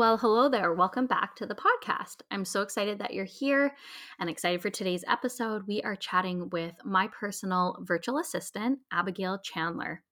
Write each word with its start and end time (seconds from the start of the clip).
Well, 0.00 0.16
hello 0.16 0.48
there. 0.48 0.72
Welcome 0.72 1.06
back 1.06 1.36
to 1.36 1.44
the 1.44 1.54
podcast. 1.54 2.22
I'm 2.30 2.46
so 2.46 2.62
excited 2.62 2.98
that 3.00 3.12
you're 3.12 3.26
here 3.26 3.74
and 4.18 4.30
excited 4.30 4.62
for 4.62 4.70
today's 4.70 5.04
episode. 5.06 5.66
We 5.66 5.82
are 5.82 5.94
chatting 5.94 6.48
with 6.48 6.72
my 6.86 7.08
personal 7.08 7.76
virtual 7.82 8.16
assistant, 8.16 8.78
Abigail 8.90 9.40
Chandler. 9.44 10.02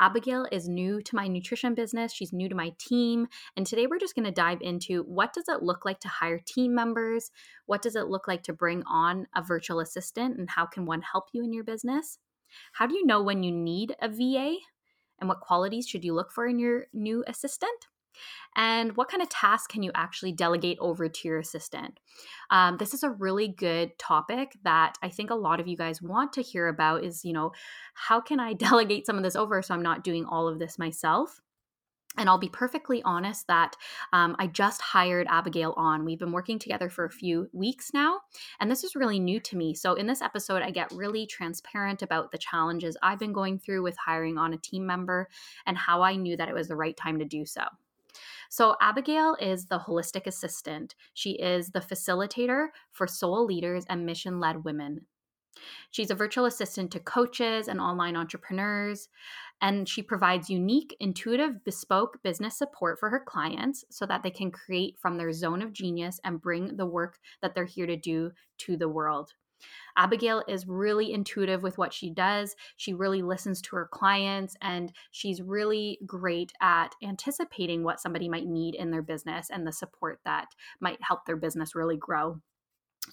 Abigail 0.00 0.48
is 0.50 0.68
new 0.68 1.00
to 1.00 1.14
my 1.14 1.28
nutrition 1.28 1.76
business. 1.76 2.12
She's 2.12 2.32
new 2.32 2.48
to 2.48 2.56
my 2.56 2.72
team, 2.80 3.28
and 3.56 3.64
today 3.64 3.86
we're 3.86 4.00
just 4.00 4.16
going 4.16 4.24
to 4.24 4.32
dive 4.32 4.62
into 4.62 5.04
what 5.04 5.32
does 5.32 5.48
it 5.48 5.62
look 5.62 5.84
like 5.84 6.00
to 6.00 6.08
hire 6.08 6.40
team 6.44 6.74
members? 6.74 7.30
What 7.66 7.82
does 7.82 7.94
it 7.94 8.08
look 8.08 8.26
like 8.26 8.42
to 8.42 8.52
bring 8.52 8.82
on 8.82 9.28
a 9.36 9.44
virtual 9.44 9.78
assistant 9.78 10.36
and 10.38 10.50
how 10.50 10.66
can 10.66 10.86
one 10.86 11.02
help 11.02 11.26
you 11.32 11.44
in 11.44 11.52
your 11.52 11.62
business? 11.62 12.18
How 12.72 12.88
do 12.88 12.96
you 12.96 13.06
know 13.06 13.22
when 13.22 13.44
you 13.44 13.52
need 13.52 13.94
a 14.02 14.08
VA? 14.08 14.56
And 15.20 15.28
what 15.28 15.38
qualities 15.38 15.86
should 15.86 16.04
you 16.04 16.14
look 16.14 16.32
for 16.32 16.48
in 16.48 16.58
your 16.58 16.86
new 16.92 17.22
assistant? 17.28 17.86
And 18.56 18.96
what 18.96 19.08
kind 19.08 19.22
of 19.22 19.28
tasks 19.28 19.66
can 19.66 19.82
you 19.82 19.90
actually 19.94 20.32
delegate 20.32 20.78
over 20.80 21.08
to 21.08 21.28
your 21.28 21.38
assistant? 21.38 22.00
Um, 22.50 22.76
this 22.78 22.94
is 22.94 23.02
a 23.02 23.10
really 23.10 23.48
good 23.48 23.98
topic 23.98 24.56
that 24.64 24.94
I 25.02 25.08
think 25.08 25.30
a 25.30 25.34
lot 25.34 25.60
of 25.60 25.68
you 25.68 25.76
guys 25.76 26.00
want 26.00 26.32
to 26.34 26.42
hear 26.42 26.68
about 26.68 27.04
is, 27.04 27.24
you 27.24 27.32
know, 27.32 27.52
how 27.94 28.20
can 28.20 28.40
I 28.40 28.52
delegate 28.54 29.06
some 29.06 29.16
of 29.16 29.22
this 29.22 29.36
over 29.36 29.60
so 29.62 29.74
I'm 29.74 29.82
not 29.82 30.04
doing 30.04 30.24
all 30.24 30.48
of 30.48 30.58
this 30.58 30.78
myself? 30.78 31.40
And 32.18 32.28
I'll 32.28 32.38
be 32.38 32.48
perfectly 32.48 33.02
honest 33.02 33.46
that 33.48 33.76
um, 34.12 34.36
I 34.38 34.46
just 34.46 34.80
hired 34.80 35.26
Abigail 35.28 35.74
on. 35.76 36.04
We've 36.04 36.18
been 36.18 36.32
working 36.32 36.58
together 36.58 36.88
for 36.88 37.04
a 37.04 37.10
few 37.10 37.48
weeks 37.52 37.90
now, 37.92 38.20
and 38.58 38.70
this 38.70 38.84
is 38.84 38.96
really 38.96 39.20
new 39.20 39.38
to 39.40 39.56
me. 39.56 39.74
So, 39.74 39.94
in 39.94 40.06
this 40.06 40.22
episode, 40.22 40.62
I 40.62 40.70
get 40.70 40.90
really 40.92 41.26
transparent 41.26 42.00
about 42.00 42.32
the 42.32 42.38
challenges 42.38 42.96
I've 43.02 43.18
been 43.18 43.34
going 43.34 43.58
through 43.58 43.82
with 43.82 43.96
hiring 43.98 44.38
on 44.38 44.54
a 44.54 44.58
team 44.58 44.86
member 44.86 45.28
and 45.66 45.76
how 45.76 46.02
I 46.02 46.16
knew 46.16 46.36
that 46.38 46.48
it 46.48 46.54
was 46.54 46.68
the 46.68 46.76
right 46.76 46.96
time 46.96 47.18
to 47.18 47.26
do 47.26 47.44
so. 47.44 47.62
So, 48.48 48.76
Abigail 48.80 49.36
is 49.40 49.66
the 49.66 49.78
holistic 49.78 50.26
assistant. 50.26 50.94
She 51.14 51.32
is 51.32 51.70
the 51.70 51.80
facilitator 51.80 52.68
for 52.92 53.06
soul 53.06 53.44
leaders 53.44 53.84
and 53.88 54.06
mission 54.06 54.40
led 54.40 54.64
women. 54.64 55.06
She's 55.90 56.10
a 56.10 56.14
virtual 56.14 56.44
assistant 56.44 56.90
to 56.92 57.00
coaches 57.00 57.68
and 57.68 57.80
online 57.80 58.16
entrepreneurs, 58.16 59.08
and 59.60 59.88
she 59.88 60.02
provides 60.02 60.50
unique, 60.50 60.94
intuitive, 61.00 61.64
bespoke 61.64 62.22
business 62.22 62.58
support 62.58 62.98
for 63.00 63.08
her 63.08 63.20
clients 63.20 63.84
so 63.90 64.04
that 64.06 64.22
they 64.22 64.30
can 64.30 64.50
create 64.50 64.98
from 64.98 65.16
their 65.16 65.32
zone 65.32 65.62
of 65.62 65.72
genius 65.72 66.20
and 66.24 66.42
bring 66.42 66.76
the 66.76 66.86
work 66.86 67.18
that 67.40 67.54
they're 67.54 67.64
here 67.64 67.86
to 67.86 67.96
do 67.96 68.32
to 68.58 68.76
the 68.76 68.88
world. 68.88 69.32
Abigail 69.96 70.42
is 70.46 70.66
really 70.66 71.12
intuitive 71.12 71.62
with 71.62 71.78
what 71.78 71.92
she 71.92 72.10
does. 72.10 72.54
She 72.76 72.92
really 72.92 73.22
listens 73.22 73.62
to 73.62 73.76
her 73.76 73.88
clients 73.90 74.56
and 74.60 74.92
she's 75.10 75.40
really 75.40 75.98
great 76.06 76.52
at 76.60 76.94
anticipating 77.02 77.82
what 77.82 78.00
somebody 78.00 78.28
might 78.28 78.46
need 78.46 78.74
in 78.74 78.90
their 78.90 79.02
business 79.02 79.48
and 79.50 79.66
the 79.66 79.72
support 79.72 80.20
that 80.24 80.48
might 80.80 81.02
help 81.02 81.24
their 81.24 81.36
business 81.36 81.74
really 81.74 81.96
grow. 81.96 82.40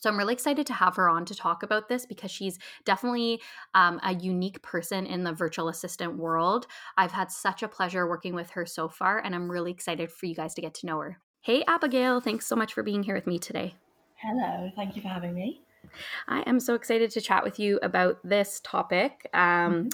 So 0.01 0.09
I'm 0.09 0.17
really 0.17 0.33
excited 0.33 0.65
to 0.67 0.73
have 0.73 0.95
her 0.95 1.07
on 1.07 1.25
to 1.25 1.35
talk 1.35 1.63
about 1.63 1.87
this 1.87 2.05
because 2.05 2.31
she's 2.31 2.57
definitely 2.83 3.41
um, 3.75 3.99
a 4.03 4.13
unique 4.13 4.61
person 4.61 5.05
in 5.05 5.23
the 5.23 5.33
virtual 5.33 5.69
assistant 5.69 6.17
world. 6.17 6.67
I've 6.97 7.11
had 7.11 7.31
such 7.31 7.63
a 7.63 7.67
pleasure 7.67 8.07
working 8.07 8.33
with 8.33 8.49
her 8.51 8.65
so 8.65 8.89
far, 8.89 9.19
and 9.19 9.35
I'm 9.35 9.51
really 9.51 9.71
excited 9.71 10.11
for 10.11 10.25
you 10.25 10.35
guys 10.35 10.55
to 10.55 10.61
get 10.61 10.73
to 10.75 10.87
know 10.87 10.97
her. 10.99 11.19
Hey, 11.41 11.63
Abigail, 11.67 12.21
thanks 12.21 12.47
so 12.47 12.55
much 12.55 12.73
for 12.73 12.83
being 12.83 13.03
here 13.03 13.15
with 13.15 13.27
me 13.27 13.37
today. 13.37 13.75
Hello, 14.15 14.71
thank 14.75 14.95
you 14.95 15.01
for 15.01 15.09
having 15.09 15.33
me. 15.33 15.61
I 16.27 16.41
am 16.41 16.59
so 16.59 16.73
excited 16.75 17.11
to 17.11 17.21
chat 17.21 17.44
with 17.44 17.59
you 17.59 17.79
about 17.81 18.19
this 18.23 18.61
topic. 18.63 19.29
Um, 19.33 19.89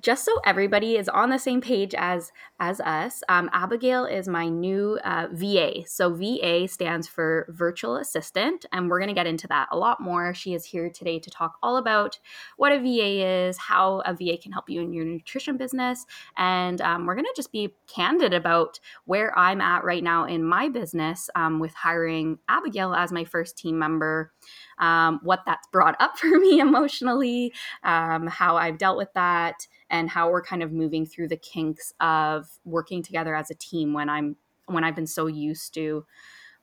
just 0.00 0.24
so 0.24 0.32
everybody 0.44 0.96
is 0.96 1.08
on 1.08 1.30
the 1.30 1.38
same 1.38 1.60
page 1.60 1.94
as 1.94 2.30
as 2.60 2.80
us. 2.80 3.22
Um, 3.28 3.50
abigail 3.52 4.04
is 4.04 4.28
my 4.28 4.48
new 4.48 4.98
uh, 5.04 5.28
va 5.32 5.86
so 5.86 6.14
va 6.14 6.68
stands 6.68 7.06
for 7.06 7.46
virtual 7.50 7.96
assistant 7.96 8.64
and 8.72 8.88
we're 8.88 8.98
going 8.98 9.08
to 9.08 9.14
get 9.14 9.26
into 9.26 9.46
that 9.48 9.68
a 9.70 9.76
lot 9.76 10.00
more. 10.00 10.34
She 10.34 10.54
is 10.54 10.64
here 10.64 10.90
today 10.90 11.18
to 11.18 11.30
talk 11.30 11.56
all 11.62 11.76
about 11.76 12.18
what 12.56 12.72
a 12.72 12.78
va 12.78 13.46
is 13.46 13.58
how 13.58 14.00
a 14.06 14.12
va 14.12 14.36
can 14.36 14.52
help 14.52 14.68
you 14.68 14.80
in 14.80 14.92
your 14.92 15.04
nutrition 15.04 15.56
business 15.56 16.06
and 16.36 16.80
um, 16.80 17.06
we're 17.06 17.14
going 17.14 17.24
to 17.24 17.32
just 17.36 17.52
be 17.52 17.74
candid 17.86 18.32
about 18.34 18.80
where 19.04 19.36
i'm 19.38 19.60
at 19.60 19.84
right 19.84 20.02
now 20.02 20.24
in 20.24 20.42
my 20.42 20.68
business 20.68 21.30
um, 21.34 21.58
with 21.58 21.74
hiring 21.74 22.38
abigail 22.48 22.94
as 22.94 23.12
my 23.12 23.24
first 23.24 23.56
team 23.56 23.78
member 23.78 24.32
um, 24.78 25.20
what 25.22 25.42
that's 25.46 25.66
brought 25.68 25.96
up 26.00 26.16
for 26.18 26.38
me 26.38 26.60
emotionally, 26.60 27.52
um, 27.82 28.26
how 28.26 28.56
I've 28.56 28.78
dealt 28.78 28.96
with 28.96 29.12
that, 29.14 29.66
and 29.90 30.08
how 30.10 30.30
we're 30.30 30.42
kind 30.42 30.62
of 30.62 30.72
moving 30.72 31.06
through 31.06 31.28
the 31.28 31.36
kinks 31.36 31.92
of 32.00 32.48
working 32.64 33.02
together 33.02 33.34
as 33.34 33.50
a 33.50 33.54
team 33.54 33.92
when 33.92 34.08
I'm 34.08 34.36
when 34.66 34.82
I've 34.82 34.96
been 34.96 35.06
so 35.06 35.26
used 35.26 35.74
to 35.74 36.04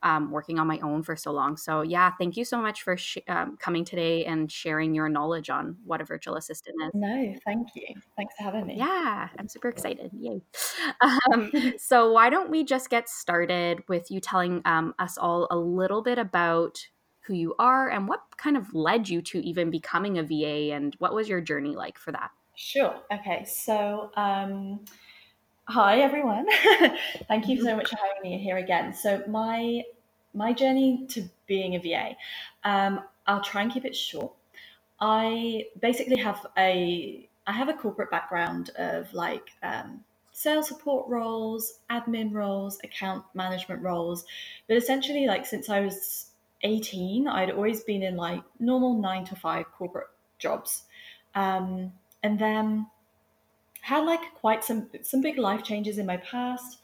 um, 0.04 0.32
working 0.32 0.60
on 0.60 0.68
my 0.68 0.80
own 0.80 1.02
for 1.02 1.16
so 1.16 1.32
long. 1.32 1.58
So 1.58 1.82
yeah, 1.82 2.12
thank 2.20 2.38
you 2.38 2.46
so 2.46 2.62
much 2.62 2.84
for 2.84 2.98
sh- 2.98 3.18
um, 3.28 3.58
coming 3.58 3.86
today 3.86 4.26
and 4.26 4.52
sharing 4.52 4.94
your 4.94 5.10
knowledge 5.10 5.50
on 5.50 5.78
what 5.86 6.02
a 6.02 6.06
virtual 6.06 6.36
assistant 6.36 6.76
is. 6.86 6.92
No, 6.94 7.34
thank 7.46 7.70
you. 7.74 7.88
Thanks 8.18 8.36
for 8.38 8.44
having 8.44 8.68
me. 8.68 8.76
Yeah, 8.78 9.30
I'm 9.40 9.48
super 9.48 9.70
excited. 9.70 10.12
Yay. 10.14 10.42
Um, 11.02 11.52
so 11.78 12.12
why 12.12 12.30
don't 12.30 12.50
we 12.50 12.64
just 12.64 12.90
get 12.90 13.08
started 13.08 13.84
with 13.88 14.12
you 14.12 14.20
telling 14.20 14.62
um, 14.66 14.94
us 15.00 15.18
all 15.18 15.48
a 15.50 15.58
little 15.58 16.02
bit 16.02 16.18
about 16.18 16.86
who 17.24 17.34
you 17.34 17.56
are 17.58 17.90
and 17.90 18.08
what 18.08 18.22
kind 18.38 18.58
of 18.58 18.74
led 18.74 19.10
you 19.10 19.22
to 19.22 19.40
even 19.40 19.72
becoming 19.72 20.18
a 20.18 20.24
VA 20.24 20.74
and 20.74 20.96
what 21.00 21.14
was 21.14 21.28
your 21.30 21.42
journey 21.42 21.76
like 21.76 21.98
for 21.98 22.12
that? 22.12 22.32
Sure. 22.56 22.96
Okay. 23.12 23.46
So, 23.46 24.12
um, 24.16 24.86
hi 25.66 26.02
everyone. 26.02 26.46
Thank 27.28 27.48
you 27.48 27.62
so 27.62 27.76
much 27.76 27.90
for 27.90 27.96
having 27.96 28.22
me 28.22 28.38
here 28.38 28.58
again. 28.58 28.94
So 28.94 29.24
my 29.28 29.84
my 30.34 30.52
journey 30.52 31.06
to 31.10 31.24
being 31.48 31.76
a 31.76 31.80
VA, 31.80 32.16
um, 32.64 33.02
I'll 33.28 33.42
try 33.42 33.62
and 33.62 33.72
keep 33.72 33.86
it 33.86 33.96
short. 33.96 34.34
I 35.00 35.68
basically 35.82 36.20
have 36.22 36.46
a 36.58 37.30
I 37.48 37.52
have 37.52 37.70
a 37.70 37.74
corporate 37.74 38.12
background 38.12 38.72
of 38.78 39.14
like 39.14 39.50
um, 39.62 40.04
sales 40.32 40.68
support 40.68 41.08
roles, 41.08 41.80
admin 41.90 42.34
roles, 42.34 42.80
account 42.84 43.24
management 43.34 43.82
roles, 43.82 44.26
but 44.68 44.78
essentially 44.78 45.28
like 45.28 45.46
since 45.46 45.70
I 45.70 45.82
was 45.82 46.32
18, 46.64 47.28
I'd 47.28 47.52
always 47.52 47.82
been 47.82 48.04
in 48.04 48.16
like 48.16 48.42
normal 48.60 49.00
nine 49.00 49.26
to 49.26 49.36
five 49.36 49.66
corporate 49.72 50.08
jobs. 50.40 50.84
Um, 51.36 51.94
and 52.22 52.40
then 52.40 52.88
had 53.82 54.06
like 54.06 54.34
quite 54.36 54.64
some 54.64 54.90
some 55.02 55.22
big 55.22 55.38
life 55.38 55.64
changes 55.64 55.98
in 55.98 56.06
my 56.06 56.18
past, 56.18 56.80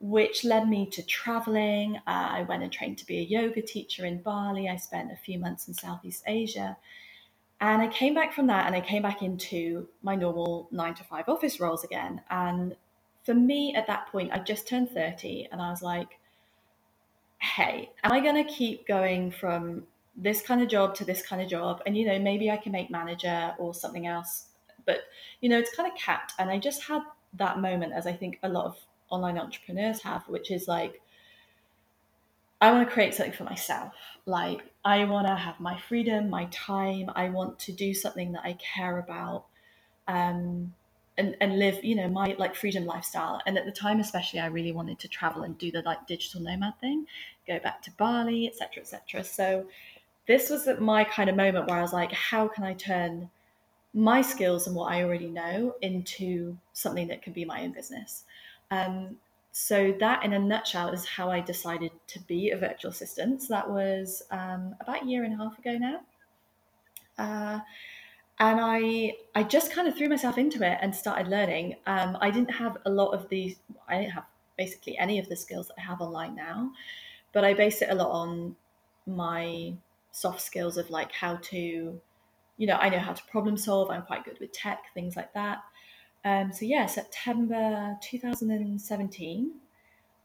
which 0.00 0.44
led 0.44 0.68
me 0.68 0.86
to 0.90 1.02
traveling. 1.02 1.96
Uh, 2.06 2.28
I 2.30 2.42
went 2.48 2.62
and 2.62 2.72
trained 2.72 2.98
to 2.98 3.06
be 3.06 3.18
a 3.18 3.22
yoga 3.22 3.60
teacher 3.60 4.06
in 4.06 4.22
Bali. 4.22 4.68
I 4.68 4.76
spent 4.76 5.12
a 5.12 5.16
few 5.16 5.38
months 5.38 5.68
in 5.68 5.74
Southeast 5.74 6.24
Asia. 6.26 6.76
And 7.60 7.80
I 7.80 7.88
came 7.88 8.14
back 8.14 8.32
from 8.32 8.48
that 8.48 8.66
and 8.66 8.74
I 8.74 8.80
came 8.80 9.02
back 9.02 9.22
into 9.22 9.88
my 10.02 10.16
normal 10.16 10.68
nine 10.70 10.94
to 10.94 11.04
five 11.04 11.28
office 11.28 11.60
roles 11.60 11.84
again. 11.84 12.20
And 12.28 12.74
for 13.24 13.34
me 13.34 13.74
at 13.74 13.86
that 13.86 14.08
point, 14.08 14.32
I 14.32 14.38
just 14.38 14.68
turned 14.68 14.90
30 14.90 15.48
and 15.50 15.62
I 15.62 15.70
was 15.70 15.82
like, 15.82 16.18
hey, 17.38 17.90
am 18.02 18.12
I 18.12 18.20
going 18.20 18.44
to 18.44 18.50
keep 18.50 18.86
going 18.86 19.30
from 19.30 19.84
this 20.16 20.40
kind 20.40 20.62
of 20.62 20.68
job 20.68 20.94
to 20.96 21.04
this 21.04 21.22
kind 21.22 21.42
of 21.42 21.48
job? 21.48 21.82
And, 21.86 21.96
you 21.96 22.06
know, 22.06 22.18
maybe 22.18 22.50
I 22.50 22.56
can 22.56 22.72
make 22.72 22.90
manager 22.90 23.54
or 23.58 23.74
something 23.74 24.06
else. 24.06 24.46
But, 24.86 25.00
you 25.40 25.48
know, 25.48 25.58
it's 25.58 25.74
kind 25.74 25.90
of 25.90 25.96
capped. 25.98 26.32
And 26.38 26.50
I 26.50 26.58
just 26.58 26.84
had 26.84 27.02
that 27.34 27.58
moment, 27.58 27.92
as 27.92 28.06
I 28.06 28.12
think 28.12 28.38
a 28.42 28.48
lot 28.48 28.66
of 28.66 28.76
online 29.10 29.38
entrepreneurs 29.38 30.02
have, 30.02 30.22
which 30.28 30.50
is 30.50 30.68
like, 30.68 31.00
I 32.60 32.72
want 32.72 32.88
to 32.88 32.92
create 32.92 33.14
something 33.14 33.34
for 33.34 33.44
myself. 33.44 33.92
Like, 34.26 34.62
I 34.84 35.04
want 35.04 35.26
to 35.26 35.34
have 35.34 35.60
my 35.60 35.78
freedom, 35.88 36.30
my 36.30 36.46
time. 36.46 37.10
I 37.14 37.28
want 37.28 37.58
to 37.60 37.72
do 37.72 37.92
something 37.92 38.32
that 38.32 38.42
I 38.44 38.56
care 38.74 38.98
about. 38.98 39.46
Um, 40.08 40.74
and, 41.16 41.36
and 41.40 41.58
live 41.58 41.82
you 41.84 41.94
know 41.94 42.08
my 42.08 42.34
like 42.38 42.54
freedom 42.54 42.84
lifestyle 42.84 43.40
and 43.46 43.56
at 43.56 43.64
the 43.64 43.72
time 43.72 44.00
especially 44.00 44.40
i 44.40 44.46
really 44.46 44.72
wanted 44.72 44.98
to 44.98 45.08
travel 45.08 45.42
and 45.42 45.56
do 45.58 45.70
the 45.70 45.82
like 45.82 46.06
digital 46.06 46.40
nomad 46.40 46.78
thing 46.80 47.06
go 47.46 47.58
back 47.60 47.80
to 47.82 47.90
bali 47.92 48.48
etc 48.48 48.82
etc 48.82 49.22
so 49.22 49.64
this 50.26 50.50
was 50.50 50.68
my 50.80 51.04
kind 51.04 51.30
of 51.30 51.36
moment 51.36 51.68
where 51.68 51.78
i 51.78 51.82
was 51.82 51.92
like 51.92 52.10
how 52.12 52.48
can 52.48 52.64
i 52.64 52.74
turn 52.74 53.30
my 53.94 54.20
skills 54.20 54.66
and 54.66 54.74
what 54.74 54.92
I 54.92 55.04
already 55.04 55.28
know 55.28 55.76
into 55.80 56.58
something 56.72 57.06
that 57.08 57.22
can 57.22 57.32
be 57.32 57.44
my 57.44 57.62
own 57.62 57.70
business. 57.70 58.24
Um, 58.72 59.16
so 59.52 59.94
that, 60.00 60.24
in 60.24 60.32
a 60.32 60.38
nutshell, 60.38 60.88
is 60.88 61.06
how 61.06 61.30
I 61.30 61.40
decided 61.40 61.92
to 62.08 62.20
be 62.20 62.50
a 62.50 62.58
virtual 62.58 62.90
assistant. 62.90 63.42
So 63.42 63.54
that 63.54 63.70
was 63.70 64.24
um, 64.32 64.74
about 64.80 65.04
a 65.04 65.06
year 65.06 65.22
and 65.22 65.32
a 65.32 65.36
half 65.36 65.56
ago 65.60 65.78
now. 65.78 66.00
Uh, 67.16 67.60
and 68.38 68.60
I 68.60 69.14
I 69.34 69.42
just 69.44 69.72
kind 69.72 69.86
of 69.88 69.96
threw 69.96 70.08
myself 70.08 70.38
into 70.38 70.62
it 70.64 70.78
and 70.80 70.94
started 70.94 71.28
learning. 71.28 71.76
Um, 71.86 72.16
I 72.20 72.30
didn't 72.30 72.50
have 72.50 72.76
a 72.84 72.90
lot 72.90 73.10
of 73.10 73.28
these. 73.28 73.56
I 73.88 73.98
didn't 73.98 74.12
have 74.12 74.24
basically 74.58 74.98
any 74.98 75.18
of 75.18 75.28
the 75.28 75.36
skills 75.36 75.68
that 75.68 75.74
I 75.78 75.82
have 75.82 76.00
online 76.00 76.34
now, 76.34 76.70
but 77.32 77.44
I 77.44 77.54
base 77.54 77.82
it 77.82 77.90
a 77.90 77.94
lot 77.94 78.10
on 78.10 78.56
my 79.06 79.74
soft 80.12 80.40
skills 80.40 80.76
of 80.76 80.90
like 80.90 81.12
how 81.12 81.36
to 81.36 82.00
you 82.56 82.66
know, 82.66 82.76
I 82.76 82.88
know 82.88 82.98
how 82.98 83.12
to 83.12 83.22
problem 83.24 83.56
solve. 83.56 83.90
I'm 83.90 84.02
quite 84.02 84.24
good 84.24 84.38
with 84.40 84.52
tech, 84.52 84.84
things 84.94 85.16
like 85.16 85.32
that. 85.34 85.58
Um, 86.24 86.52
so 86.52 86.64
yeah, 86.64 86.86
September 86.86 87.98
2017, 88.00 89.52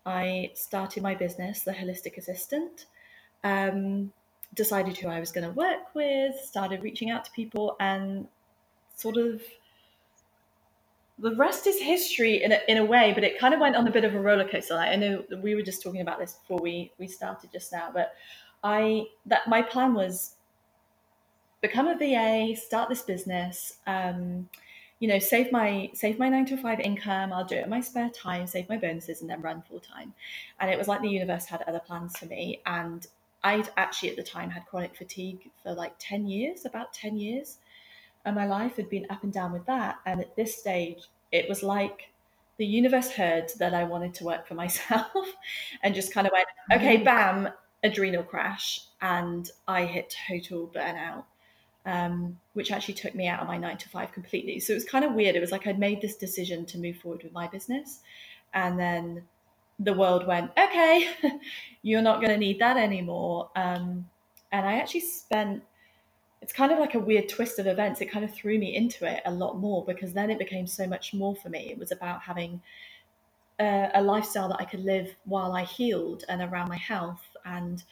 I 0.05 0.51
started 0.53 1.03
my 1.03 1.15
business, 1.15 1.61
the 1.61 1.71
Holistic 1.71 2.17
Assistant. 2.17 2.85
Um, 3.43 4.13
decided 4.53 4.97
who 4.97 5.07
I 5.07 5.19
was 5.19 5.31
going 5.31 5.45
to 5.45 5.53
work 5.53 5.93
with, 5.93 6.35
started 6.43 6.83
reaching 6.83 7.09
out 7.09 7.25
to 7.25 7.31
people, 7.31 7.75
and 7.79 8.27
sort 8.95 9.17
of 9.17 9.41
the 11.19 11.35
rest 11.35 11.67
is 11.67 11.79
history 11.79 12.43
in 12.43 12.51
a, 12.51 12.59
in 12.67 12.77
a 12.77 12.85
way, 12.85 13.11
but 13.13 13.23
it 13.23 13.39
kind 13.39 13.53
of 13.53 13.59
went 13.59 13.75
on 13.75 13.87
a 13.87 13.91
bit 13.91 14.05
of 14.05 14.15
a 14.15 14.19
roller 14.19 14.47
coaster. 14.47 14.75
I 14.75 14.95
know 14.95 15.23
we 15.41 15.55
were 15.55 15.61
just 15.61 15.83
talking 15.83 16.01
about 16.01 16.19
this 16.19 16.33
before 16.33 16.59
we 16.61 16.91
we 16.97 17.07
started 17.07 17.51
just 17.51 17.71
now, 17.71 17.89
but 17.93 18.13
I 18.63 19.05
that 19.25 19.47
my 19.47 19.61
plan 19.61 19.93
was 19.93 20.35
become 21.61 21.87
a 21.87 21.97
VA, 21.97 22.55
start 22.55 22.87
this 22.87 23.01
business, 23.01 23.79
um, 23.85 24.47
you 24.99 25.07
know, 25.07 25.19
save 25.19 25.51
my 25.51 25.89
save 25.93 26.19
my 26.19 26.29
nine 26.29 26.45
to 26.45 26.57
five 26.57 26.79
income. 26.79 27.33
I'll 27.33 27.45
do 27.45 27.55
it 27.55 27.65
in 27.65 27.69
my 27.69 27.81
spare 27.81 28.09
time, 28.09 28.47
save 28.47 28.69
my 28.69 28.77
bonuses, 28.77 29.21
and 29.21 29.29
then 29.29 29.41
run 29.41 29.61
full 29.61 29.79
time. 29.79 30.13
And 30.59 30.71
it 30.71 30.77
was 30.77 30.87
like 30.87 31.01
the 31.01 31.09
universe 31.09 31.45
had 31.45 31.63
other 31.63 31.79
plans 31.79 32.17
for 32.17 32.25
me. 32.25 32.61
And 32.65 33.05
I'd 33.43 33.69
actually 33.77 34.09
at 34.09 34.17
the 34.17 34.23
time 34.23 34.49
had 34.49 34.65
chronic 34.65 34.95
fatigue 34.95 35.49
for 35.63 35.73
like 35.73 35.93
ten 35.99 36.27
years, 36.27 36.65
about 36.65 36.93
ten 36.93 37.17
years, 37.17 37.57
and 38.25 38.35
my 38.35 38.45
life 38.45 38.75
had 38.75 38.89
been 38.89 39.07
up 39.09 39.23
and 39.23 39.33
down 39.33 39.53
with 39.53 39.65
that. 39.65 39.97
And 40.05 40.19
at 40.21 40.35
this 40.35 40.57
stage, 40.57 41.03
it 41.31 41.47
was 41.47 41.63
like 41.63 42.11
the 42.57 42.65
universe 42.65 43.11
heard 43.11 43.49
that 43.59 43.73
I 43.73 43.85
wanted 43.85 44.13
to 44.15 44.25
work 44.25 44.47
for 44.47 44.53
myself, 44.65 45.11
and 45.83 45.95
just 45.95 46.13
kind 46.13 46.27
of 46.27 46.33
went, 46.33 46.47
okay, 46.73 46.97
bam, 46.97 47.49
adrenal 47.83 48.23
crash, 48.23 48.85
and 49.01 49.49
I 49.67 49.85
hit 49.85 50.15
total 50.27 50.67
burnout 50.67 51.23
um, 51.85 52.37
which 52.53 52.71
actually 52.71 52.93
took 52.93 53.15
me 53.15 53.27
out 53.27 53.41
of 53.41 53.47
my 53.47 53.57
nine 53.57 53.77
to 53.77 53.89
five 53.89 54.11
completely. 54.11 54.59
So 54.59 54.73
it 54.73 54.75
was 54.75 54.85
kind 54.85 55.05
of 55.05 55.13
weird. 55.13 55.35
It 55.35 55.39
was 55.39 55.51
like 55.51 55.65
I'd 55.65 55.79
made 55.79 56.01
this 56.01 56.15
decision 56.15 56.65
to 56.67 56.77
move 56.77 56.97
forward 56.97 57.23
with 57.23 57.33
my 57.33 57.47
business, 57.47 57.99
and 58.53 58.79
then 58.79 59.23
the 59.79 59.93
world 59.93 60.27
went, 60.27 60.51
okay, 60.57 61.09
you're 61.81 62.01
not 62.01 62.19
going 62.19 62.31
to 62.31 62.37
need 62.37 62.59
that 62.59 62.77
anymore. 62.77 63.49
Um, 63.55 64.09
and 64.51 64.67
I 64.67 64.73
actually 64.79 65.01
spent, 65.01 65.63
it's 66.41 66.53
kind 66.53 66.71
of 66.71 66.79
like 66.79 66.95
a 66.95 66.99
weird 66.99 67.29
twist 67.29 67.59
of 67.59 67.67
events. 67.67 68.01
It 68.01 68.11
kind 68.11 68.25
of 68.25 68.33
threw 68.33 68.57
me 68.59 68.75
into 68.75 69.05
it 69.05 69.21
a 69.25 69.31
lot 69.31 69.57
more 69.57 69.85
because 69.85 70.13
then 70.13 70.29
it 70.29 70.39
became 70.39 70.67
so 70.67 70.87
much 70.87 71.13
more 71.13 71.35
for 71.35 71.49
me. 71.49 71.69
It 71.71 71.77
was 71.77 71.91
about 71.91 72.21
having 72.21 72.61
a, 73.59 73.89
a 73.95 74.01
lifestyle 74.01 74.49
that 74.49 74.59
I 74.59 74.65
could 74.65 74.83
live 74.83 75.15
while 75.25 75.53
I 75.53 75.63
healed 75.63 76.23
and 76.29 76.41
around 76.41 76.69
my 76.69 76.77
health 76.77 77.23
and 77.45 77.83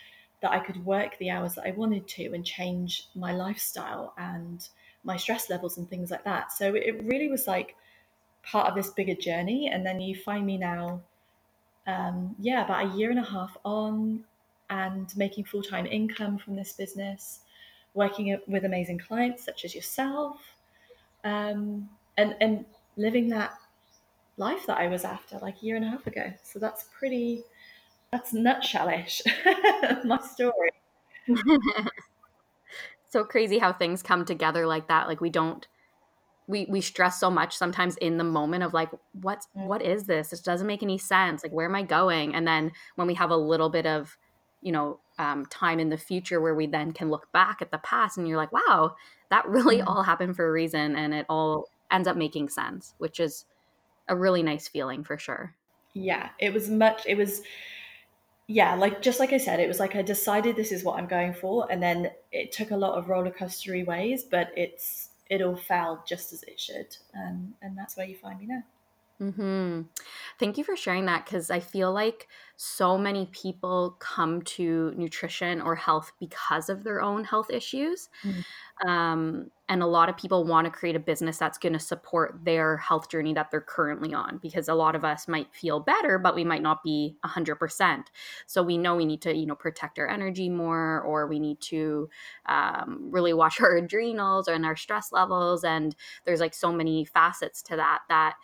that 0.42 0.51
I 0.51 0.60
could 0.60 0.86
work 0.86 1.18
the 1.18 1.30
hours 1.30 1.56
that 1.56 1.66
I 1.66 1.72
wanted 1.72 2.07
to 2.10 2.33
and 2.33 2.45
change 2.45 3.07
my 3.16 3.33
lifestyle 3.33 4.13
and 4.18 4.68
my 5.04 5.18
stress 5.18 5.50
levels 5.50 5.78
and 5.78 5.90
things 5.90 6.12
like 6.12 6.24
that. 6.25 6.51
So 6.51 6.75
it 6.75 7.04
really 7.04 7.30
was 7.30 7.48
like 7.48 7.75
part 8.44 8.68
of 8.68 8.75
this 8.75 8.92
bigger 8.92 9.16
journey. 9.16 9.69
And 9.69 9.86
then 9.86 10.00
you 10.00 10.16
find 10.16 10.45
me 10.45 10.57
now, 10.57 11.01
um, 11.88 12.36
yeah, 12.39 12.63
about 12.66 12.86
a 12.86 12.98
year 12.98 13.10
and 13.10 13.19
a 13.19 13.24
half 13.24 13.57
on 13.63 14.24
and 14.69 15.16
making 15.16 15.45
full 15.45 15.63
time 15.63 15.86
income 15.86 16.38
from 16.38 16.56
this 16.56 16.74
business, 16.74 17.39
working 17.94 18.38
with 18.48 18.66
amazing 18.66 19.00
clients 19.00 19.44
such 19.44 19.66
as 19.66 19.74
yourself, 19.74 20.38
um, 21.24 21.89
and, 22.18 22.36
and 22.42 22.66
living 22.98 23.30
that 23.30 23.54
life 24.36 24.66
that 24.68 24.78
I 24.78 24.88
was 24.88 25.04
after 25.04 25.39
like 25.39 25.62
a 25.62 25.66
year 25.66 25.75
and 25.78 25.86
a 25.86 25.89
half 25.89 26.06
ago. 26.06 26.34
So 26.44 26.60
that's 26.60 26.86
pretty 26.98 27.44
that's 28.12 28.33
nutshellish. 28.33 29.22
My 30.06 30.19
story. 30.19 30.72
so 33.10 33.24
crazy 33.24 33.60
how 33.60 33.74
things 33.74 34.04
come 34.04 34.25
together 34.25 34.66
like 34.66 34.88
that. 34.88 35.07
Like 35.07 35.22
we 35.22 35.30
don't 35.30 35.68
we 36.48 36.66
we 36.70 36.82
stress 36.82 37.20
so 37.20 37.30
much 37.30 37.56
sometimes 37.56 37.98
in 37.98 38.18
the 38.18 38.24
moment 38.24 38.64
of 38.64 38.74
like 38.74 38.90
what's 39.14 39.48
mm. 39.56 39.66
what 39.68 39.82
is 39.82 40.06
this? 40.06 40.30
This 40.30 40.42
doesn't 40.42 40.68
make 40.68 40.84
any 40.84 40.98
sense. 40.98 41.44
Like 41.44 41.52
where 41.52 41.68
am 41.68 41.76
I 41.76 41.84
going? 41.84 42.34
And 42.34 42.48
then 42.48 42.72
when 42.96 43.08
we 43.08 43.14
have 43.16 43.32
a 43.32 43.38
little 43.38 43.70
bit 43.70 43.86
of 43.86 44.18
you 44.62 44.72
know 44.72 45.00
um, 45.20 45.46
time 45.48 45.80
in 45.80 45.90
the 45.90 45.98
future 45.98 46.42
where 46.42 46.56
we 46.56 46.68
then 46.68 46.92
can 46.92 47.10
look 47.10 47.32
back 47.32 47.62
at 47.62 47.72
the 47.72 47.78
past 47.80 48.18
and 48.18 48.28
you're 48.28 48.38
like 48.38 48.52
wow 48.52 48.96
that 49.30 49.48
really 49.48 49.78
mm. 49.78 49.84
all 49.88 50.02
happened 50.04 50.36
for 50.36 50.48
a 50.48 50.52
reason 50.52 50.96
and 50.96 51.14
it 51.14 51.26
all 51.30 51.70
ends 51.92 52.08
up 52.08 52.18
making 52.18 52.50
sense 52.50 52.96
which 52.98 53.20
is 53.20 53.46
a 54.08 54.16
really 54.16 54.42
nice 54.42 54.68
feeling 54.68 55.04
for 55.04 55.18
sure 55.18 55.54
yeah 55.94 56.30
it 56.40 56.52
was 56.54 56.70
much 56.70 57.04
it 57.06 57.16
was 57.16 57.44
yeah, 58.48 58.76
like 58.76 59.02
just 59.02 59.20
like 59.20 59.34
I 59.34 59.38
said, 59.38 59.60
it 59.60 59.68
was 59.68 59.80
like 59.80 59.96
I 59.96 60.02
decided 60.02 60.56
this 60.56 60.72
is 60.72 60.84
what 60.84 60.98
I'm 60.98 61.08
going 61.08 61.34
for, 61.34 61.70
and 61.70 61.84
then 61.84 62.12
it 62.32 62.54
took 62.54 62.72
a 62.72 62.78
lot 62.78 62.98
of 62.98 63.10
roller 63.10 63.30
coastery 63.30 63.86
ways, 63.86 64.24
but 64.24 64.52
it's 64.56 65.06
it 65.30 65.42
all 65.42 65.56
fell 65.56 66.04
just 66.08 66.34
as 66.34 66.44
it 66.44 66.60
should, 66.60 66.96
and 67.14 67.54
and 67.62 67.78
that's 67.78 67.98
where 67.98 68.08
you 68.08 68.16
find 68.16 68.40
me 68.40 68.48
now. 68.48 68.64
Hmm. 69.20 69.82
Thank 70.40 70.60
you 70.60 70.64
for 70.64 70.76
sharing 70.76 71.06
that 71.06 71.26
because 71.26 71.50
I 71.50 71.60
feel 71.60 71.92
like 71.92 72.28
so 72.56 73.00
many 73.00 73.28
people 73.32 73.96
come 74.00 74.44
to 74.44 74.94
nutrition 74.96 75.60
or 75.60 75.76
health 75.76 76.12
because 76.20 76.70
of 76.70 76.84
their 76.84 77.02
own 77.02 77.24
health 77.24 77.50
issues. 77.50 78.10
Mm. 78.24 78.88
Um, 78.88 79.52
and 79.69 79.84
a 79.84 79.88
lot 79.88 80.08
of 80.08 80.16
people 80.16 80.46
want 80.46 80.66
to 80.66 80.72
create 80.72 80.96
a 80.96 81.00
business 81.00 81.38
that's 81.38 81.58
going 81.58 81.74
to 81.74 81.80
support 81.80 82.40
their 82.44 82.78
health 82.78 83.10
journey 83.10 83.34
that 83.34 83.52
they're 83.52 83.60
currently 83.60 84.14
on 84.14 84.38
because 84.38 84.69
a 84.69 84.74
lot 84.74 84.96
of 84.96 85.04
us 85.04 85.28
might 85.28 85.54
feel 85.54 85.80
better, 85.80 86.18
but 86.18 86.36
we 86.36 86.46
might 86.46 86.62
not 86.62 86.84
be 86.84 87.18
100%. 87.25 88.04
So 88.46 88.64
we 88.64 88.78
know 88.78 88.96
we 88.96 89.06
need 89.06 89.22
to, 89.24 89.36
you 89.36 89.46
know, 89.46 89.56
protect 89.56 90.00
our 90.00 90.08
energy 90.08 90.48
more 90.50 91.02
or 91.02 91.28
we 91.28 91.40
need 91.40 91.60
to 91.62 92.10
um, 92.46 93.09
really 93.12 93.33
watch 93.38 93.59
our 93.59 93.76
adrenals 93.76 94.47
and 94.47 94.66
our 94.66 94.76
stress 94.76 95.12
levels. 95.12 95.64
And 95.64 95.95
there's 96.26 96.40
like 96.40 96.54
so 96.54 96.71
many 96.71 97.04
facets 97.04 97.62
to 97.64 97.76
that 97.76 98.00
that 98.07 98.36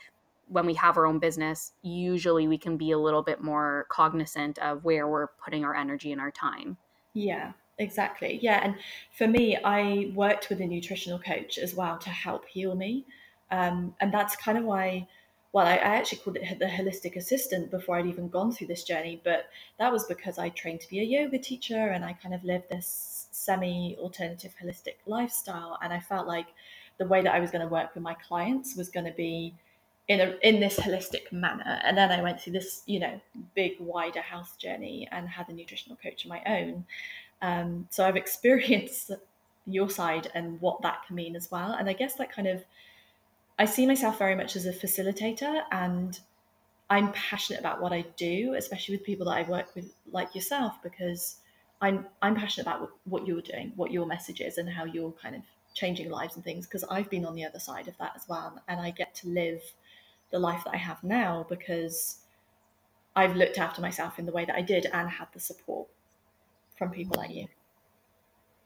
when 0.48 0.66
we 0.66 0.74
have 0.74 0.98
our 0.98 1.06
own 1.06 1.20
business, 1.20 1.72
usually 1.82 2.50
we 2.50 2.58
can 2.58 2.76
be 2.76 2.92
a 2.92 2.98
little 2.98 3.24
bit 3.24 3.42
more 3.42 3.88
cognizant 3.90 4.60
of 4.60 4.84
where 4.84 5.08
we're 5.08 5.28
putting 5.44 5.64
our 5.64 5.74
energy 5.74 6.12
and 6.12 6.20
our 6.20 6.32
time. 6.32 6.78
Yeah, 7.14 7.54
exactly. 7.78 8.40
Yeah. 8.42 8.60
And 8.64 8.76
for 9.18 9.28
me, 9.28 9.58
I 9.64 10.12
worked 10.16 10.50
with 10.50 10.62
a 10.62 10.66
nutritional 10.66 11.20
coach 11.20 11.58
as 11.58 11.76
well 11.76 11.98
to 12.00 12.10
help 12.10 12.46
heal 12.46 12.76
me. 12.76 13.06
Um, 13.52 13.96
and 14.00 14.14
that's 14.14 14.36
kind 14.36 14.58
of 14.58 14.64
why, 14.64 15.08
well, 15.52 15.68
I, 15.68 15.76
I 15.76 15.96
actually 15.96 16.20
called 16.20 16.38
it 16.38 16.60
the 16.60 16.66
holistic 16.66 17.16
assistant 17.16 17.72
before 17.72 17.98
I'd 17.98 18.08
even 18.08 18.30
gone 18.30 18.52
through 18.52 18.68
this 18.68 18.84
journey. 18.84 19.22
But 19.24 19.46
that 19.80 19.92
was 19.92 20.06
because 20.06 20.38
I 20.38 20.50
trained 20.50 20.82
to 20.82 20.90
be 20.90 21.00
a 21.00 21.04
yoga 21.04 21.38
teacher 21.38 21.90
and 21.90 22.04
I 22.04 22.14
kind 22.14 22.34
of 22.34 22.44
lived 22.44 22.70
this 22.70 23.28
semi 23.32 23.96
alternative 24.00 24.54
holistic 24.62 24.96
lifestyle. 25.06 25.78
And 25.82 25.94
I 25.94 26.00
felt 26.00 26.28
like 26.28 26.48
the 26.98 27.08
way 27.08 27.22
that 27.22 27.34
I 27.34 27.40
was 27.40 27.52
going 27.52 27.62
to 27.62 27.72
work 27.72 27.94
with 27.94 28.04
my 28.04 28.16
clients 28.16 28.76
was 28.76 28.90
going 28.90 29.06
to 29.06 29.12
be 29.14 29.54
in 30.08 30.20
a 30.20 30.36
in 30.42 30.60
this 30.60 30.78
holistic 30.78 31.32
manner 31.32 31.80
and 31.84 31.98
then 31.98 32.12
i 32.12 32.22
went 32.22 32.40
through 32.40 32.52
this 32.52 32.84
you 32.86 33.00
know 33.00 33.20
big 33.56 33.80
wider 33.80 34.20
health 34.20 34.58
journey 34.58 35.08
and 35.12 35.30
had 35.30 35.48
a 35.48 35.54
nutritional 35.54 35.98
coach 36.04 36.26
of 36.26 36.30
my 36.30 36.42
own 36.46 36.86
um, 37.44 37.88
so 37.92 38.06
i've 38.06 38.16
experienced 38.16 39.12
your 39.68 39.90
side 39.90 40.30
and 40.34 40.60
what 40.60 40.82
that 40.82 41.06
can 41.08 41.16
mean 41.16 41.36
as 41.36 41.50
well. 41.50 41.72
And 41.72 41.88
i 41.90 41.94
guess 41.94 42.16
that 42.16 42.32
kind 42.32 42.48
of 42.48 42.64
i 43.60 43.66
see 43.66 43.86
myself 43.86 44.18
very 44.18 44.36
much 44.36 44.56
as 44.56 44.66
a 44.66 44.74
facilitator 44.74 45.62
and 45.72 46.20
i'm 46.90 47.12
passionate 47.14 47.60
about 47.60 47.82
what 47.82 47.94
i 47.94 48.04
do 48.18 48.56
especially 48.56 48.96
with 48.96 49.06
people 49.06 49.28
that 49.28 49.38
i 49.38 49.44
work 49.44 49.74
with 49.76 49.94
like 50.12 50.36
yourself 50.36 50.82
because 50.84 51.38
i'm 51.82 52.06
i'm 52.22 52.36
passionate 52.36 52.68
about 52.68 52.90
what 53.06 53.26
you're 53.28 53.42
doing 53.42 53.72
what 53.76 53.92
your 53.92 54.06
message 54.06 54.42
is 54.42 54.58
and 54.58 54.68
how 54.68 54.84
you're 54.86 55.14
kind 55.14 55.36
of 55.36 55.44
changing 55.74 56.10
lives 56.10 56.36
and 56.36 56.44
things 56.44 56.66
because 56.66 56.84
i've 56.90 57.10
been 57.10 57.26
on 57.26 57.36
the 57.36 57.46
other 57.46 57.60
side 57.60 57.88
of 57.88 57.98
that 58.00 58.12
as 58.16 58.28
well. 58.28 58.60
And 58.68 58.82
i 58.82 58.90
get 58.90 59.16
to 59.16 59.30
live 59.30 59.62
the 60.34 60.40
life 60.40 60.64
that 60.66 60.74
I 60.74 60.78
have 60.78 61.02
now 61.04 61.46
because 61.48 62.18
I've 63.16 63.36
looked 63.36 63.60
after 63.60 63.82
myself 63.82 64.18
in 64.18 64.26
the 64.26 64.32
way 64.32 64.44
that 64.46 64.56
I 64.56 64.62
did 64.62 64.88
and 64.92 65.08
had 65.08 65.28
the 65.32 65.40
support 65.40 65.88
from 66.78 66.92
people 66.92 67.18
like 67.18 67.34
you. 67.34 67.48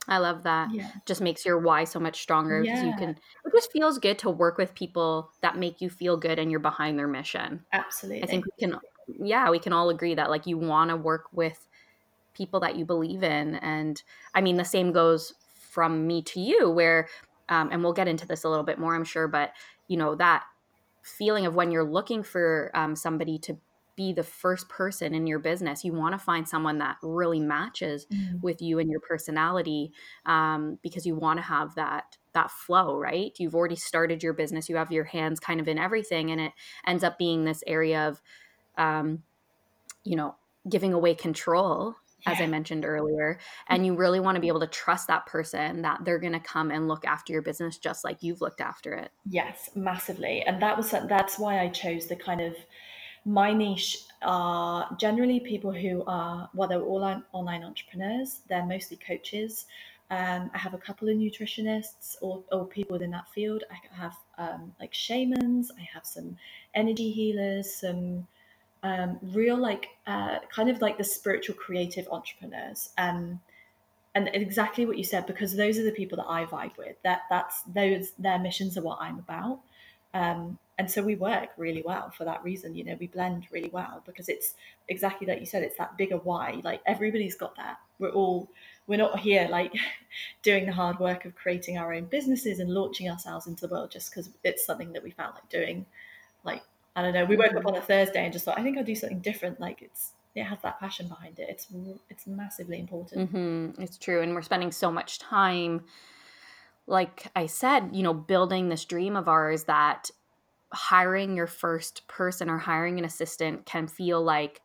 I 0.07 0.19
love 0.19 0.43
that. 0.43 0.73
Yeah. 0.73 0.89
Just 1.05 1.21
makes 1.21 1.45
your 1.45 1.59
why 1.59 1.83
so 1.83 1.99
much 1.99 2.21
stronger 2.21 2.61
because 2.61 2.79
yeah. 2.79 2.85
you 2.85 2.95
can 2.97 3.09
it 3.09 3.51
just 3.53 3.71
feels 3.71 3.99
good 3.99 4.17
to 4.19 4.29
work 4.29 4.57
with 4.57 4.73
people 4.73 5.31
that 5.41 5.57
make 5.57 5.81
you 5.81 5.89
feel 5.89 6.15
good 6.15 6.39
and 6.39 6.49
you're 6.49 6.59
behind 6.59 6.97
their 6.97 7.07
mission. 7.07 7.65
Absolutely. 7.73 8.23
I 8.23 8.27
think 8.27 8.45
we 8.45 8.51
can 8.57 8.79
yeah, 9.19 9.49
we 9.49 9.59
can 9.59 9.73
all 9.73 9.89
agree 9.89 10.15
that 10.15 10.29
like 10.29 10.47
you 10.47 10.57
want 10.57 10.89
to 10.89 10.95
work 10.95 11.25
with 11.33 11.67
people 12.33 12.59
that 12.61 12.75
you 12.75 12.85
believe 12.85 13.23
in 13.23 13.55
and 13.55 14.01
I 14.33 14.41
mean 14.41 14.55
the 14.55 14.65
same 14.65 14.91
goes 14.93 15.33
from 15.69 16.07
me 16.07 16.21
to 16.21 16.39
you 16.39 16.69
where 16.69 17.07
um, 17.49 17.69
and 17.71 17.83
we'll 17.83 17.93
get 17.93 18.07
into 18.07 18.27
this 18.27 18.43
a 18.43 18.49
little 18.49 18.65
bit 18.65 18.77
more, 18.77 18.95
I'm 18.95 19.05
sure, 19.05 19.27
but 19.27 19.53
you 19.87 19.97
know 19.97 20.15
that 20.15 20.43
feeling 21.01 21.45
of 21.45 21.55
when 21.55 21.71
you're 21.71 21.83
looking 21.83 22.23
for 22.23 22.71
um, 22.73 22.95
somebody 22.95 23.37
to 23.39 23.57
be 23.97 24.13
the 24.13 24.23
first 24.23 24.69
person 24.69 25.13
in 25.13 25.27
your 25.27 25.39
business. 25.39 25.83
You 25.83 25.91
want 25.91 26.13
to 26.13 26.19
find 26.19 26.47
someone 26.47 26.77
that 26.77 26.95
really 27.01 27.41
matches 27.41 28.05
mm. 28.05 28.39
with 28.41 28.61
you 28.61 28.79
and 28.79 28.89
your 28.89 29.01
personality 29.01 29.91
um, 30.25 30.77
because 30.81 31.05
you 31.05 31.15
want 31.15 31.39
to 31.39 31.43
have 31.43 31.75
that 31.75 32.15
that 32.33 32.51
flow, 32.51 32.95
right? 32.95 33.31
You've 33.37 33.55
already 33.55 33.75
started 33.75 34.21
your 34.21 34.33
business. 34.33 34.69
You 34.69 34.77
have 34.77 34.91
your 34.91 35.05
hands 35.05 35.39
kind 35.39 35.59
of 35.59 35.67
in 35.67 35.77
everything, 35.77 36.31
and 36.31 36.39
it 36.39 36.53
ends 36.85 37.03
up 37.03 37.17
being 37.17 37.43
this 37.43 37.63
area 37.67 38.07
of, 38.07 38.21
um, 38.77 39.23
you 40.03 40.15
know, 40.15 40.35
giving 40.69 40.93
away 40.93 41.15
control 41.15 41.95
as 42.25 42.41
I 42.41 42.47
mentioned 42.47 42.83
earlier. 42.83 43.39
And 43.67 43.85
you 43.85 43.95
really 43.95 44.19
want 44.19 44.35
to 44.35 44.41
be 44.41 44.49
able 44.49 44.59
to 44.59 44.67
trust 44.67 45.07
that 45.07 45.25
person 45.27 45.83
that 45.83 46.03
they're 46.03 46.19
going 46.19 46.33
to 46.33 46.39
come 46.39 46.71
and 46.71 46.87
look 46.87 47.05
after 47.05 47.31
your 47.31 47.41
business 47.41 47.77
just 47.77 48.03
like 48.03 48.21
you've 48.21 48.41
looked 48.41 48.59
after 48.59 48.93
it. 48.93 49.11
Yes, 49.29 49.69
massively. 49.75 50.41
And 50.41 50.61
that 50.61 50.75
was 50.75 50.91
that's 50.91 51.39
why 51.39 51.61
I 51.61 51.69
chose 51.69 52.07
the 52.07 52.17
kind 52.17 52.41
of 52.41 52.55
my 53.27 53.51
niche 53.51 54.05
are 54.21 54.95
generally 54.97 55.41
people 55.41 55.71
who 55.71 56.01
are 56.07 56.49
well 56.53 56.67
they're 56.69 56.81
all 56.81 57.03
online 57.33 57.63
entrepreneurs. 57.63 58.39
They're 58.47 58.65
mostly 58.65 58.97
coaches. 58.97 59.65
Um, 60.09 60.49
i 60.53 60.57
have 60.57 60.73
a 60.73 60.77
couple 60.77 61.09
of 61.09 61.17
nutritionists 61.17 62.15
or, 62.21 62.41
or 62.53 62.65
people 62.65 62.93
within 62.93 63.11
that 63.11 63.27
field. 63.27 63.65
I 63.69 63.95
have 64.01 64.15
um, 64.37 64.73
like 64.79 64.93
shamans. 64.93 65.69
I 65.77 65.85
have 65.93 66.05
some 66.05 66.37
energy 66.73 67.11
healers 67.11 67.75
some 67.75 68.25
um, 68.83 69.19
real 69.21 69.57
like 69.57 69.89
uh, 70.07 70.39
kind 70.49 70.69
of 70.69 70.81
like 70.81 70.97
the 70.97 71.03
spiritual 71.03 71.55
creative 71.55 72.07
entrepreneurs. 72.09 72.89
Um, 72.97 73.41
and 74.15 74.29
exactly 74.33 74.85
what 74.85 74.97
you 74.97 75.03
said 75.03 75.27
because 75.27 75.55
those 75.55 75.77
are 75.77 75.83
the 75.83 75.91
people 75.91 76.15
that 76.15 76.27
i 76.27 76.45
vibe 76.45 76.77
with. 76.77 76.95
That 77.03 77.23
that's 77.29 77.61
those 77.63 78.13
their 78.17 78.39
missions 78.39 78.77
are 78.77 78.81
what 78.81 78.99
i'm 79.01 79.19
about. 79.19 79.59
Um, 80.13 80.57
and 80.77 80.89
so 80.89 81.01
we 81.01 81.15
work 81.15 81.49
really 81.57 81.81
well 81.85 82.11
for 82.11 82.25
that 82.25 82.43
reason 82.43 82.75
you 82.75 82.83
know 82.83 82.95
we 82.99 83.07
blend 83.07 83.47
really 83.51 83.69
well 83.69 84.03
because 84.05 84.29
it's 84.29 84.55
exactly 84.87 85.27
like 85.27 85.39
you 85.39 85.45
said 85.45 85.63
it's 85.63 85.77
that 85.77 85.97
bigger 85.97 86.17
why 86.17 86.59
like 86.63 86.81
everybody's 86.85 87.35
got 87.35 87.55
that 87.55 87.77
we're 87.99 88.09
all 88.09 88.49
we're 88.87 88.97
not 88.97 89.19
here 89.19 89.47
like 89.49 89.73
doing 90.43 90.65
the 90.65 90.71
hard 90.71 90.99
work 90.99 91.25
of 91.25 91.35
creating 91.35 91.77
our 91.77 91.93
own 91.93 92.05
businesses 92.05 92.59
and 92.59 92.69
launching 92.69 93.09
ourselves 93.09 93.47
into 93.47 93.67
the 93.67 93.73
world 93.73 93.91
just 93.91 94.09
because 94.09 94.29
it's 94.43 94.65
something 94.65 94.93
that 94.93 95.03
we 95.03 95.11
felt 95.11 95.33
like 95.33 95.49
doing 95.49 95.85
like 96.43 96.61
i 96.95 97.01
don't 97.01 97.13
know 97.13 97.25
we 97.25 97.35
woke 97.35 97.47
up 97.47 97.57
mm-hmm. 97.57 97.67
on 97.67 97.75
a 97.75 97.81
thursday 97.81 98.23
and 98.23 98.33
just 98.33 98.45
thought 98.45 98.59
i 98.59 98.63
think 98.63 98.77
i'll 98.77 98.83
do 98.83 98.95
something 98.95 99.19
different 99.19 99.59
like 99.59 99.81
it's 99.81 100.11
it 100.35 100.43
has 100.43 100.59
that 100.61 100.79
passion 100.79 101.07
behind 101.07 101.39
it 101.39 101.47
it's 101.49 101.67
it's 102.09 102.27
massively 102.27 102.79
important 102.79 103.31
mm-hmm. 103.33 103.81
it's 103.81 103.97
true 103.97 104.21
and 104.21 104.35
we're 104.35 104.41
spending 104.43 104.71
so 104.71 104.91
much 104.91 105.17
time 105.17 105.83
like 106.87 107.27
I 107.35 107.47
said, 107.47 107.89
you 107.91 108.01
know, 108.01 108.13
building 108.13 108.69
this 108.69 108.85
dream 108.85 109.15
of 109.15 109.27
ours 109.27 109.65
that 109.65 110.09
hiring 110.73 111.35
your 111.35 111.47
first 111.47 112.07
person 112.07 112.49
or 112.49 112.57
hiring 112.57 112.99
an 112.99 113.05
assistant 113.05 113.65
can 113.65 113.87
feel 113.87 114.21
like 114.21 114.61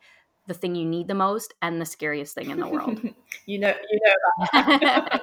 the 0.48 0.54
thing 0.54 0.74
you 0.74 0.84
need 0.84 1.08
the 1.08 1.14
most 1.14 1.54
and 1.62 1.80
the 1.80 1.86
scariest 1.86 2.34
thing 2.34 2.50
in 2.50 2.58
the 2.58 2.66
world. 2.66 3.00
you 3.46 3.58
know, 3.58 3.74
you 3.90 4.00
know. 4.52 5.18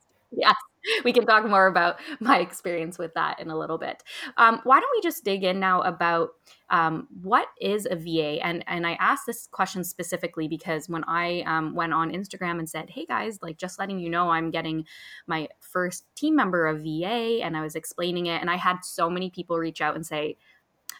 yes, 0.30 0.54
we 1.04 1.12
can 1.12 1.26
talk 1.26 1.46
more 1.46 1.66
about 1.66 1.96
my 2.20 2.38
experience 2.38 2.98
with 2.98 3.14
that 3.14 3.40
in 3.40 3.50
a 3.50 3.58
little 3.58 3.78
bit. 3.78 4.02
Um, 4.36 4.60
why 4.64 4.80
don't 4.80 4.90
we 4.96 5.00
just 5.00 5.24
dig 5.24 5.44
in 5.44 5.60
now 5.60 5.82
about 5.82 6.30
um, 6.70 7.08
what 7.22 7.48
is 7.60 7.86
a 7.90 7.96
VA? 7.96 8.44
And 8.44 8.64
and 8.66 8.86
I 8.86 8.92
asked 8.94 9.26
this 9.26 9.46
question 9.50 9.84
specifically 9.84 10.48
because 10.48 10.88
when 10.88 11.04
I 11.04 11.42
um, 11.46 11.74
went 11.74 11.92
on 11.92 12.12
Instagram 12.12 12.58
and 12.58 12.68
said, 12.68 12.90
"Hey 12.90 13.06
guys, 13.06 13.38
like 13.42 13.58
just 13.58 13.78
letting 13.78 13.98
you 13.98 14.10
know, 14.10 14.30
I'm 14.30 14.50
getting 14.50 14.84
my 15.26 15.48
first 15.60 16.04
team 16.14 16.36
member 16.36 16.66
of 16.66 16.82
VA," 16.82 17.40
and 17.42 17.56
I 17.56 17.62
was 17.62 17.74
explaining 17.74 18.26
it, 18.26 18.40
and 18.40 18.50
I 18.50 18.56
had 18.56 18.78
so 18.84 19.10
many 19.10 19.30
people 19.30 19.58
reach 19.58 19.80
out 19.80 19.94
and 19.94 20.06
say. 20.06 20.36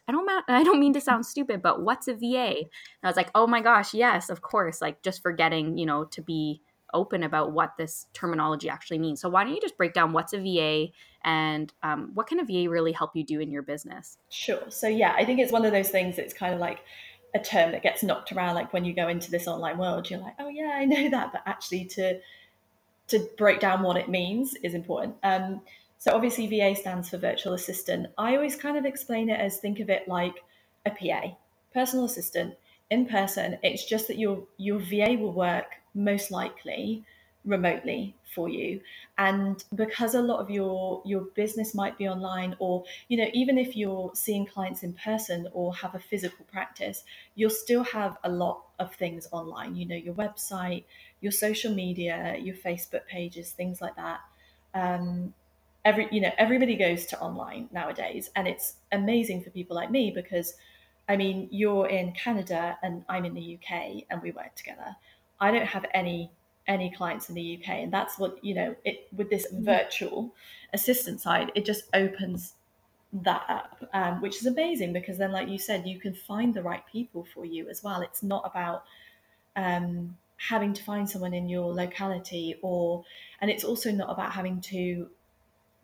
I 0.06 0.12
don't 0.12 0.26
I 0.48 0.62
don't 0.62 0.80
mean 0.80 0.94
to 0.94 1.02
sound 1.02 1.26
stupid, 1.26 1.60
but 1.60 1.82
what's 1.82 2.08
a 2.08 2.14
VA? 2.14 2.56
And 2.56 2.66
I 3.02 3.08
was 3.08 3.16
like, 3.16 3.30
"Oh 3.34 3.46
my 3.46 3.60
gosh, 3.60 3.92
yes, 3.92 4.30
of 4.30 4.40
course." 4.40 4.80
Like 4.80 5.02
just 5.02 5.22
forgetting, 5.22 5.76
you 5.76 5.84
know, 5.84 6.04
to 6.04 6.22
be 6.22 6.62
open 6.94 7.22
about 7.22 7.52
what 7.52 7.76
this 7.76 8.06
terminology 8.12 8.68
actually 8.68 8.98
means. 8.98 9.20
So 9.20 9.28
why 9.28 9.44
don't 9.44 9.54
you 9.54 9.60
just 9.60 9.76
break 9.76 9.92
down 9.92 10.12
what's 10.12 10.32
a 10.32 10.38
VA 10.38 10.92
and 11.24 11.72
um, 11.82 12.10
what 12.14 12.26
can 12.26 12.40
a 12.40 12.44
VA 12.44 12.70
really 12.70 12.92
help 12.92 13.14
you 13.14 13.24
do 13.24 13.40
in 13.40 13.50
your 13.50 13.62
business? 13.62 14.18
Sure. 14.28 14.62
So 14.70 14.88
yeah, 14.88 15.14
I 15.16 15.24
think 15.24 15.40
it's 15.40 15.52
one 15.52 15.64
of 15.64 15.72
those 15.72 15.90
things 15.90 16.16
that's 16.16 16.32
kind 16.32 16.54
of 16.54 16.60
like 16.60 16.80
a 17.34 17.38
term 17.38 17.72
that 17.72 17.82
gets 17.82 18.02
knocked 18.02 18.32
around. 18.32 18.54
Like 18.54 18.72
when 18.72 18.84
you 18.84 18.94
go 18.94 19.08
into 19.08 19.30
this 19.30 19.46
online 19.46 19.78
world, 19.78 20.08
you're 20.08 20.20
like, 20.20 20.34
oh 20.38 20.48
yeah, 20.48 20.72
I 20.74 20.84
know 20.84 21.10
that, 21.10 21.32
but 21.32 21.42
actually 21.46 21.84
to 21.86 22.20
to 23.08 23.26
break 23.38 23.58
down 23.58 23.82
what 23.82 23.96
it 23.96 24.08
means 24.08 24.54
is 24.62 24.74
important. 24.74 25.16
Um, 25.22 25.62
so 25.96 26.12
obviously 26.12 26.46
VA 26.46 26.76
stands 26.76 27.08
for 27.08 27.16
virtual 27.16 27.54
assistant. 27.54 28.08
I 28.18 28.36
always 28.36 28.54
kind 28.54 28.76
of 28.76 28.84
explain 28.84 29.30
it 29.30 29.40
as 29.40 29.56
think 29.56 29.80
of 29.80 29.88
it 29.88 30.06
like 30.06 30.44
a 30.84 30.90
PA, 30.90 31.34
personal 31.72 32.04
assistant 32.04 32.54
in 32.90 33.06
person. 33.06 33.58
It's 33.62 33.84
just 33.84 34.08
that 34.08 34.18
your 34.18 34.44
your 34.56 34.78
VA 34.78 35.16
will 35.18 35.32
work 35.32 35.66
most 35.94 36.30
likely 36.30 37.04
remotely 37.44 38.14
for 38.34 38.48
you 38.48 38.80
and 39.16 39.64
because 39.74 40.14
a 40.14 40.20
lot 40.20 40.38
of 40.38 40.50
your 40.50 41.00
your 41.04 41.22
business 41.34 41.74
might 41.74 41.96
be 41.96 42.06
online 42.06 42.54
or 42.58 42.84
you 43.08 43.16
know 43.16 43.28
even 43.32 43.56
if 43.56 43.76
you're 43.76 44.10
seeing 44.14 44.44
clients 44.44 44.82
in 44.82 44.92
person 44.92 45.48
or 45.52 45.74
have 45.74 45.94
a 45.94 45.98
physical 45.98 46.44
practice 46.52 47.04
you'll 47.36 47.48
still 47.48 47.82
have 47.84 48.18
a 48.24 48.28
lot 48.28 48.64
of 48.78 48.94
things 48.94 49.28
online 49.30 49.74
you 49.76 49.86
know 49.86 49.96
your 49.96 50.14
website 50.14 50.84
your 51.20 51.32
social 51.32 51.72
media 51.72 52.36
your 52.38 52.56
facebook 52.56 53.06
pages 53.06 53.52
things 53.52 53.80
like 53.80 53.96
that 53.96 54.20
um, 54.74 55.32
every 55.84 56.08
you 56.10 56.20
know 56.20 56.32
everybody 56.38 56.76
goes 56.76 57.06
to 57.06 57.18
online 57.20 57.68
nowadays 57.72 58.30
and 58.36 58.46
it's 58.46 58.74
amazing 58.92 59.42
for 59.42 59.50
people 59.50 59.74
like 59.74 59.90
me 59.90 60.10
because 60.10 60.54
i 61.08 61.16
mean 61.16 61.48
you're 61.50 61.86
in 61.88 62.12
canada 62.12 62.78
and 62.82 63.04
i'm 63.08 63.24
in 63.24 63.34
the 63.34 63.58
uk 63.58 63.70
and 64.10 64.22
we 64.22 64.30
work 64.30 64.54
together 64.54 64.96
I 65.40 65.50
don't 65.50 65.66
have 65.66 65.86
any 65.94 66.30
any 66.66 66.90
clients 66.90 67.30
in 67.30 67.34
the 67.34 67.58
UK, 67.58 67.68
and 67.70 67.92
that's 67.92 68.18
what 68.18 68.42
you 68.44 68.54
know. 68.54 68.74
It 68.84 69.08
with 69.16 69.30
this 69.30 69.46
mm-hmm. 69.46 69.64
virtual 69.64 70.34
assistant 70.72 71.20
side, 71.20 71.52
it 71.54 71.64
just 71.64 71.84
opens 71.94 72.54
that 73.12 73.42
up, 73.48 73.88
um, 73.94 74.20
which 74.20 74.36
is 74.36 74.46
amazing 74.46 74.92
because 74.92 75.16
then, 75.18 75.32
like 75.32 75.48
you 75.48 75.58
said, 75.58 75.86
you 75.86 75.98
can 75.98 76.14
find 76.14 76.52
the 76.52 76.62
right 76.62 76.82
people 76.90 77.26
for 77.34 77.44
you 77.44 77.68
as 77.68 77.82
well. 77.82 78.02
It's 78.02 78.22
not 78.22 78.42
about 78.44 78.84
um, 79.56 80.16
having 80.36 80.74
to 80.74 80.82
find 80.82 81.08
someone 81.08 81.34
in 81.34 81.48
your 81.48 81.72
locality, 81.72 82.56
or 82.62 83.04
and 83.40 83.50
it's 83.50 83.64
also 83.64 83.90
not 83.90 84.10
about 84.10 84.32
having 84.32 84.60
to 84.62 85.08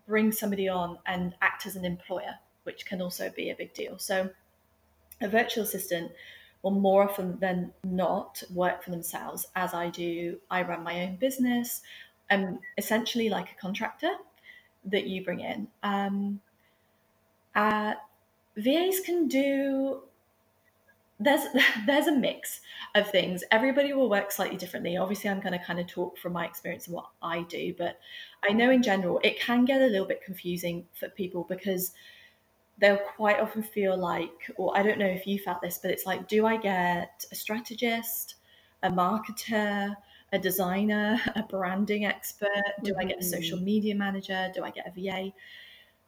bring 0.07 0.33
somebody 0.33 0.69
on 0.69 0.99
and 1.07 1.35
act 1.40 1.64
as 1.64 1.76
an 1.76 1.85
employer, 1.85 2.35
which 2.64 2.85
can 2.85 3.00
also 3.00 3.31
be 3.35 3.50
a 3.50 3.54
big 3.54 3.73
deal. 3.73 3.99
So, 3.99 4.31
a 5.21 5.28
virtual 5.28 5.64
assistant 5.64 6.12
will 6.62 6.71
more 6.71 7.02
often 7.02 7.38
than 7.40 7.73
not 7.85 8.42
work 8.52 8.83
for 8.83 8.90
themselves, 8.90 9.47
as 9.54 9.75
I 9.75 9.90
do. 9.90 10.38
I 10.50 10.62
run 10.62 10.83
my 10.83 11.02
own 11.02 11.16
business. 11.16 11.83
I'm 12.30 12.59
essentially 12.78 13.28
like 13.28 13.52
a 13.52 13.61
contractor 13.61 14.12
that 14.87 15.06
you 15.06 15.23
bring 15.23 15.40
in. 15.40 15.68
Um, 15.83 16.40
uh, 17.54 17.94
VAs 18.56 19.00
can 19.00 19.28
do. 19.28 20.02
There's 21.21 21.42
there's 21.87 22.06
a 22.06 22.16
mix 22.16 22.61
of 22.94 23.11
things. 23.11 23.44
Everybody 23.50 23.92
will 23.92 24.09
work 24.09 24.33
slightly 24.33 24.56
differently. 24.56 24.97
Obviously, 24.97 25.30
I'm 25.30 25.40
going 25.40 25.59
to 25.59 25.64
kind 25.64 25.78
of 25.78 25.87
talk 25.87 26.18
from 26.18 26.33
my 26.33 26.47
experience 26.47 26.87
and 26.87 26.94
what 26.94 27.09
I 27.23 27.42
do, 27.42 27.75
but 27.76 27.99
I 28.49 28.52
know 28.52 28.71
in 28.71 28.83
general 28.83 29.21
it 29.23 29.38
can 29.38 29.64
get 29.64 29.83
a 29.83 29.87
little 29.87 30.06
bit 30.06 30.25
confusing 30.25 30.87
for 30.99 31.09
people 31.09 31.44
because 31.49 31.92
they'll 32.78 32.97
quite 32.97 33.40
often 33.40 33.62
feel 33.62 33.97
like, 33.97 34.50
or 34.57 34.76
I 34.76 34.83
don't 34.83 34.99
know 34.99 35.07
if 35.07 35.26
you 35.26 35.38
felt 35.38 35.61
this, 35.62 35.78
but 35.78 35.90
it's 35.90 36.07
like, 36.07 36.28
do 36.28 36.47
I 36.47 36.57
get 36.57 37.25
a 37.31 37.35
strategist, 37.35 38.37
a 38.83 38.90
marketer, 38.90 39.95
a 40.33 40.38
designer, 40.38 41.21
a 41.37 41.43
branding 41.43 42.04
expert? 42.04 42.49
Do 42.83 42.93
mm-hmm. 42.93 43.00
I 43.00 43.04
get 43.04 43.19
a 43.19 43.25
social 43.25 43.57
mm-hmm. 43.57 43.64
media 43.64 43.95
manager? 43.95 44.50
Do 44.54 44.64
I 44.64 44.71
get 44.71 44.87
a 44.87 45.00
VA? 45.00 45.33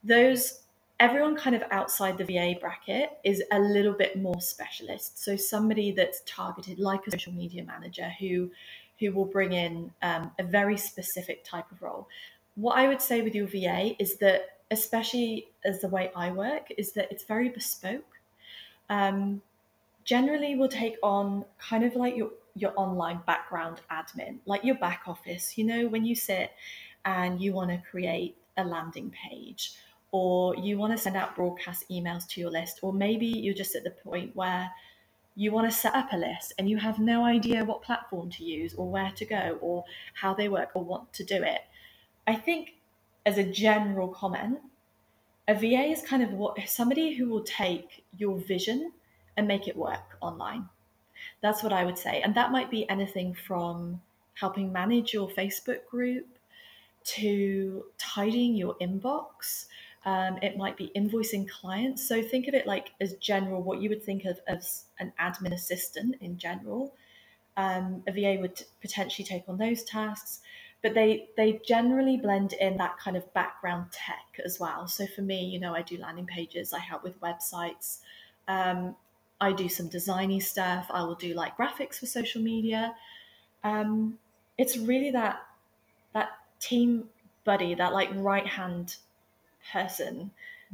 Those 0.02 0.62
everyone 0.99 1.37
kind 1.37 1.54
of 1.54 1.62
outside 1.70 2.16
the 2.16 2.25
VA 2.25 2.54
bracket 2.58 3.11
is 3.23 3.42
a 3.52 3.58
little 3.58 3.92
bit 3.92 4.18
more 4.18 4.40
specialist. 4.40 5.23
So 5.23 5.37
somebody 5.37 5.90
that's 5.92 6.23
targeted, 6.25 6.78
like 6.78 7.06
a 7.06 7.11
social 7.11 7.32
media 7.32 7.64
manager, 7.64 8.11
who 8.18 8.50
who 8.99 9.12
will 9.12 9.26
bring 9.26 9.52
in 9.52 9.92
um, 10.00 10.30
a 10.38 10.42
very 10.42 10.78
specific 10.78 11.44
type 11.44 11.70
of 11.70 11.82
role. 11.82 12.08
What 12.54 12.78
I 12.78 12.88
would 12.88 13.02
say 13.02 13.20
with 13.20 13.35
your 13.35 13.46
VA 13.46 13.94
is 13.99 14.16
that 14.18 14.55
especially 14.70 15.49
as 15.64 15.80
the 15.80 15.88
way 15.88 16.11
I 16.14 16.30
work, 16.30 16.68
is 16.76 16.92
that 16.92 17.11
it's 17.11 17.25
very 17.25 17.49
bespoke. 17.49 18.04
Um, 18.88 19.42
generally, 20.04 20.54
we'll 20.56 20.68
take 20.68 20.96
on 21.02 21.44
kind 21.58 21.85
of 21.85 21.94
like 21.94 22.16
your 22.16 22.30
your 22.54 22.73
online 22.76 23.20
background 23.26 23.82
admin, 23.90 24.38
like 24.46 24.64
your 24.64 24.76
back 24.76 25.02
office. 25.06 25.58
You 25.58 25.64
know, 25.64 25.87
when 25.88 26.04
you 26.04 26.14
sit 26.14 26.52
and 27.04 27.40
you 27.40 27.52
want 27.52 27.70
to 27.70 27.82
create 27.90 28.37
a 28.56 28.64
landing 28.64 29.12
page, 29.28 29.75
or 30.12 30.56
you 30.56 30.78
want 30.78 30.92
to 30.92 30.99
send 30.99 31.16
out 31.16 31.37
broadcast 31.37 31.85
emails 31.90 32.26
to 32.28 32.40
your 32.40 32.50
list, 32.50 32.80
or 32.82 32.92
maybe 32.92 33.26
you're 33.26 33.54
just 33.54 33.75
at 33.75 33.85
the 33.85 33.90
point 33.90 34.35
where 34.35 34.70
you 35.37 35.52
want 35.52 35.70
to 35.70 35.76
set 35.76 35.94
up 35.94 36.12
a 36.12 36.16
list 36.16 36.54
and 36.58 36.68
you 36.68 36.78
have 36.78 36.99
no 36.99 37.23
idea 37.23 37.62
what 37.62 37.82
platform 37.82 38.30
to 38.30 38.42
use 38.42 38.73
or 38.75 38.88
where 38.90 39.12
to 39.14 39.26
go 39.26 39.58
or 39.61 39.85
how 40.14 40.32
they 40.32 40.49
work 40.49 40.70
or 40.75 40.82
want 40.82 41.12
to 41.12 41.23
do 41.23 41.42
it. 41.42 41.61
I 42.26 42.35
think 42.35 42.76
as 43.26 43.37
a 43.37 43.45
general 43.45 44.09
comment, 44.09 44.59
a 45.49 45.54
VA 45.54 45.90
is 45.90 46.00
kind 46.02 46.23
of 46.23 46.33
what 46.33 46.59
somebody 46.66 47.14
who 47.14 47.28
will 47.28 47.42
take 47.42 48.04
your 48.16 48.38
vision 48.38 48.92
and 49.37 49.47
make 49.47 49.68
it 49.68 49.76
work 49.76 50.16
online. 50.21 50.68
That's 51.42 51.62
what 51.62 51.73
I 51.73 51.85
would 51.85 51.99
say. 51.99 52.23
And 52.23 52.35
that 52.37 52.52
might 52.52 52.71
be 52.71 52.88
anything 52.88 53.35
from 53.35 54.00
helping 54.35 54.73
manage 54.73 55.12
your 55.12 55.28
Facebook 55.28 55.87
group 55.90 56.26
to 57.04 57.85
tidying 57.99 58.54
your 58.54 58.76
inbox. 58.78 59.66
Um, 60.04 60.38
it 60.42 60.56
might 60.56 60.76
be 60.76 60.92
invoicing 60.97 61.49
clients. 61.49 62.06
So 62.06 62.23
think 62.23 62.49
of 62.49 62.54
it 62.54 62.66
like 62.66 62.92
as 63.00 63.14
general, 63.14 63.62
what 63.62 63.80
you 63.80 63.88
would 63.88 64.02
think 64.02 64.25
of 64.25 64.38
as 64.47 64.85
an 64.99 65.12
admin 65.21 65.52
assistant 65.52 66.16
in 66.21 66.38
general. 66.38 66.95
Um, 67.56 68.02
a 68.06 68.12
VA 68.12 68.37
would 68.40 68.62
potentially 68.80 69.26
take 69.26 69.49
on 69.49 69.56
those 69.56 69.83
tasks, 69.83 70.40
but 70.86 70.94
they 70.94 71.28
they 71.36 71.60
generally 71.66 72.16
blend 72.16 72.52
in 72.52 72.76
that 72.76 72.96
kind 72.96 73.16
of 73.16 73.34
background 73.34 73.90
tech 73.90 74.40
as 74.44 74.60
well. 74.60 74.86
So 74.86 75.04
for 75.04 75.22
me, 75.22 75.44
you 75.44 75.58
know, 75.58 75.74
I 75.74 75.82
do 75.82 75.96
landing 75.98 76.26
pages, 76.26 76.72
I 76.72 76.78
help 76.78 77.02
with 77.02 77.20
websites, 77.20 77.98
um, 78.46 78.94
I 79.40 79.52
do 79.52 79.68
some 79.68 79.90
designy 79.90 80.40
stuff. 80.40 80.86
I 80.90 81.02
will 81.02 81.16
do 81.16 81.34
like 81.34 81.56
graphics 81.56 81.98
for 81.98 82.06
social 82.06 82.40
media. 82.40 82.94
Um, 83.64 84.20
it's 84.58 84.76
really 84.76 85.10
that 85.10 85.40
that 86.14 86.28
team 86.60 87.08
buddy, 87.42 87.74
that 87.74 87.92
like 87.92 88.10
right 88.14 88.46
hand 88.46 88.94
person 89.72 90.30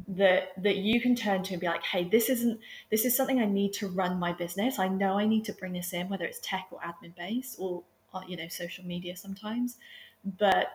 that 0.07 0.51
that 0.61 0.77
you 0.77 1.01
can 1.01 1.15
turn 1.15 1.41
to 1.43 1.53
and 1.53 1.61
be 1.61 1.67
like, 1.67 1.83
hey, 1.83 2.03
this 2.03 2.29
isn't 2.29 2.59
this 2.91 3.03
is 3.03 3.15
something 3.15 3.39
I 3.39 3.45
need 3.45 3.73
to 3.73 3.87
run 3.87 4.19
my 4.19 4.31
business. 4.31 4.77
I 4.77 4.87
know 4.87 5.17
I 5.17 5.25
need 5.25 5.45
to 5.45 5.53
bring 5.53 5.73
this 5.73 5.91
in, 5.91 6.07
whether 6.09 6.25
it's 6.25 6.39
tech 6.41 6.67
or 6.71 6.79
admin 6.79 7.15
based 7.15 7.55
or, 7.59 7.83
or 8.13 8.23
you 8.27 8.37
know 8.37 8.47
social 8.47 8.85
media 8.85 9.15
sometimes, 9.15 9.77
but 10.23 10.67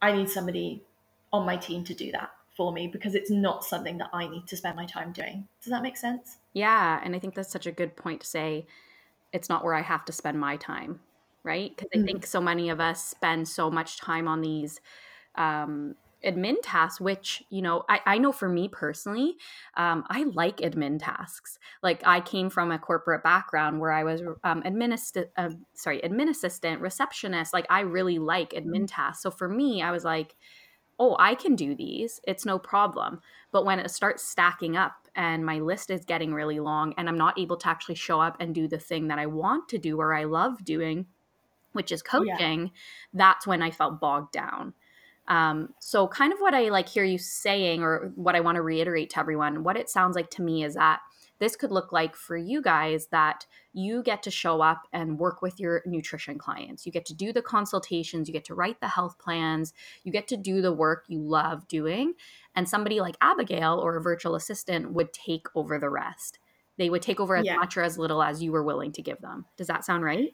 I 0.00 0.12
need 0.12 0.28
somebody 0.28 0.82
on 1.32 1.44
my 1.44 1.56
team 1.56 1.84
to 1.84 1.94
do 1.94 2.12
that 2.12 2.30
for 2.56 2.72
me 2.72 2.88
because 2.88 3.14
it's 3.14 3.30
not 3.30 3.64
something 3.64 3.98
that 3.98 4.10
I 4.12 4.28
need 4.28 4.46
to 4.48 4.56
spend 4.56 4.76
my 4.76 4.86
time 4.86 5.12
doing. 5.12 5.46
Does 5.62 5.70
that 5.70 5.82
make 5.82 5.96
sense? 5.96 6.38
Yeah, 6.52 7.00
and 7.02 7.14
I 7.14 7.18
think 7.18 7.34
that's 7.34 7.52
such 7.52 7.66
a 7.66 7.72
good 7.72 7.96
point 7.96 8.20
to 8.22 8.26
say 8.26 8.66
it's 9.32 9.48
not 9.48 9.64
where 9.64 9.74
I 9.74 9.82
have 9.82 10.04
to 10.06 10.12
spend 10.12 10.40
my 10.40 10.56
time, 10.56 11.00
right? 11.44 11.74
Because 11.74 11.90
I 11.94 11.98
mm. 11.98 12.04
think 12.04 12.26
so 12.26 12.40
many 12.40 12.68
of 12.70 12.80
us 12.80 13.04
spend 13.04 13.46
so 13.46 13.70
much 13.70 13.98
time 13.98 14.26
on 14.26 14.40
these 14.40 14.80
um, 15.36 15.94
admin 16.24 16.56
tasks, 16.62 17.00
which, 17.00 17.42
you 17.50 17.62
know, 17.62 17.84
I, 17.88 18.00
I 18.06 18.18
know 18.18 18.32
for 18.32 18.48
me 18.48 18.68
personally, 18.68 19.36
um, 19.76 20.04
I 20.08 20.24
like 20.24 20.58
admin 20.58 20.98
tasks. 20.98 21.58
Like 21.82 22.02
I 22.04 22.20
came 22.20 22.50
from 22.50 22.72
a 22.72 22.78
corporate 22.78 23.22
background 23.22 23.80
where 23.80 23.92
I 23.92 24.04
was 24.04 24.22
um, 24.42 24.62
administ- 24.62 25.28
uh, 25.36 25.50
sorry, 25.74 26.00
admin 26.00 26.28
assistant, 26.28 26.80
receptionist. 26.80 27.52
Like 27.52 27.66
I 27.70 27.80
really 27.80 28.18
like 28.18 28.50
admin 28.50 28.82
mm. 28.82 28.88
tasks. 28.88 29.22
So 29.22 29.30
for 29.30 29.48
me, 29.48 29.82
I 29.82 29.90
was 29.90 30.04
like, 30.04 30.34
oh, 30.98 31.16
I 31.18 31.34
can 31.34 31.54
do 31.54 31.74
these. 31.74 32.20
It's 32.26 32.44
no 32.44 32.58
problem. 32.58 33.20
But 33.52 33.64
when 33.64 33.78
it 33.78 33.90
starts 33.90 34.24
stacking 34.24 34.76
up 34.76 35.08
and 35.14 35.46
my 35.46 35.60
list 35.60 35.90
is 35.90 36.04
getting 36.04 36.34
really 36.34 36.60
long 36.60 36.94
and 36.96 37.08
I'm 37.08 37.18
not 37.18 37.38
able 37.38 37.56
to 37.58 37.68
actually 37.68 37.94
show 37.94 38.20
up 38.20 38.36
and 38.40 38.54
do 38.54 38.66
the 38.66 38.78
thing 38.78 39.08
that 39.08 39.18
I 39.18 39.26
want 39.26 39.68
to 39.70 39.78
do 39.78 40.00
or 40.00 40.12
I 40.14 40.24
love 40.24 40.64
doing, 40.64 41.06
which 41.72 41.92
is 41.92 42.02
coaching, 42.02 42.62
yeah. 42.62 42.72
that's 43.14 43.46
when 43.46 43.62
I 43.62 43.70
felt 43.70 44.00
bogged 44.00 44.32
down. 44.32 44.74
Um, 45.28 45.74
so, 45.78 46.08
kind 46.08 46.32
of 46.32 46.38
what 46.40 46.54
I 46.54 46.70
like 46.70 46.88
hear 46.88 47.04
you 47.04 47.18
saying, 47.18 47.82
or 47.82 48.12
what 48.16 48.34
I 48.34 48.40
want 48.40 48.56
to 48.56 48.62
reiterate 48.62 49.10
to 49.10 49.20
everyone, 49.20 49.62
what 49.62 49.76
it 49.76 49.88
sounds 49.88 50.16
like 50.16 50.30
to 50.30 50.42
me 50.42 50.64
is 50.64 50.74
that 50.74 51.00
this 51.38 51.54
could 51.54 51.70
look 51.70 51.92
like 51.92 52.16
for 52.16 52.36
you 52.36 52.60
guys 52.60 53.08
that 53.08 53.46
you 53.72 54.02
get 54.02 54.22
to 54.24 54.30
show 54.30 54.60
up 54.60 54.82
and 54.92 55.18
work 55.18 55.40
with 55.40 55.60
your 55.60 55.82
nutrition 55.86 56.38
clients. 56.38 56.84
You 56.84 56.92
get 56.92 57.06
to 57.06 57.14
do 57.14 57.32
the 57.32 57.42
consultations, 57.42 58.28
you 58.28 58.32
get 58.32 58.44
to 58.46 58.54
write 58.54 58.80
the 58.80 58.88
health 58.88 59.18
plans, 59.18 59.72
you 60.02 60.10
get 60.10 60.28
to 60.28 60.36
do 60.36 60.60
the 60.60 60.72
work 60.72 61.04
you 61.08 61.20
love 61.20 61.68
doing. 61.68 62.14
And 62.56 62.68
somebody 62.68 63.00
like 63.00 63.16
Abigail 63.20 63.78
or 63.78 63.96
a 63.96 64.02
virtual 64.02 64.34
assistant 64.34 64.92
would 64.92 65.12
take 65.12 65.46
over 65.54 65.78
the 65.78 65.90
rest. 65.90 66.38
They 66.76 66.90
would 66.90 67.02
take 67.02 67.20
over 67.20 67.36
as 67.36 67.46
yeah. 67.46 67.56
much 67.56 67.76
or 67.76 67.82
as 67.82 67.98
little 67.98 68.22
as 68.22 68.42
you 68.42 68.52
were 68.52 68.64
willing 68.64 68.92
to 68.92 69.02
give 69.02 69.20
them. 69.20 69.46
Does 69.56 69.66
that 69.66 69.84
sound 69.84 70.04
right? 70.04 70.32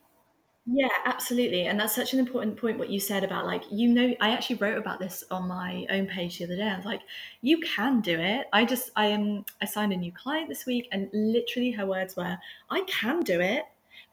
Yeah, 0.67 0.89
absolutely. 1.05 1.67
And 1.67 1.79
that's 1.79 1.95
such 1.95 2.15
an 2.15 2.19
important 2.19 2.57
point 2.59 2.79
what 2.79 2.89
you 2.89 2.99
said 2.99 3.23
about 3.23 3.45
like, 3.45 3.65
you 3.71 3.87
know, 3.89 4.15
I 4.19 4.31
actually 4.31 4.57
wrote 4.57 4.79
about 4.79 4.99
this 4.99 5.23
on 5.31 5.47
my 5.47 5.87
own 5.91 6.07
page 6.07 6.39
the 6.39 6.45
other 6.45 6.57
day. 6.57 6.63
I 6.69 6.77
was 6.77 6.87
like, 6.87 7.03
you 7.43 7.59
can 7.61 8.01
do 8.01 8.19
it. 8.19 8.47
I 8.51 8.65
just 8.65 8.91
I 8.97 9.07
am 9.07 9.45
I 9.61 9.67
signed 9.67 9.93
a 9.93 9.97
new 9.97 10.11
client 10.13 10.49
this 10.49 10.65
week 10.65 10.89
and 10.91 11.11
literally 11.13 11.71
her 11.73 11.85
words 11.87 12.17
were, 12.17 12.39
I 12.71 12.81
can 12.87 13.21
do 13.21 13.41
it, 13.43 13.65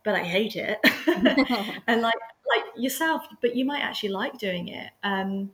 but 0.04 0.16
I 0.16 0.24
hate 0.24 0.58
it. 0.58 0.80
and 1.88 2.02
like 2.02 2.16
like 2.50 2.66
yourself, 2.76 3.26
but 3.42 3.56
you 3.56 3.64
might 3.64 3.82
actually 3.82 4.10
like 4.10 4.38
doing 4.38 4.68
it. 4.68 4.92
Um 5.04 5.52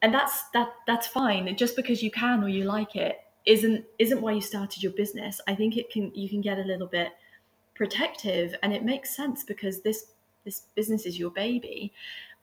and 0.00 0.12
that's 0.12 0.48
that 0.50 0.68
that's 0.86 1.06
fine. 1.06 1.54
Just 1.56 1.76
because 1.76 2.02
you 2.02 2.10
can 2.10 2.42
or 2.42 2.48
you 2.48 2.64
like 2.64 2.96
it 2.96 3.18
isn't 3.46 3.84
isn't 3.98 4.20
why 4.20 4.32
you 4.32 4.40
started 4.40 4.82
your 4.82 4.92
business. 4.92 5.40
I 5.46 5.54
think 5.54 5.76
it 5.76 5.90
can 5.90 6.12
you 6.14 6.28
can 6.28 6.40
get 6.40 6.58
a 6.58 6.62
little 6.62 6.86
bit 6.86 7.12
protective 7.82 8.54
and 8.62 8.72
it 8.72 8.84
makes 8.84 9.16
sense 9.16 9.42
because 9.42 9.80
this 9.80 10.12
this 10.44 10.62
business 10.76 11.04
is 11.04 11.18
your 11.18 11.30
baby. 11.30 11.92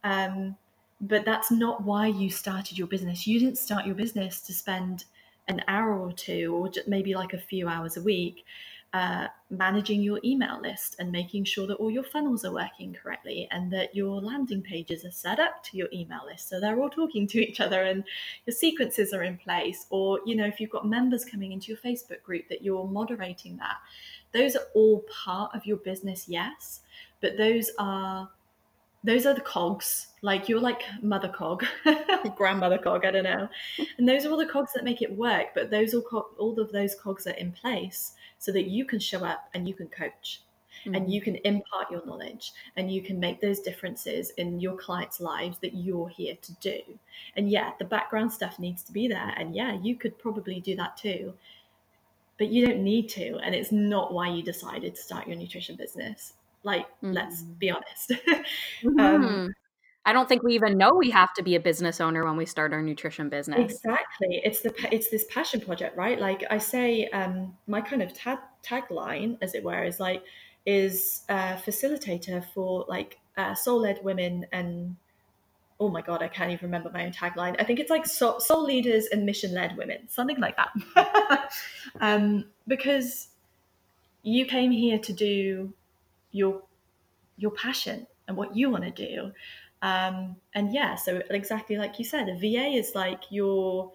Um, 0.04 0.58
but 1.00 1.24
that's 1.24 1.50
not 1.50 1.82
why 1.84 2.08
you 2.08 2.30
started 2.30 2.78
your 2.78 2.88
business. 2.88 3.26
You 3.26 3.40
didn't 3.40 3.58
start 3.58 3.86
your 3.86 3.96
business 3.96 4.42
to 4.42 4.54
spend 4.54 5.06
an 5.48 5.62
hour 5.70 5.98
or 5.98 6.12
two 6.12 6.54
or 6.54 6.70
maybe 6.88 7.16
like 7.16 7.32
a 7.32 7.38
few 7.38 7.70
hours 7.70 7.96
a 7.96 8.02
week 8.02 8.44
uh, 8.92 9.28
managing 9.52 10.02
your 10.02 10.20
email 10.24 10.60
list 10.62 10.96
and 11.00 11.12
making 11.12 11.44
sure 11.44 11.68
that 11.68 11.76
all 11.76 11.92
your 11.92 12.04
funnels 12.04 12.44
are 12.44 12.54
working 12.54 12.92
correctly 12.92 13.48
and 13.52 13.72
that 13.72 13.96
your 13.96 14.20
landing 14.20 14.64
pages 14.64 15.06
are 15.06 15.12
set 15.12 15.40
up 15.40 15.64
to 15.64 15.78
your 15.78 15.88
email 15.94 16.22
list. 16.26 16.50
So 16.50 16.60
they're 16.60 16.80
all 16.80 16.90
talking 16.90 17.28
to 17.28 17.40
each 17.40 17.60
other 17.60 17.84
and 17.84 18.04
your 18.48 18.56
sequences 18.56 19.14
are 19.14 19.24
in 19.24 19.38
place. 19.38 19.86
Or 19.92 20.20
you 20.26 20.36
know 20.36 20.46
if 20.46 20.60
you've 20.60 20.72
got 20.72 20.88
members 20.88 21.24
coming 21.24 21.52
into 21.52 21.68
your 21.68 21.78
facebook 21.78 22.24
group 22.24 22.50
that 22.50 22.64
you're 22.64 22.88
moderating 22.88 23.58
that 23.58 23.78
those 24.34 24.56
are 24.56 24.66
all 24.76 25.04
part 25.10 25.54
of 25.56 25.66
your 25.66 25.78
business 25.78 26.28
yes 26.28 26.82
but 27.22 27.38
those 27.38 27.72
are 27.80 28.30
those 29.04 29.26
are 29.26 29.34
the 29.34 29.42
cogs. 29.42 30.08
Like 30.22 30.50
you're 30.50 30.60
like 30.60 30.82
mother 31.02 31.30
cog 31.30 31.66
grandmother 32.36 32.78
cog 32.78 33.06
i 33.06 33.12
don't 33.12 33.24
know. 33.24 33.48
And 33.98 34.08
those 34.08 34.26
are 34.26 34.32
all 34.32 34.38
the 34.38 34.46
cogs 34.46 34.74
that 34.74 34.84
make 34.84 35.02
it 35.02 35.16
work 35.16 35.48
but 35.56 35.72
those 35.72 35.94
all 35.94 36.02
co- 36.02 36.30
all 36.38 36.60
of 36.60 36.72
those 36.72 36.96
cogs 36.96 37.26
are 37.26 37.36
in 37.36 37.54
place 37.54 38.14
so 38.38 38.52
that 38.52 38.66
you 38.66 38.84
can 38.86 39.00
show 39.00 39.24
up 39.24 39.50
and 39.54 39.68
you 39.68 39.74
can 39.74 39.88
coach 39.88 40.42
mm-hmm. 40.84 40.96
and 40.96 41.12
you 41.12 41.22
can 41.22 41.38
impart 41.46 41.90
your 41.90 42.06
knowledge 42.06 42.52
and 42.76 42.92
you 42.92 43.02
can 43.02 43.18
make 43.18 43.40
those 43.40 43.62
differences 43.62 44.32
in 44.32 44.60
your 44.60 44.76
clients 44.76 45.22
lives 45.22 45.58
that 45.60 45.76
you're 45.76 46.10
here 46.10 46.36
to 46.42 46.54
do. 46.56 46.80
And 47.38 47.50
yeah 47.50 47.72
the 47.80 47.86
background 47.86 48.34
stuff 48.34 48.60
needs 48.60 48.84
to 48.84 48.92
be 48.92 49.08
there. 49.08 49.34
And 49.38 49.56
yeah 49.56 49.80
you 49.82 49.96
could 49.96 50.20
probably 50.20 50.60
do 50.60 50.76
that 50.76 50.98
too 50.98 51.34
but 52.40 52.48
you 52.48 52.66
don't 52.66 52.84
need 52.84 53.08
to 53.10 53.38
and 53.44 53.54
it's 53.54 53.72
not 53.72 54.14
why 54.14 54.28
you 54.28 54.42
decided 54.42 54.96
to 54.96 55.02
start 55.02 55.28
your 55.28 55.36
nutrition 55.36 55.76
business 55.76 56.34
like 56.64 56.88
mm-hmm. 57.04 57.12
let's 57.12 57.44
be 57.44 57.70
honest 57.70 58.10
mm-hmm. 58.84 59.00
um, 59.00 59.54
I 60.06 60.14
don't 60.14 60.28
think 60.28 60.42
we 60.42 60.56
even 60.56 60.76
know 60.76 60.92
we 60.94 61.12
have 61.12 61.34
to 61.36 61.44
be 61.44 61.54
a 61.56 61.60
business 61.60 62.02
owner 62.02 62.26
when 62.26 62.36
we 62.36 62.46
start 62.48 62.74
our 62.74 62.82
nutrition 62.82 63.30
business. 63.30 63.60
Exactly. 63.60 64.42
It's 64.44 64.62
the 64.62 64.74
it's 64.92 65.12
this 65.12 65.26
passion 65.30 65.62
project, 65.62 65.96
right? 65.98 66.20
Like 66.20 66.44
I 66.50 66.58
say, 66.58 67.10
um, 67.10 67.56
my 67.68 67.80
kind 67.82 68.02
of 68.02 68.12
tag 68.14 68.40
tagline, 68.64 69.38
as 69.42 69.54
it 69.54 69.64
were, 69.64 69.84
is 69.84 70.00
like 70.00 70.24
is 70.66 71.24
a 71.30 71.58
facilitator 71.58 72.44
for 72.54 72.86
like 72.88 73.20
uh, 73.38 73.54
soul 73.54 73.82
led 73.82 74.00
women 74.04 74.48
and 74.52 74.96
oh 75.80 75.90
my 75.90 76.02
god, 76.02 76.22
I 76.22 76.28
can't 76.28 76.52
even 76.52 76.68
remember 76.68 76.92
my 76.94 77.06
own 77.06 77.12
tagline. 77.12 77.56
I 77.60 77.64
think 77.64 77.80
it's 77.80 77.90
like 77.90 78.06
soul, 78.06 78.64
leaders 78.64 79.06
and 79.06 79.26
mission 79.26 79.54
led 79.54 79.78
women, 79.78 80.10
something 80.10 80.40
like 80.40 80.58
that. 80.58 81.52
um, 82.02 82.46
because 82.68 83.30
you 84.24 84.46
came 84.46 84.72
here 84.72 85.00
to 85.00 85.14
do 85.14 85.74
your 86.32 86.62
your 87.38 87.52
passion 87.52 88.06
and 88.28 88.36
what 88.36 88.56
you 88.56 88.70
want 88.70 88.84
to 88.84 88.92
do. 88.92 89.32
Um, 89.82 90.36
and 90.54 90.74
yeah, 90.74 90.96
so 90.96 91.22
exactly 91.30 91.78
like 91.78 91.98
you 91.98 92.06
said, 92.06 92.28
a 92.28 92.36
VA 92.36 92.68
is 92.78 92.94
like 92.96 93.24
your. 93.30 93.92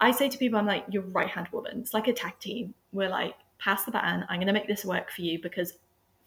I 0.00 0.12
say 0.12 0.28
to 0.28 0.38
people, 0.38 0.58
I'm 0.58 0.66
like 0.66 0.84
your 0.90 1.02
right 1.02 1.28
hand 1.28 1.48
woman. 1.52 1.80
It's 1.80 1.92
like 1.92 2.08
a 2.08 2.12
tag 2.12 2.38
team. 2.38 2.72
We're 2.92 3.08
like, 3.08 3.34
pass 3.58 3.84
the 3.84 3.90
baton. 3.90 4.24
I'm 4.28 4.36
going 4.36 4.46
to 4.46 4.52
make 4.52 4.68
this 4.68 4.84
work 4.84 5.10
for 5.10 5.22
you 5.22 5.42
because 5.42 5.74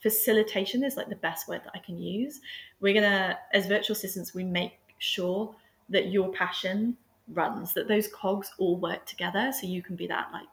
facilitation 0.02 0.84
is 0.84 0.98
like 0.98 1.10
the 1.10 1.16
best 1.16 1.48
word 1.48 1.62
that 1.64 1.72
I 1.74 1.80
can 1.80 1.98
use. 1.98 2.42
We're 2.80 2.94
gonna, 2.94 3.38
as 3.54 3.68
virtual 3.68 3.96
assistants, 3.96 4.34
we 4.34 4.44
make 4.44 4.74
sure 5.02 5.56
that 5.90 6.12
your 6.12 6.32
passion 6.32 6.96
runs, 7.28 7.74
that 7.74 7.88
those 7.88 8.08
cogs 8.08 8.52
all 8.58 8.78
work 8.78 9.06
together 9.06 9.52
so 9.52 9.68
you 9.68 9.82
can 9.82 9.96
be 9.96 10.08
that 10.08 10.30
like 10.32 10.48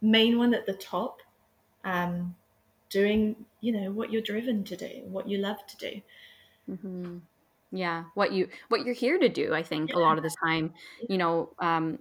main 0.00 0.38
one 0.38 0.54
at 0.54 0.66
the 0.66 0.72
top, 0.72 1.20
um, 1.84 2.34
doing, 2.88 3.36
you 3.60 3.72
know, 3.72 3.92
what 3.92 4.10
you're 4.10 4.22
driven 4.22 4.64
to 4.64 4.76
do, 4.76 5.02
what 5.04 5.28
you 5.28 5.38
love 5.38 5.58
to 5.66 5.76
do. 5.76 6.00
Mm-hmm. 6.70 7.18
Yeah, 7.70 8.04
what 8.14 8.32
you 8.32 8.48
what 8.68 8.86
you're 8.86 8.94
here 8.94 9.18
to 9.18 9.28
do, 9.28 9.52
I 9.52 9.62
think 9.62 9.90
yeah. 9.90 9.96
a 9.96 9.98
lot 9.98 10.16
of 10.16 10.24
the 10.24 10.34
time, 10.42 10.72
you 11.06 11.18
know, 11.18 11.50
um, 11.58 11.98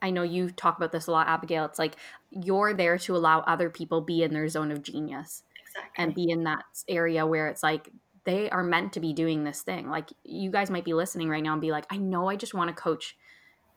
I 0.00 0.10
know 0.10 0.22
you 0.22 0.50
talk 0.50 0.78
about 0.78 0.92
this 0.92 1.06
a 1.06 1.12
lot, 1.12 1.28
Abigail. 1.28 1.66
It's 1.66 1.78
like 1.78 1.96
you're 2.30 2.72
there 2.72 2.96
to 2.98 3.16
allow 3.16 3.40
other 3.40 3.68
people 3.68 4.00
be 4.00 4.22
in 4.22 4.32
their 4.32 4.48
zone 4.48 4.70
of 4.70 4.82
genius 4.82 5.42
exactly. 5.66 6.04
and 6.04 6.14
be 6.14 6.30
in 6.30 6.44
that 6.44 6.64
area 6.88 7.26
where 7.26 7.48
it's 7.48 7.62
like 7.62 7.90
they 8.28 8.50
are 8.50 8.62
meant 8.62 8.92
to 8.92 9.00
be 9.00 9.14
doing 9.14 9.42
this 9.42 9.62
thing. 9.62 9.88
Like 9.88 10.10
you 10.22 10.50
guys 10.50 10.68
might 10.68 10.84
be 10.84 10.92
listening 10.92 11.30
right 11.30 11.42
now 11.42 11.52
and 11.52 11.62
be 11.62 11.72
like, 11.72 11.86
I 11.88 11.96
know 11.96 12.28
I 12.28 12.36
just 12.36 12.52
want 12.52 12.68
to 12.68 12.74
coach 12.74 13.16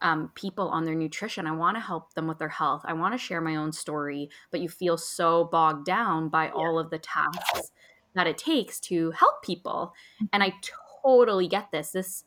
um, 0.01 0.29
people 0.35 0.67
on 0.67 0.83
their 0.83 0.93
nutrition. 0.93 1.47
I 1.47 1.53
want 1.53 1.77
to 1.77 1.81
help 1.81 2.15
them 2.15 2.27
with 2.27 2.37
their 2.37 2.49
health. 2.49 2.81
I 2.83 2.91
want 2.91 3.13
to 3.13 3.17
share 3.17 3.39
my 3.39 3.55
own 3.55 3.71
story, 3.71 4.29
but 4.51 4.59
you 4.59 4.67
feel 4.67 4.97
so 4.97 5.45
bogged 5.45 5.85
down 5.85 6.27
by 6.27 6.47
yeah. 6.47 6.51
all 6.51 6.77
of 6.77 6.89
the 6.89 6.99
tasks 6.99 7.71
that 8.13 8.27
it 8.27 8.37
takes 8.37 8.81
to 8.81 9.11
help 9.11 9.41
people. 9.41 9.93
And 10.33 10.43
I 10.43 10.53
totally 11.01 11.47
get 11.47 11.71
this. 11.71 11.91
This 11.91 12.25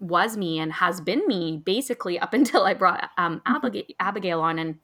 was 0.00 0.36
me 0.36 0.58
and 0.58 0.70
has 0.70 1.00
been 1.00 1.26
me 1.26 1.62
basically 1.64 2.18
up 2.18 2.34
until 2.34 2.64
I 2.64 2.74
brought 2.74 3.08
um, 3.16 3.38
mm-hmm. 3.38 3.54
Abigail, 3.56 3.84
Abigail 3.98 4.40
on, 4.42 4.58
and 4.58 4.78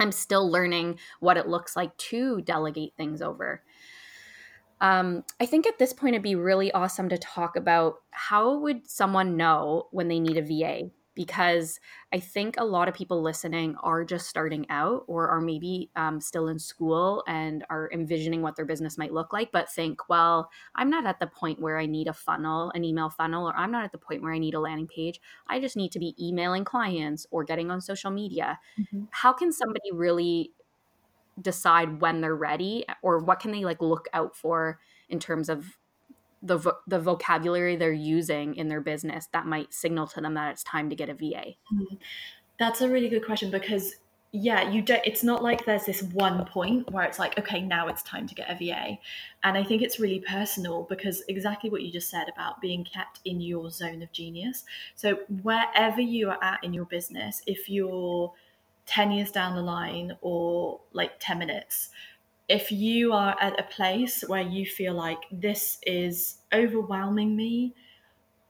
I'm 0.00 0.10
still 0.10 0.50
learning 0.50 0.98
what 1.20 1.36
it 1.36 1.46
looks 1.46 1.76
like 1.76 1.96
to 1.96 2.40
delegate 2.40 2.94
things 2.96 3.22
over. 3.22 3.62
Um, 4.80 5.24
I 5.40 5.46
think 5.46 5.66
at 5.66 5.78
this 5.78 5.92
point 5.92 6.14
it'd 6.14 6.22
be 6.22 6.34
really 6.34 6.70
awesome 6.72 7.08
to 7.08 7.18
talk 7.18 7.56
about 7.56 7.96
how 8.10 8.58
would 8.58 8.88
someone 8.88 9.36
know 9.36 9.88
when 9.90 10.08
they 10.08 10.20
need 10.20 10.36
a 10.36 10.42
VA 10.42 10.90
because 11.18 11.80
I 12.12 12.20
think 12.20 12.54
a 12.58 12.64
lot 12.64 12.86
of 12.86 12.94
people 12.94 13.20
listening 13.20 13.74
are 13.82 14.04
just 14.04 14.28
starting 14.28 14.66
out 14.70 15.02
or 15.08 15.26
are 15.28 15.40
maybe 15.40 15.90
um, 15.96 16.20
still 16.20 16.46
in 16.46 16.60
school 16.60 17.24
and 17.26 17.64
are 17.68 17.90
envisioning 17.92 18.40
what 18.40 18.54
their 18.54 18.64
business 18.64 18.96
might 18.96 19.12
look 19.12 19.32
like, 19.32 19.50
but 19.50 19.68
think, 19.68 20.08
well, 20.08 20.48
I'm 20.76 20.90
not 20.90 21.06
at 21.06 21.18
the 21.18 21.26
point 21.26 21.60
where 21.60 21.76
I 21.76 21.86
need 21.86 22.06
a 22.06 22.12
funnel, 22.12 22.70
an 22.72 22.84
email 22.84 23.10
funnel, 23.10 23.48
or 23.48 23.56
I'm 23.56 23.72
not 23.72 23.82
at 23.82 23.90
the 23.90 23.98
point 23.98 24.22
where 24.22 24.32
I 24.32 24.38
need 24.38 24.54
a 24.54 24.60
landing 24.60 24.86
page. 24.86 25.20
I 25.48 25.58
just 25.58 25.76
need 25.76 25.90
to 25.90 25.98
be 25.98 26.14
emailing 26.24 26.64
clients 26.64 27.26
or 27.32 27.42
getting 27.42 27.68
on 27.68 27.80
social 27.80 28.12
media. 28.12 28.60
Mm-hmm. 28.78 29.06
How 29.10 29.32
can 29.32 29.50
somebody 29.50 29.90
really 29.92 30.52
decide 31.40 32.00
when 32.00 32.20
they're 32.20 32.34
ready 32.34 32.84
or 33.02 33.18
what 33.18 33.40
can 33.40 33.52
they 33.52 33.64
like 33.64 33.80
look 33.80 34.08
out 34.12 34.36
for 34.36 34.78
in 35.08 35.18
terms 35.18 35.48
of 35.48 35.78
the 36.42 36.56
vo- 36.56 36.78
the 36.86 36.98
vocabulary 37.00 37.76
they're 37.76 37.92
using 37.92 38.54
in 38.54 38.68
their 38.68 38.80
business 38.80 39.28
that 39.32 39.46
might 39.46 39.72
signal 39.72 40.06
to 40.06 40.20
them 40.20 40.34
that 40.34 40.52
it's 40.52 40.62
time 40.62 40.90
to 40.90 40.96
get 40.96 41.08
a 41.08 41.14
VA? 41.14 41.54
Mm-hmm. 41.72 41.96
That's 42.58 42.80
a 42.80 42.88
really 42.88 43.08
good 43.08 43.24
question 43.24 43.50
because 43.50 43.96
yeah, 44.30 44.70
you 44.70 44.82
don't 44.82 45.00
it's 45.06 45.24
not 45.24 45.42
like 45.42 45.64
there's 45.64 45.86
this 45.86 46.02
one 46.02 46.44
point 46.44 46.90
where 46.90 47.04
it's 47.04 47.18
like 47.18 47.38
okay, 47.38 47.62
now 47.62 47.88
it's 47.88 48.02
time 48.02 48.26
to 48.26 48.34
get 48.34 48.50
a 48.50 48.54
VA. 48.54 48.98
And 49.42 49.56
I 49.56 49.64
think 49.64 49.82
it's 49.82 49.98
really 49.98 50.20
personal 50.20 50.82
because 50.88 51.22
exactly 51.28 51.70
what 51.70 51.82
you 51.82 51.90
just 51.90 52.10
said 52.10 52.26
about 52.32 52.60
being 52.60 52.84
kept 52.84 53.20
in 53.24 53.40
your 53.40 53.70
zone 53.70 54.02
of 54.02 54.12
genius. 54.12 54.64
So 54.96 55.20
wherever 55.42 56.00
you 56.00 56.28
are 56.28 56.42
at 56.42 56.62
in 56.62 56.74
your 56.74 56.84
business, 56.84 57.42
if 57.46 57.70
you're 57.70 58.32
10 58.88 59.12
years 59.12 59.30
down 59.30 59.54
the 59.54 59.62
line 59.62 60.16
or 60.20 60.80
like 60.92 61.12
10 61.20 61.38
minutes 61.38 61.90
if 62.48 62.72
you 62.72 63.12
are 63.12 63.36
at 63.40 63.60
a 63.60 63.62
place 63.62 64.24
where 64.26 64.42
you 64.42 64.64
feel 64.64 64.94
like 64.94 65.18
this 65.30 65.78
is 65.86 66.38
overwhelming 66.52 67.36
me, 67.36 67.74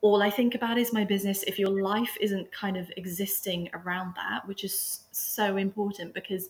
all 0.01 0.23
I 0.23 0.31
think 0.31 0.55
about 0.55 0.79
is 0.79 0.93
my 0.93 1.05
business. 1.05 1.43
If 1.43 1.59
your 1.59 1.83
life 1.83 2.17
isn't 2.21 2.53
kind 2.53 2.77
of 2.77 2.89
existing 2.97 3.69
around 3.75 4.15
that, 4.15 4.47
which 4.47 4.63
is 4.63 5.01
so 5.11 5.57
important 5.57 6.15
because, 6.15 6.49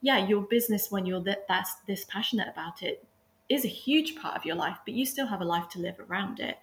yeah, 0.00 0.26
your 0.26 0.42
business, 0.42 0.90
when 0.90 1.04
you're 1.04 1.20
that, 1.24 1.46
that's 1.48 1.74
this 1.86 2.06
passionate 2.08 2.48
about 2.48 2.82
it, 2.82 3.04
is 3.50 3.66
a 3.66 3.68
huge 3.68 4.16
part 4.16 4.34
of 4.34 4.46
your 4.46 4.56
life, 4.56 4.78
but 4.86 4.94
you 4.94 5.04
still 5.04 5.26
have 5.26 5.42
a 5.42 5.44
life 5.44 5.68
to 5.68 5.78
live 5.78 5.96
around 6.08 6.40
it. 6.40 6.58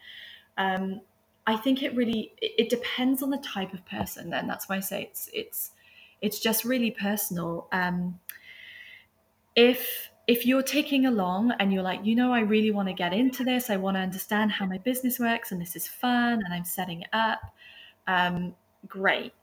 Um, 0.58 1.02
I 1.46 1.56
think 1.58 1.84
it 1.84 1.96
really 1.96 2.34
it, 2.42 2.54
it 2.58 2.70
depends 2.70 3.22
on 3.22 3.30
the 3.30 3.38
type 3.38 3.74
of 3.74 3.86
person, 3.86 4.34
and 4.34 4.50
that's 4.50 4.68
why 4.68 4.78
I 4.78 4.80
say 4.80 5.04
it's 5.04 5.30
it's 5.32 5.72
it's 6.24 6.40
just 6.40 6.64
really 6.64 6.90
personal. 6.90 7.68
Um, 7.72 8.20
if 9.56 10.10
if 10.26 10.46
you're 10.46 10.64
taking 10.64 11.06
along 11.06 11.52
and 11.60 11.74
you're 11.74 11.84
like, 11.84 12.00
you 12.06 12.16
know, 12.16 12.34
I 12.34 12.40
really 12.40 12.72
want 12.72 12.88
to 12.88 12.94
get 12.94 13.12
into 13.12 13.44
this, 13.44 13.70
I 13.70 13.76
want 13.76 13.98
to 13.98 14.02
understand 14.02 14.54
how 14.54 14.66
my 14.66 14.78
business 14.78 15.20
works, 15.20 15.52
and 15.52 15.62
this 15.62 15.76
is 15.76 15.86
fun, 15.86 16.42
and 16.46 16.54
I'm 16.54 16.64
setting 16.64 17.02
it 17.02 17.10
up, 17.12 17.42
um, 18.08 18.56
great. 18.88 19.34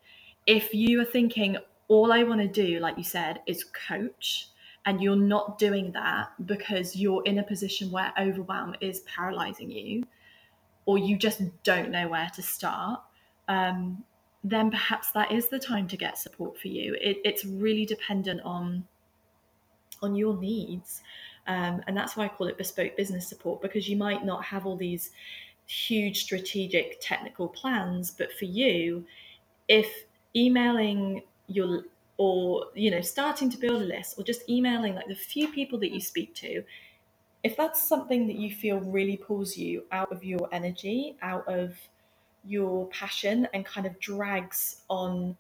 If 0.46 0.72
you 0.72 0.98
are 1.02 1.04
thinking, 1.04 1.58
all 1.88 2.12
I 2.12 2.22
want 2.22 2.40
to 2.40 2.48
do, 2.48 2.80
like 2.80 2.96
you 2.96 3.04
said, 3.04 3.42
is 3.46 3.64
coach, 3.64 4.48
and 4.86 5.02
you're 5.02 5.16
not 5.16 5.58
doing 5.58 5.92
that 5.92 6.28
because 6.46 6.96
you're 6.96 7.22
in 7.24 7.38
a 7.38 7.42
position 7.42 7.90
where 7.90 8.14
overwhelm 8.18 8.74
is 8.80 9.00
paralyzing 9.00 9.70
you, 9.70 10.04
or 10.86 10.96
you 10.96 11.18
just 11.18 11.42
don't 11.62 11.90
know 11.90 12.08
where 12.08 12.30
to 12.34 12.42
start, 12.42 13.02
um, 13.48 14.02
then 14.42 14.70
perhaps 14.70 15.11
that 15.12 15.31
is 15.33 15.48
the 15.48 15.59
time 15.59 15.87
to 15.88 15.96
get 15.96 16.18
support 16.18 16.59
for 16.59 16.68
you. 16.68 16.96
It, 17.00 17.18
it's 17.24 17.44
really 17.44 17.85
dependent 17.85 18.40
on 18.42 18.87
on 20.03 20.14
your 20.14 20.37
needs. 20.38 21.03
Um, 21.46 21.83
and 21.87 21.96
that's 21.96 22.16
why 22.16 22.24
I 22.24 22.29
call 22.29 22.46
it 22.46 22.57
bespoke 22.57 22.96
business 22.96 23.29
support 23.29 23.61
because 23.61 23.88
you 23.88 23.96
might 23.96 24.24
not 24.24 24.44
have 24.44 24.64
all 24.64 24.76
these 24.76 25.11
huge 25.66 26.22
strategic 26.22 26.98
technical 27.00 27.48
plans, 27.48 28.11
but 28.11 28.33
for 28.33 28.46
you, 28.46 29.05
if 29.68 30.05
emailing 30.35 31.22
your 31.48 31.85
or 32.16 32.66
you 32.74 32.90
know 32.90 33.00
starting 33.00 33.50
to 33.50 33.57
build 33.57 33.83
a 33.83 33.85
list 33.85 34.18
or 34.18 34.24
just 34.24 34.48
emailing 34.48 34.94
like 34.94 35.09
the 35.09 35.14
few 35.14 35.48
people 35.48 35.79
that 35.79 35.90
you 35.90 36.00
speak 36.00 36.35
to 36.35 36.62
if 37.42 37.57
that's 37.57 37.83
something 37.83 38.26
that 38.26 38.37
you 38.37 38.55
feel 38.55 38.79
really 38.81 39.16
pulls 39.16 39.57
you 39.57 39.85
out 39.90 40.12
of 40.12 40.22
your 40.22 40.48
energy 40.53 41.16
out 41.22 41.46
of 41.48 41.74
your 42.44 42.87
passion 42.88 43.48
and 43.53 43.64
kind 43.64 43.87
of 43.87 43.98
drags 44.00 44.83
on 44.88 45.37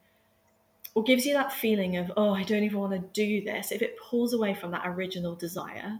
or 0.94 1.04
gives 1.04 1.24
you 1.24 1.34
that 1.34 1.52
feeling 1.52 1.96
of, 1.96 2.10
oh, 2.16 2.34
I 2.34 2.42
don't 2.42 2.64
even 2.64 2.80
want 2.80 2.92
to 2.92 2.98
do 2.98 3.44
this, 3.44 3.70
if 3.70 3.80
it 3.80 3.96
pulls 3.98 4.34
away 4.34 4.54
from 4.54 4.72
that 4.72 4.82
original 4.84 5.36
desire, 5.36 5.98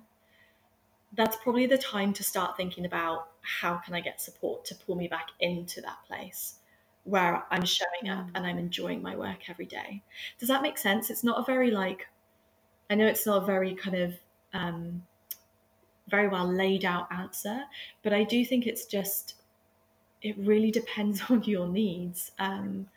that's 1.15 1.37
probably 1.37 1.67
the 1.67 1.79
time 1.79 2.13
to 2.15 2.25
start 2.25 2.57
thinking 2.57 2.85
about 2.85 3.29
how 3.41 3.77
can 3.77 3.95
I 3.95 4.01
get 4.01 4.21
support 4.21 4.65
to 4.67 4.75
pull 4.75 4.97
me 4.97 5.09
back 5.09 5.29
into 5.39 5.81
that 5.83 5.99
place 6.07 6.57
where 7.05 7.45
I'm 7.51 7.65
showing 7.65 8.11
up 8.11 8.27
mm. 8.27 8.31
and 8.35 8.47
I'm 8.47 8.59
enjoying 8.59 9.01
my 9.01 9.17
work 9.17 9.49
every 9.49 9.65
day. 9.67 10.03
Does 10.39 10.49
that 10.49 10.63
make 10.63 10.77
sense? 10.77 11.09
It's 11.09 11.25
not 11.25 11.39
a 11.39 11.45
very 11.45 11.71
like, 11.71 12.09
I 12.91 12.95
know 12.97 13.07
it's 13.07 13.27
not 13.27 13.43
a 13.43 13.47
very 13.47 13.75
kind 13.75 13.97
of 13.97 14.15
um, 14.53 15.03
very 16.09 16.29
well 16.29 16.53
laid 16.53 16.85
out 16.85 17.07
answer, 17.13 17.63
but 18.03 18.13
I 18.13 18.25
do 18.25 18.45
think 18.45 18.67
it's 18.67 18.87
just, 18.87 19.35
it 20.23 20.37
really 20.39 20.71
depends 20.71 21.23
on 21.29 21.43
your 21.45 21.69
needs. 21.69 22.33
Um, 22.39 22.89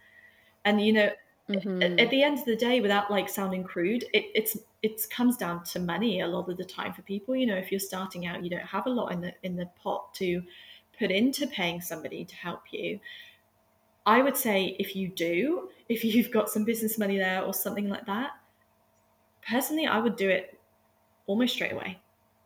and 0.65 0.81
you 0.81 0.93
know, 0.93 1.11
Mm-hmm. 1.49 1.99
At, 1.99 2.09
the 2.09 2.23
end 2.23 2.39
of 2.39 2.45
the 2.45 2.55
day, 2.55 2.79
without 2.79 3.11
like 3.11 3.27
sounding 3.27 3.65
crude, 3.65 4.05
it, 4.13 4.31
it's 4.33 4.57
it 4.81 5.01
comes 5.09 5.35
down 5.35 5.63
to 5.65 5.79
money 5.79 6.21
a 6.21 6.27
lot 6.27 6.49
of 6.49 6.55
the 6.55 6.63
time 6.63 6.93
for 6.93 7.01
people. 7.01 7.35
You 7.35 7.47
know, 7.47 7.55
if 7.55 7.69
you're 7.69 7.81
starting 7.81 8.25
out, 8.25 8.43
you 8.43 8.49
don't 8.49 8.61
have 8.61 8.85
a 8.85 8.89
lot 8.89 9.11
in 9.11 9.19
the 9.19 9.33
in 9.43 9.57
the 9.57 9.65
pot 9.81 10.13
to 10.15 10.41
put 10.97 11.11
into 11.11 11.45
paying 11.47 11.81
somebody 11.81 12.23
to 12.23 12.35
help 12.35 12.61
you. 12.71 12.99
I 14.05 14.21
would 14.21 14.37
say 14.37 14.77
if 14.79 14.95
you 14.95 15.09
do, 15.09 15.69
if 15.89 16.03
you've 16.05 16.31
got 16.31 16.49
some 16.49 16.63
business 16.63 16.97
money 16.97 17.17
there 17.17 17.43
or 17.43 17.53
something 17.53 17.89
like 17.89 18.05
that, 18.05 18.31
personally, 19.45 19.85
I 19.85 19.99
would 19.99 20.15
do 20.15 20.29
it 20.29 20.57
almost 21.27 21.55
straight 21.55 21.73
away 21.73 21.99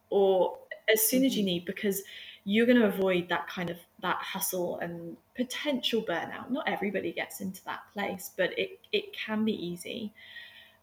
or 0.10 0.58
as 0.92 1.08
soon 1.08 1.20
mm-hmm. 1.20 1.26
as 1.28 1.36
you 1.36 1.42
mm-hmm. 1.42 1.48
need 1.48 1.66
because 1.66 2.02
you're 2.46 2.66
going 2.66 2.80
to 2.80 2.88
avoid 2.88 3.30
that 3.30 3.48
kind 3.48 3.70
of 3.70 3.78
that 4.02 4.18
hustle 4.18 4.78
and 4.80 5.18
potential 5.36 6.04
burnout. 6.04 6.50
Not 6.50 6.68
everybody 6.68 7.12
gets 7.12 7.42
into 7.42 7.64
that 7.66 7.82
place, 7.94 8.32
but 8.38 8.58
it 8.58 8.80
it 8.92 9.06
can 9.14 9.46
be 9.46 9.54
easy. 9.54 10.14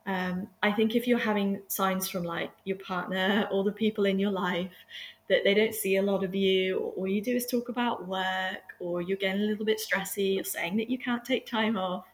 Um, 0.06 0.48
I 0.62 0.70
think 0.72 0.94
if 0.94 1.06
you're 1.06 1.18
having 1.18 1.62
signs 1.68 2.08
from 2.08 2.24
like 2.24 2.50
your 2.64 2.76
partner 2.78 3.48
or 3.52 3.64
the 3.64 3.72
people 3.72 4.04
in 4.04 4.18
your 4.18 4.32
life 4.32 4.72
that 5.28 5.40
they 5.44 5.54
don't 5.54 5.74
see 5.74 5.96
a 5.96 6.02
lot 6.02 6.22
of 6.22 6.34
you, 6.34 6.78
or 6.78 6.92
all 6.92 7.06
you 7.06 7.22
do 7.22 7.34
is 7.34 7.46
talk 7.46 7.70
about 7.70 8.06
work, 8.06 8.74
or 8.78 9.00
you're 9.00 9.16
getting 9.16 9.40
a 9.42 9.46
little 9.46 9.64
bit 9.64 9.80
stressy, 9.80 10.38
or 10.38 10.44
saying 10.44 10.76
that 10.76 10.90
you 10.90 10.98
can't 10.98 11.24
take 11.24 11.46
time 11.46 11.78
off, 11.78 12.04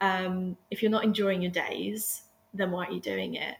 um, 0.00 0.56
if 0.70 0.82
you're 0.82 0.90
not 0.90 1.04
enjoying 1.04 1.40
your 1.40 1.52
days, 1.52 2.22
then 2.52 2.72
why 2.72 2.86
are 2.86 2.92
you 2.92 3.00
doing 3.00 3.34
it? 3.34 3.54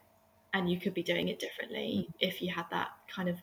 And 0.52 0.68
you 0.68 0.80
could 0.80 0.94
be 0.94 1.04
doing 1.04 1.28
it 1.28 1.38
differently 1.38 2.08
mm. 2.08 2.14
if 2.18 2.42
you 2.42 2.52
had 2.52 2.66
that 2.72 2.88
kind 3.08 3.28
of 3.28 3.36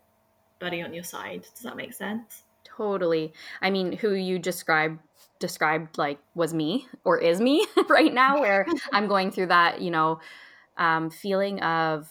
buddy 0.60 0.82
on 0.82 0.94
your 0.94 1.06
side. 1.06 1.48
Does 1.54 1.64
that 1.64 1.78
make 1.78 1.94
sense? 1.94 2.44
Totally. 2.80 3.34
I 3.62 3.72
mean, 3.72 3.92
who 3.92 4.14
you 4.14 4.40
described 4.40 5.00
described 5.40 5.98
like 5.98 6.18
was 6.34 6.54
me 6.54 6.88
or 7.04 7.18
is 7.18 7.42
me 7.42 7.66
right 7.90 8.14
now 8.14 8.40
where 8.40 8.66
I'm 8.94 9.08
going 9.08 9.32
through 9.32 9.48
that, 9.48 9.82
you 9.82 9.92
know, 9.92 10.22
um, 10.78 11.10
feeling 11.10 11.62
of 11.62 12.10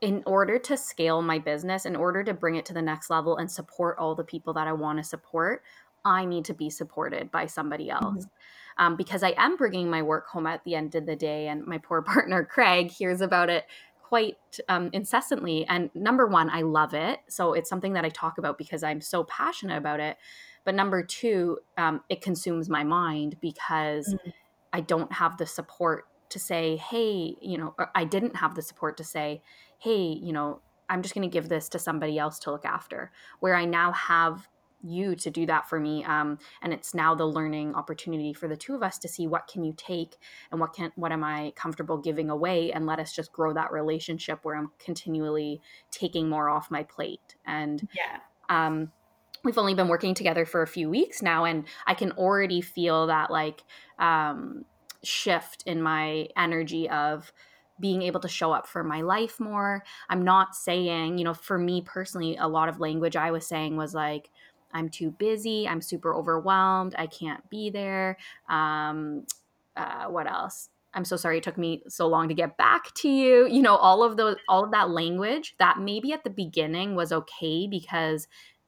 in 0.00 0.22
order 0.24 0.58
to 0.58 0.76
scale 0.78 1.20
my 1.20 1.38
business, 1.38 1.84
in 1.84 1.96
order 1.96 2.24
to 2.24 2.32
bring 2.32 2.54
it 2.54 2.64
to 2.66 2.72
the 2.72 2.80
next 2.80 3.10
level 3.10 3.36
and 3.36 3.50
support 3.50 3.98
all 3.98 4.14
the 4.14 4.24
people 4.24 4.54
that 4.54 4.66
I 4.66 4.72
want 4.72 4.98
to 4.98 5.04
support, 5.04 5.62
I 6.02 6.24
need 6.24 6.46
to 6.46 6.54
be 6.54 6.70
supported 6.70 7.30
by 7.30 7.44
somebody 7.44 7.88
mm-hmm. 7.88 8.02
else. 8.02 8.24
Mm-hmm. 8.24 8.84
Um, 8.84 8.96
because 8.96 9.22
I 9.22 9.34
am 9.36 9.58
bringing 9.58 9.90
my 9.90 10.00
work 10.00 10.28
home 10.28 10.46
at 10.46 10.64
the 10.64 10.74
end 10.74 10.94
of 10.94 11.04
the 11.04 11.16
day, 11.16 11.48
and 11.48 11.66
my 11.66 11.76
poor 11.76 12.00
partner 12.14 12.42
Craig 12.42 12.90
hears 12.90 13.20
about 13.20 13.50
it 13.50 13.66
quite 14.10 14.58
um, 14.68 14.90
incessantly. 14.92 15.64
And 15.66 15.88
number 15.94 16.26
one, 16.26 16.50
I 16.50 16.62
love 16.62 16.94
it. 16.94 17.20
So 17.28 17.52
it's 17.52 17.70
something 17.70 17.92
that 17.92 18.04
I 18.04 18.08
talk 18.08 18.38
about 18.38 18.58
because 18.58 18.82
I'm 18.82 19.00
so 19.00 19.22
passionate 19.22 19.78
about 19.78 20.00
it. 20.00 20.16
But 20.64 20.74
number 20.74 21.04
two, 21.04 21.58
um, 21.78 22.00
it 22.08 22.20
consumes 22.20 22.68
my 22.68 22.82
mind 22.82 23.36
because 23.40 24.08
mm-hmm. 24.08 24.30
I 24.72 24.80
don't 24.80 25.12
have 25.12 25.36
the 25.36 25.46
support 25.46 26.06
to 26.30 26.40
say, 26.40 26.76
hey, 26.76 27.36
you 27.40 27.56
know, 27.56 27.76
I 27.94 28.02
didn't 28.02 28.34
have 28.34 28.56
the 28.56 28.62
support 28.62 28.96
to 28.96 29.04
say, 29.04 29.42
hey, 29.78 30.18
you 30.20 30.32
know, 30.32 30.60
I'm 30.88 31.02
just 31.02 31.14
going 31.14 31.30
to 31.30 31.32
give 31.32 31.48
this 31.48 31.68
to 31.68 31.78
somebody 31.78 32.18
else 32.18 32.40
to 32.40 32.50
look 32.50 32.64
after. 32.64 33.12
Where 33.38 33.54
I 33.54 33.64
now 33.64 33.92
have 33.92 34.48
you 34.82 35.14
to 35.14 35.30
do 35.30 35.46
that 35.46 35.68
for 35.68 35.78
me 35.78 36.04
um, 36.04 36.38
and 36.62 36.72
it's 36.72 36.94
now 36.94 37.14
the 37.14 37.24
learning 37.24 37.74
opportunity 37.74 38.32
for 38.32 38.48
the 38.48 38.56
two 38.56 38.74
of 38.74 38.82
us 38.82 38.98
to 38.98 39.08
see 39.08 39.26
what 39.26 39.46
can 39.46 39.64
you 39.64 39.74
take 39.76 40.16
and 40.50 40.60
what 40.60 40.72
can 40.72 40.92
what 40.96 41.12
am 41.12 41.24
i 41.24 41.52
comfortable 41.56 41.98
giving 41.98 42.30
away 42.30 42.72
and 42.72 42.86
let 42.86 42.98
us 42.98 43.12
just 43.12 43.32
grow 43.32 43.52
that 43.52 43.70
relationship 43.72 44.40
where 44.42 44.56
i'm 44.56 44.70
continually 44.78 45.60
taking 45.90 46.28
more 46.28 46.48
off 46.48 46.70
my 46.70 46.82
plate 46.82 47.36
and 47.46 47.88
yeah 47.96 48.18
um, 48.48 48.90
we've 49.44 49.58
only 49.58 49.74
been 49.74 49.88
working 49.88 50.14
together 50.14 50.44
for 50.44 50.62
a 50.62 50.66
few 50.66 50.88
weeks 50.88 51.22
now 51.22 51.44
and 51.44 51.64
i 51.86 51.94
can 51.94 52.12
already 52.12 52.60
feel 52.60 53.06
that 53.06 53.30
like 53.30 53.62
um, 53.98 54.64
shift 55.02 55.62
in 55.66 55.82
my 55.82 56.28
energy 56.36 56.88
of 56.88 57.32
being 57.80 58.02
able 58.02 58.20
to 58.20 58.28
show 58.28 58.52
up 58.52 58.66
for 58.66 58.84
my 58.84 59.00
life 59.00 59.40
more. 59.40 59.82
I'm 60.08 60.22
not 60.22 60.54
saying, 60.54 61.18
you 61.18 61.24
know, 61.24 61.34
for 61.34 61.58
me 61.58 61.80
personally, 61.80 62.36
a 62.36 62.46
lot 62.46 62.68
of 62.68 62.78
language 62.78 63.16
I 63.16 63.30
was 63.30 63.46
saying 63.46 63.76
was 63.76 63.94
like, 63.94 64.30
I'm 64.72 64.88
too 64.88 65.10
busy, 65.10 65.66
I'm 65.68 65.80
super 65.80 66.14
overwhelmed, 66.14 66.94
I 66.98 67.06
can't 67.06 67.48
be 67.50 67.70
there. 67.70 68.16
Um, 68.48 69.26
uh, 69.76 70.06
what 70.06 70.30
else? 70.30 70.68
I'm 70.92 71.04
so 71.04 71.16
sorry 71.16 71.38
it 71.38 71.44
took 71.44 71.56
me 71.56 71.82
so 71.88 72.08
long 72.08 72.28
to 72.28 72.34
get 72.34 72.56
back 72.56 72.92
to 72.94 73.08
you. 73.08 73.46
You 73.46 73.62
know, 73.62 73.76
all 73.76 74.02
of 74.02 74.16
those, 74.16 74.36
all 74.48 74.64
of 74.64 74.72
that 74.72 74.90
language 74.90 75.54
that 75.58 75.78
maybe 75.78 76.12
at 76.12 76.24
the 76.24 76.30
beginning 76.30 76.96
was 76.96 77.12
okay 77.12 77.66
because 77.68 78.26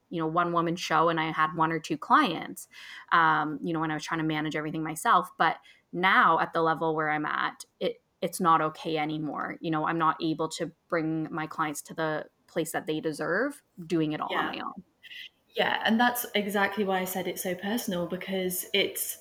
you 0.09 0.21
know 0.21 0.27
one 0.27 0.53
woman 0.53 0.77
show 0.77 1.09
and 1.09 1.19
i 1.19 1.33
had 1.33 1.57
one 1.57 1.73
or 1.73 1.79
two 1.79 1.97
clients 1.97 2.69
um, 3.13 3.59
you 3.63 3.73
know 3.73 3.81
when 3.81 3.91
i 3.91 3.95
was 3.95 4.05
trying 4.05 4.21
to 4.21 4.27
manage 4.27 4.55
everything 4.55 4.83
myself 4.83 5.31
but 5.39 5.57
now 5.91 6.39
at 6.39 6.53
the 6.53 6.61
level 6.61 6.95
where 6.95 7.11
i'm 7.11 7.25
at 7.25 7.65
it 7.81 8.03
it's 8.23 8.41
not 8.41 8.63
okay 8.63 8.97
anymore. 8.97 9.59
You 9.61 9.73
know, 9.73 9.87
I'm 9.87 9.99
not 9.99 10.17
able 10.23 10.49
to 10.51 10.71
bring 10.89 11.27
my 11.31 11.47
clients 11.47 11.83
to 11.83 11.95
the 11.95 12.27
place 12.47 12.73
that 12.73 12.87
they 12.87 13.01
deserve 13.01 13.61
doing 13.87 14.13
it 14.13 14.21
all 14.21 14.29
yeah. 14.31 14.39
on 14.39 14.47
my 14.47 14.63
own. 14.63 14.83
Yeah, 15.55 15.83
and 15.85 16.01
that's 16.01 16.25
exactly 16.35 16.85
why 16.85 17.01
I 17.01 17.05
said 17.05 17.27
it's 17.27 17.43
so 17.43 17.55
personal 17.55 18.07
because 18.07 18.67
it's 18.73 19.19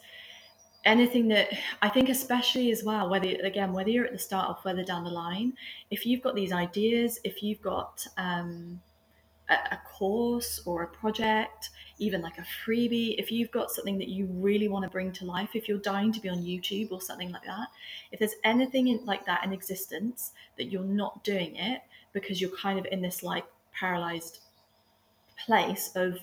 anything 0.86 1.28
that 1.30 1.50
I 1.82 1.90
think, 1.90 2.10
especially 2.10 2.72
as 2.72 2.84
well, 2.84 3.10
whether 3.10 3.28
again, 3.44 3.74
whether 3.74 3.90
you're 3.90 4.06
at 4.06 4.14
the 4.14 4.20
start 4.20 4.50
or 4.50 4.62
further 4.64 4.84
down 4.84 5.04
the 5.04 5.10
line, 5.10 5.54
if 5.90 6.06
you've 6.06 6.22
got 6.22 6.36
these 6.36 6.54
ideas, 6.54 7.20
if 7.24 7.44
you've 7.44 7.62
got 7.62 8.06
um, 8.18 8.82
a, 9.50 9.54
a 9.54 9.80
course 9.86 10.62
or 10.66 10.84
a 10.84 10.88
project, 10.88 11.70
even 12.00 12.22
like 12.22 12.38
a 12.38 12.46
freebie, 12.66 13.16
if 13.20 13.32
you've 13.32 13.52
got 13.52 13.70
something 13.70 13.98
that 13.98 14.08
you 14.08 14.26
really 14.32 14.70
want 14.70 14.84
to 14.84 14.90
bring 14.90 15.12
to 15.12 15.26
life, 15.26 15.50
if 15.54 15.68
you're 15.68 15.78
dying 15.80 16.14
to 16.14 16.22
be 16.22 16.30
on 16.30 16.38
YouTube 16.38 16.92
or 16.92 17.02
something 17.02 17.32
like 17.32 17.44
that, 17.44 17.68
if 18.12 18.20
there's 18.20 18.36
anything 18.46 18.88
in, 18.88 19.06
like 19.06 19.26
that 19.26 19.44
in 19.44 19.52
existence 19.52 20.32
that 20.58 20.72
you're 20.72 20.84
not 20.84 21.24
doing 21.24 21.58
it 21.58 21.82
because 22.14 22.42
you're 22.42 22.56
kind 22.58 22.80
of 22.80 22.88
in 22.92 23.02
this 23.02 23.22
like 23.22 23.46
paralyzed 23.74 24.40
place 25.46 25.92
of 25.96 26.20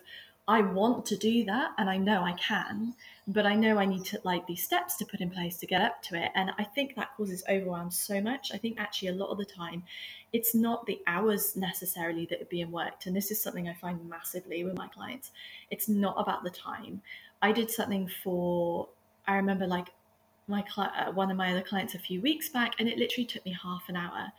I 0.48 0.62
want 0.62 1.04
to 1.06 1.16
do 1.16 1.44
that 1.44 1.72
and 1.76 1.90
I 1.90 1.98
know 1.98 2.22
I 2.22 2.32
can, 2.32 2.94
but 3.26 3.44
I 3.44 3.54
know 3.54 3.78
I 3.78 3.84
need 3.84 4.06
to 4.06 4.20
like 4.24 4.46
these 4.46 4.64
steps 4.64 4.96
to 4.96 5.04
put 5.04 5.20
in 5.20 5.30
place 5.30 5.58
to 5.58 5.66
get 5.66 5.82
up 5.82 6.02
to 6.04 6.16
it. 6.16 6.30
And 6.34 6.50
I 6.58 6.64
think 6.64 6.94
that 6.96 7.14
causes 7.16 7.44
overwhelm 7.50 7.90
so 7.90 8.20
much. 8.22 8.50
I 8.54 8.56
think 8.56 8.80
actually 8.80 9.08
a 9.08 9.14
lot 9.14 9.30
of 9.30 9.38
the 9.38 9.44
time 9.44 9.82
it's 10.32 10.54
not 10.54 10.86
the 10.86 11.00
hours 11.06 11.56
necessarily 11.56 12.26
that 12.26 12.40
are 12.40 12.46
being 12.46 12.70
worked. 12.70 13.06
And 13.06 13.14
this 13.16 13.30
is 13.30 13.42
something 13.42 13.68
I 13.68 13.74
find 13.74 14.08
massively 14.08 14.64
with 14.64 14.76
my 14.76 14.88
clients. 14.88 15.32
It's 15.70 15.88
not 15.88 16.14
about 16.18 16.44
the 16.44 16.50
time. 16.50 17.02
I 17.42 17.52
did 17.52 17.70
something 17.70 18.10
for, 18.22 18.88
I 19.26 19.36
remember 19.36 19.66
like 19.66 19.88
my 20.46 20.64
uh, 20.78 21.12
one 21.12 21.30
of 21.30 21.36
my 21.36 21.50
other 21.50 21.62
clients 21.62 21.94
a 21.94 21.98
few 21.98 22.20
weeks 22.22 22.48
back, 22.48 22.72
and 22.78 22.88
it 22.88 22.98
literally 22.98 23.26
took 23.26 23.44
me 23.44 23.56
half 23.62 23.82
an 23.88 23.96
hour. 23.96 24.32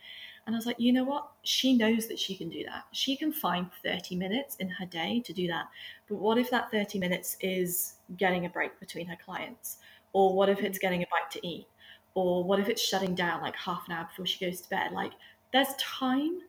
And 0.46 0.54
I 0.54 0.58
was 0.58 0.66
like, 0.66 0.80
you 0.80 0.92
know 0.92 1.04
what? 1.04 1.30
She 1.42 1.76
knows 1.76 2.08
that 2.08 2.18
she 2.18 2.34
can 2.34 2.48
do 2.48 2.64
that. 2.64 2.84
She 2.92 3.16
can 3.16 3.32
find 3.32 3.70
30 3.84 4.16
minutes 4.16 4.56
in 4.56 4.68
her 4.68 4.86
day 4.86 5.22
to 5.24 5.32
do 5.32 5.46
that. 5.48 5.66
But 6.08 6.16
what 6.16 6.38
if 6.38 6.50
that 6.50 6.70
30 6.70 6.98
minutes 6.98 7.36
is 7.40 7.94
getting 8.16 8.46
a 8.46 8.48
break 8.48 8.78
between 8.80 9.06
her 9.06 9.16
clients? 9.24 9.78
Or 10.12 10.34
what 10.34 10.48
if 10.48 10.60
it's 10.60 10.78
mm. 10.78 10.82
getting 10.82 11.02
a 11.02 11.06
bite 11.06 11.30
to 11.32 11.46
eat? 11.46 11.66
Or 12.14 12.42
what 12.42 12.58
if 12.58 12.68
it's 12.68 12.82
shutting 12.82 13.14
down 13.14 13.40
like 13.42 13.54
half 13.54 13.84
an 13.86 13.94
hour 13.94 14.04
before 14.04 14.26
she 14.26 14.44
goes 14.44 14.60
to 14.62 14.70
bed? 14.70 14.92
Like, 14.92 15.12
there's 15.52 15.74
time, 15.78 16.40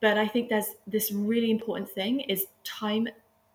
but 0.00 0.16
I 0.18 0.28
think 0.28 0.48
there's 0.48 0.76
this 0.86 1.10
really 1.10 1.50
important 1.50 1.88
thing 1.88 2.20
is 2.20 2.46
time 2.64 3.08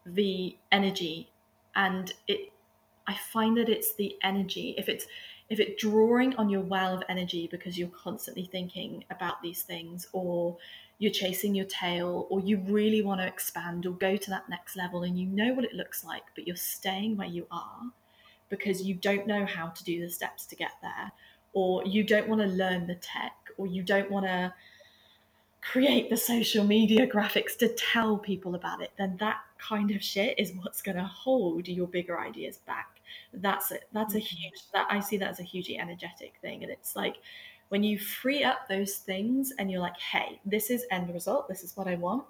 the 0.06 0.58
energy. 0.72 1.32
And 1.76 2.14
it 2.28 2.52
I 3.08 3.16
find 3.16 3.58
that 3.58 3.70
it's 3.70 3.96
the 3.96 4.16
energy. 4.24 4.76
If 4.78 4.88
it's 4.88 5.06
if 5.54 5.60
it's 5.60 5.80
drawing 5.80 6.36
on 6.36 6.50
your 6.50 6.62
well 6.62 6.96
of 6.96 7.04
energy 7.08 7.48
because 7.50 7.78
you're 7.78 7.88
constantly 7.90 8.50
thinking 8.52 9.04
about 9.12 9.40
these 9.44 9.62
things 9.62 10.08
or 10.12 10.58
you're 10.98 11.12
chasing 11.12 11.54
your 11.54 11.68
tail 11.68 12.26
or 12.32 12.40
you 12.40 12.58
really 12.68 13.04
want 13.04 13.22
to 13.22 13.28
expand 13.28 13.86
or 13.86 13.92
go 13.92 14.18
to 14.18 14.30
that 14.32 14.50
next 14.50 14.76
level 14.76 15.04
and 15.04 15.18
you 15.18 15.28
know 15.28 15.54
what 15.54 15.64
it 15.64 15.74
looks 15.74 16.04
like 16.04 16.24
but 16.34 16.48
you're 16.48 16.56
staying 16.56 17.16
where 17.16 17.28
you 17.28 17.46
are 17.52 17.82
because 18.50 18.82
you 18.82 18.96
don't 18.96 19.28
know 19.28 19.46
how 19.46 19.68
to 19.68 19.84
do 19.84 20.02
the 20.02 20.10
steps 20.10 20.48
to 20.48 20.56
get 20.56 20.72
there 20.82 21.12
or 21.54 21.86
you 21.86 22.04
don't 22.04 22.28
want 22.28 22.42
to 22.42 22.48
learn 22.48 22.88
the 22.88 22.96
tech 22.96 23.36
or 23.58 23.68
you 23.68 23.84
don't 23.84 24.10
want 24.10 24.26
to 24.26 24.52
create 25.62 26.10
the 26.10 26.18
social 26.18 26.66
media 26.66 27.06
graphics 27.06 27.56
to 27.56 27.68
tell 27.70 28.18
people 28.18 28.56
about 28.56 28.82
it 28.82 28.92
then 28.98 29.16
that 29.20 29.38
kind 29.60 29.92
of 29.92 30.04
shit 30.04 30.38
is 30.40 30.52
what's 30.64 30.82
going 30.82 30.98
to 30.98 31.04
hold 31.04 31.68
your 31.68 31.88
bigger 31.88 32.20
ideas 32.20 32.58
back 32.58 32.93
that's 33.34 33.72
it 33.72 33.84
that's 33.94 34.16
a 34.16 34.18
mm-hmm. 34.18 34.36
huge 34.36 34.62
that 34.74 34.88
i 34.90 35.00
see 35.00 35.18
that 35.18 35.30
as 35.30 35.40
a 35.40 35.44
hugely 35.44 35.78
energetic 35.78 36.34
thing 36.42 36.64
and 36.64 36.72
it's 36.72 36.96
like 36.96 37.18
when 37.70 37.84
you 37.84 37.98
free 37.98 38.44
up 38.44 38.68
those 38.68 38.98
things 38.98 39.52
and 39.58 39.72
you're 39.72 39.82
like 39.82 40.00
hey 40.00 40.40
this 40.46 40.70
is 40.70 40.86
end 40.92 41.12
result 41.14 41.48
this 41.48 41.64
is 41.64 41.76
what 41.76 41.88
i 41.88 41.96
want 41.96 42.24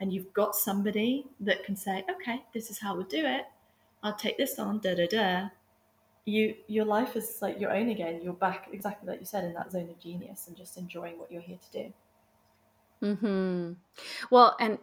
and 0.00 0.12
you've 0.12 0.32
got 0.32 0.54
somebody 0.54 1.26
that 1.40 1.64
can 1.64 1.76
say 1.76 2.04
okay 2.10 2.42
this 2.52 2.70
is 2.70 2.78
how 2.78 2.94
we'll 2.94 3.06
do 3.06 3.24
it 3.24 3.44
i'll 4.02 4.14
take 4.14 4.36
this 4.36 4.58
on 4.58 4.78
da 4.80 4.94
da 4.94 5.06
da 5.06 5.48
you 6.26 6.54
your 6.68 6.84
life 6.84 7.16
is 7.16 7.38
like 7.42 7.60
your 7.60 7.72
own 7.72 7.90
again 7.90 8.20
you're 8.22 8.32
back 8.32 8.68
exactly 8.72 9.08
like 9.08 9.20
you 9.20 9.26
said 9.26 9.44
in 9.44 9.52
that 9.52 9.70
zone 9.70 9.88
of 9.90 9.98
genius 10.00 10.46
and 10.48 10.56
just 10.56 10.76
enjoying 10.78 11.18
what 11.18 11.30
you're 11.30 11.42
here 11.42 11.58
to 11.70 11.82
do 11.82 13.14
hmm 13.16 13.72
well 14.30 14.56
and 14.58 14.78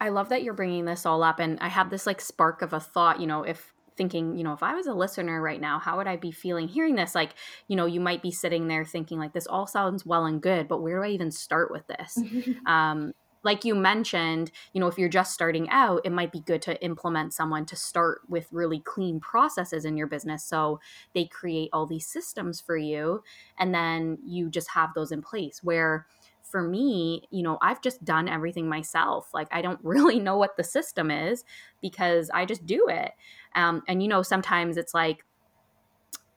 i 0.00 0.08
love 0.08 0.28
that 0.28 0.42
you're 0.42 0.54
bringing 0.54 0.84
this 0.84 1.04
all 1.04 1.22
up 1.22 1.40
and 1.40 1.58
i 1.60 1.68
had 1.68 1.90
this 1.90 2.06
like 2.06 2.20
spark 2.20 2.62
of 2.62 2.72
a 2.72 2.80
thought 2.80 3.20
you 3.20 3.26
know 3.26 3.42
if 3.42 3.72
thinking, 4.00 4.34
you 4.34 4.42
know, 4.42 4.54
if 4.54 4.62
I 4.62 4.72
was 4.74 4.86
a 4.86 4.94
listener 4.94 5.42
right 5.42 5.60
now, 5.60 5.78
how 5.78 5.98
would 5.98 6.06
I 6.06 6.16
be 6.16 6.30
feeling 6.30 6.68
hearing 6.68 6.94
this? 6.94 7.14
Like, 7.14 7.34
you 7.68 7.76
know, 7.76 7.84
you 7.84 8.00
might 8.00 8.22
be 8.22 8.30
sitting 8.30 8.66
there 8.66 8.82
thinking, 8.82 9.18
like, 9.18 9.34
this 9.34 9.46
all 9.46 9.66
sounds 9.66 10.06
well 10.06 10.24
and 10.24 10.40
good, 10.40 10.68
but 10.68 10.80
where 10.80 10.96
do 10.96 11.04
I 11.04 11.10
even 11.10 11.30
start 11.30 11.70
with 11.70 11.86
this? 11.86 12.18
um, 12.66 13.12
like 13.42 13.66
you 13.66 13.74
mentioned, 13.74 14.52
you 14.72 14.80
know, 14.80 14.86
if 14.86 14.96
you're 14.96 15.10
just 15.10 15.34
starting 15.34 15.68
out, 15.68 16.00
it 16.06 16.12
might 16.12 16.32
be 16.32 16.40
good 16.40 16.62
to 16.62 16.82
implement 16.82 17.34
someone 17.34 17.66
to 17.66 17.76
start 17.76 18.22
with 18.26 18.48
really 18.50 18.80
clean 18.80 19.20
processes 19.20 19.84
in 19.84 19.98
your 19.98 20.06
business. 20.06 20.42
So 20.42 20.80
they 21.14 21.26
create 21.26 21.68
all 21.74 21.84
these 21.84 22.06
systems 22.06 22.58
for 22.58 22.78
you, 22.78 23.22
and 23.58 23.74
then 23.74 24.16
you 24.24 24.48
just 24.48 24.70
have 24.70 24.94
those 24.94 25.12
in 25.12 25.20
place 25.20 25.60
where 25.62 26.06
for 26.50 26.62
me, 26.62 27.28
you 27.30 27.42
know, 27.42 27.58
I've 27.62 27.80
just 27.80 28.04
done 28.04 28.28
everything 28.28 28.68
myself. 28.68 29.28
Like, 29.32 29.48
I 29.50 29.62
don't 29.62 29.80
really 29.84 30.18
know 30.18 30.36
what 30.36 30.56
the 30.56 30.64
system 30.64 31.10
is 31.10 31.44
because 31.80 32.30
I 32.32 32.44
just 32.44 32.66
do 32.66 32.88
it. 32.88 33.12
Um, 33.54 33.82
and, 33.88 34.02
you 34.02 34.08
know, 34.08 34.22
sometimes 34.22 34.76
it's 34.76 34.94
like, 34.94 35.24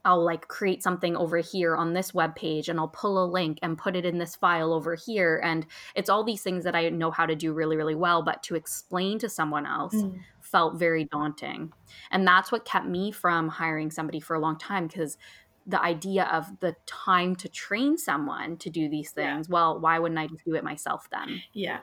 I'll 0.05 0.23
like 0.23 0.47
create 0.49 0.83
something 0.83 1.15
over 1.15 1.37
here 1.37 1.77
on 1.77 1.93
this 1.93 2.13
web 2.13 2.35
page 2.35 2.67
and 2.67 2.77
I'll 2.77 2.89
pull 2.89 3.23
a 3.23 3.25
link 3.25 3.59
and 3.61 3.77
put 3.77 3.95
it 3.95 4.05
in 4.05 4.17
this 4.17 4.35
file 4.35 4.73
over 4.73 4.95
here. 4.95 5.39
And 5.41 5.65
it's 5.95 6.09
all 6.09 6.25
these 6.25 6.41
things 6.41 6.65
that 6.65 6.75
I 6.75 6.89
know 6.89 7.09
how 7.09 7.25
to 7.25 7.35
do 7.35 7.53
really, 7.53 7.77
really 7.77 7.95
well. 7.95 8.21
But 8.21 8.43
to 8.43 8.55
explain 8.55 9.17
to 9.19 9.29
someone 9.29 9.65
else 9.65 9.95
mm. 9.95 10.19
felt 10.41 10.77
very 10.77 11.05
daunting. 11.05 11.71
And 12.11 12.27
that's 12.27 12.51
what 12.51 12.65
kept 12.65 12.85
me 12.85 13.11
from 13.11 13.47
hiring 13.47 13.91
somebody 13.91 14.19
for 14.19 14.35
a 14.35 14.39
long 14.39 14.57
time 14.57 14.87
because 14.87 15.17
the 15.65 15.81
idea 15.81 16.25
of 16.25 16.59
the 16.59 16.75
time 16.85 17.35
to 17.35 17.47
train 17.47 17.97
someone 17.97 18.57
to 18.57 18.69
do 18.69 18.89
these 18.89 19.11
things 19.11 19.47
yeah. 19.47 19.53
well 19.53 19.79
why 19.79 19.99
wouldn't 19.99 20.19
i 20.19 20.27
just 20.27 20.43
do 20.45 20.55
it 20.55 20.63
myself 20.63 21.07
then 21.11 21.41
yeah 21.53 21.79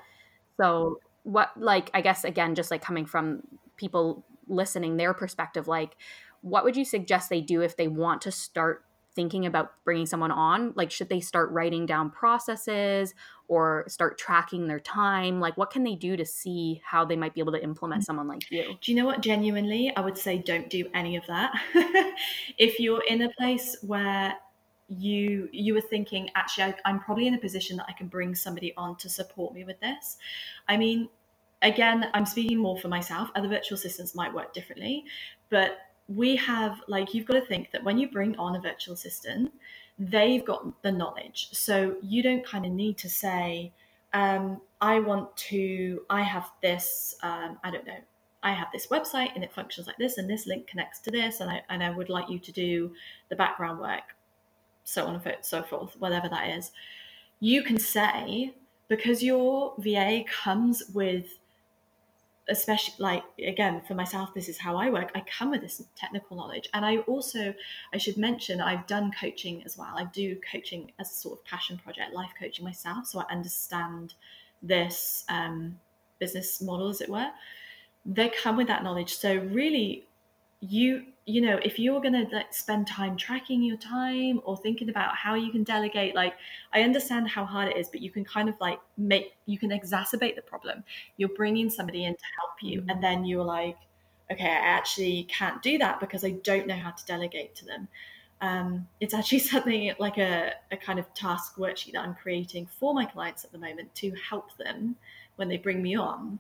so 0.56 0.98
what 1.22 1.50
like 1.56 1.90
i 1.94 2.00
guess 2.00 2.24
again 2.24 2.54
just 2.54 2.70
like 2.70 2.82
coming 2.82 3.06
from 3.06 3.42
people 3.76 4.24
listening 4.48 4.96
their 4.96 5.14
perspective 5.14 5.68
like 5.68 5.96
what 6.42 6.64
would 6.64 6.76
you 6.76 6.84
suggest 6.84 7.28
they 7.30 7.40
do 7.40 7.60
if 7.60 7.76
they 7.76 7.88
want 7.88 8.22
to 8.22 8.30
start 8.30 8.84
thinking 9.20 9.44
about 9.44 9.72
bringing 9.84 10.06
someone 10.06 10.30
on 10.30 10.72
like 10.76 10.90
should 10.90 11.10
they 11.10 11.20
start 11.20 11.50
writing 11.50 11.84
down 11.84 12.08
processes 12.08 13.12
or 13.48 13.84
start 13.86 14.16
tracking 14.16 14.66
their 14.66 14.80
time? 14.80 15.40
Like 15.40 15.58
what 15.58 15.70
can 15.70 15.84
they 15.84 15.94
do 15.94 16.16
to 16.16 16.24
see 16.24 16.80
how 16.82 17.04
they 17.04 17.16
might 17.16 17.34
be 17.34 17.40
able 17.42 17.52
to 17.52 17.62
implement 17.62 18.00
mm. 18.00 18.06
someone 18.06 18.28
like 18.28 18.50
you? 18.50 18.78
Do 18.80 18.90
you 18.90 18.96
know 18.96 19.04
what? 19.04 19.20
Genuinely 19.20 19.92
i 19.94 20.00
would 20.00 20.16
say 20.16 20.38
don't 20.38 20.70
do 20.70 20.88
any 20.94 21.16
of 21.16 21.26
that. 21.26 21.52
If 22.56 22.80
you're 22.80 23.02
in 23.06 23.20
a 23.22 23.28
place 23.38 23.76
where 23.82 24.36
you 24.88 25.50
you 25.52 25.74
were 25.74 25.82
thinking 25.82 26.30
actually 26.34 26.64
I, 26.64 26.74
i'm 26.86 26.98
probably 26.98 27.26
in 27.28 27.34
a 27.34 27.38
position 27.38 27.76
that 27.76 27.86
i 27.88 27.92
can 27.92 28.08
bring 28.08 28.34
somebody 28.34 28.74
on 28.76 28.96
to 28.96 29.10
support 29.10 29.52
me 29.52 29.64
with 29.64 29.78
this. 29.80 30.16
I 30.66 30.78
mean 30.78 31.10
again 31.60 32.06
i'm 32.14 32.24
speaking 32.24 32.56
more 32.56 32.78
for 32.78 32.88
myself. 32.88 33.28
Other 33.34 33.48
virtual 33.48 33.76
assistants 33.76 34.14
might 34.14 34.32
work 34.32 34.54
differently 34.54 35.04
but 35.50 35.78
we 36.14 36.36
have 36.36 36.80
like 36.88 37.14
you've 37.14 37.26
got 37.26 37.34
to 37.34 37.46
think 37.46 37.70
that 37.70 37.84
when 37.84 37.98
you 37.98 38.10
bring 38.10 38.36
on 38.36 38.56
a 38.56 38.60
virtual 38.60 38.94
assistant 38.94 39.52
they've 39.98 40.44
got 40.44 40.82
the 40.82 40.92
knowledge 40.92 41.48
so 41.52 41.96
you 42.02 42.22
don't 42.22 42.44
kind 42.44 42.66
of 42.66 42.72
need 42.72 42.98
to 42.98 43.08
say 43.08 43.72
um, 44.12 44.60
I 44.80 45.00
want 45.00 45.36
to, 45.36 46.02
I 46.10 46.22
have 46.22 46.50
this, 46.62 47.14
um, 47.22 47.58
I 47.62 47.70
don't 47.70 47.86
know, 47.86 47.98
I 48.42 48.52
have 48.52 48.68
this 48.72 48.86
website 48.88 49.34
and 49.34 49.44
it 49.44 49.52
functions 49.52 49.86
like 49.86 49.98
this, 49.98 50.18
and 50.18 50.28
this 50.28 50.46
link 50.46 50.66
connects 50.66 51.00
to 51.00 51.10
this, 51.10 51.40
and 51.40 51.50
I, 51.50 51.62
and 51.68 51.82
I 51.82 51.90
would 51.90 52.08
like 52.08 52.28
you 52.30 52.38
to 52.38 52.52
do 52.52 52.92
the 53.28 53.36
background 53.36 53.78
work, 53.80 54.16
so 54.84 55.06
on 55.06 55.14
and 55.14 55.36
so 55.42 55.62
forth, 55.62 55.94
whatever 55.98 56.28
that 56.28 56.48
is. 56.48 56.72
You 57.38 57.62
can 57.62 57.78
say, 57.78 58.54
because 58.88 59.22
your 59.22 59.74
VA 59.78 60.24
comes 60.26 60.82
with 60.92 61.38
especially 62.50 62.94
like 62.98 63.22
again 63.46 63.80
for 63.86 63.94
myself 63.94 64.34
this 64.34 64.48
is 64.48 64.58
how 64.58 64.76
i 64.76 64.90
work. 64.90 65.10
I 65.14 65.22
come 65.38 65.50
with 65.50 65.62
this 65.62 65.82
technical 65.96 66.36
knowledge. 66.36 66.68
And 66.74 66.84
i 66.84 66.98
also 66.98 67.54
i 67.94 67.98
should 67.98 68.16
mention 68.16 68.60
i've 68.60 68.86
done 68.86 69.12
coaching 69.18 69.62
as 69.64 69.78
well. 69.78 69.94
I 69.96 70.04
do 70.04 70.36
coaching 70.52 70.92
as 70.98 71.10
a 71.10 71.14
sort 71.14 71.38
of 71.38 71.44
passion 71.44 71.78
project 71.82 72.12
life 72.12 72.32
coaching 72.38 72.64
myself 72.64 73.06
so 73.06 73.20
i 73.20 73.32
understand 73.32 74.14
this 74.62 75.24
um, 75.28 75.78
business 76.18 76.60
model 76.60 76.88
as 76.88 77.00
it 77.00 77.08
were. 77.08 77.30
They 78.04 78.28
come 78.28 78.56
with 78.56 78.68
that 78.68 78.82
knowledge. 78.82 79.14
So 79.14 79.36
really 79.36 80.04
you 80.60 81.06
you 81.26 81.40
know 81.40 81.58
if 81.62 81.78
you're 81.78 82.00
going 82.00 82.14
to 82.14 82.34
like 82.34 82.52
spend 82.52 82.86
time 82.86 83.16
tracking 83.16 83.62
your 83.62 83.76
time 83.76 84.40
or 84.44 84.56
thinking 84.56 84.88
about 84.88 85.14
how 85.14 85.34
you 85.34 85.52
can 85.52 85.62
delegate 85.62 86.14
like 86.14 86.34
i 86.72 86.82
understand 86.82 87.28
how 87.28 87.44
hard 87.44 87.68
it 87.68 87.76
is 87.76 87.88
but 87.88 88.00
you 88.00 88.10
can 88.10 88.24
kind 88.24 88.48
of 88.48 88.54
like 88.60 88.78
make 88.96 89.34
you 89.46 89.58
can 89.58 89.70
exacerbate 89.70 90.36
the 90.36 90.42
problem. 90.42 90.84
You're 91.16 91.30
bringing 91.30 91.70
somebody 91.70 92.04
in 92.04 92.14
to 92.14 92.24
help 92.38 92.52
you 92.62 92.80
mm-hmm. 92.80 92.90
and 92.90 93.02
then 93.02 93.24
you're 93.24 93.44
like 93.44 93.76
okay 94.30 94.46
i 94.46 94.48
actually 94.48 95.24
can't 95.24 95.62
do 95.62 95.78
that 95.78 96.00
because 96.00 96.24
i 96.24 96.30
don't 96.30 96.66
know 96.66 96.76
how 96.76 96.90
to 96.90 97.04
delegate 97.06 97.54
to 97.56 97.64
them. 97.64 97.88
Um, 98.42 98.88
it's 99.00 99.12
actually 99.12 99.38
something 99.52 99.92
like 99.98 100.16
a, 100.16 100.54
a 100.72 100.76
kind 100.76 100.98
of 100.98 101.12
task 101.12 101.56
worksheet 101.56 101.92
that 101.92 102.02
i'm 102.02 102.14
creating 102.14 102.66
for 102.78 102.94
my 102.94 103.04
clients 103.04 103.44
at 103.44 103.52
the 103.52 103.58
moment 103.58 103.94
to 103.96 104.12
help 104.12 104.56
them 104.56 104.96
when 105.36 105.48
they 105.48 105.58
bring 105.58 105.82
me 105.82 105.96
on 105.96 106.38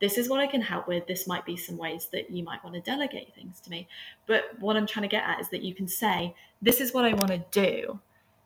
this 0.00 0.18
is 0.18 0.28
what 0.28 0.40
I 0.40 0.46
can 0.46 0.60
help 0.60 0.88
with. 0.88 1.06
This 1.06 1.26
might 1.26 1.44
be 1.44 1.56
some 1.56 1.76
ways 1.76 2.08
that 2.12 2.30
you 2.30 2.42
might 2.42 2.62
want 2.64 2.74
to 2.74 2.80
delegate 2.80 3.34
things 3.34 3.60
to 3.60 3.70
me. 3.70 3.88
But 4.26 4.44
what 4.58 4.76
I'm 4.76 4.86
trying 4.86 5.04
to 5.04 5.08
get 5.08 5.24
at 5.24 5.40
is 5.40 5.48
that 5.50 5.62
you 5.62 5.74
can 5.74 5.88
say, 5.88 6.34
this 6.60 6.80
is 6.80 6.92
what 6.92 7.04
I 7.04 7.14
want 7.14 7.28
to 7.28 7.44
do. 7.50 8.00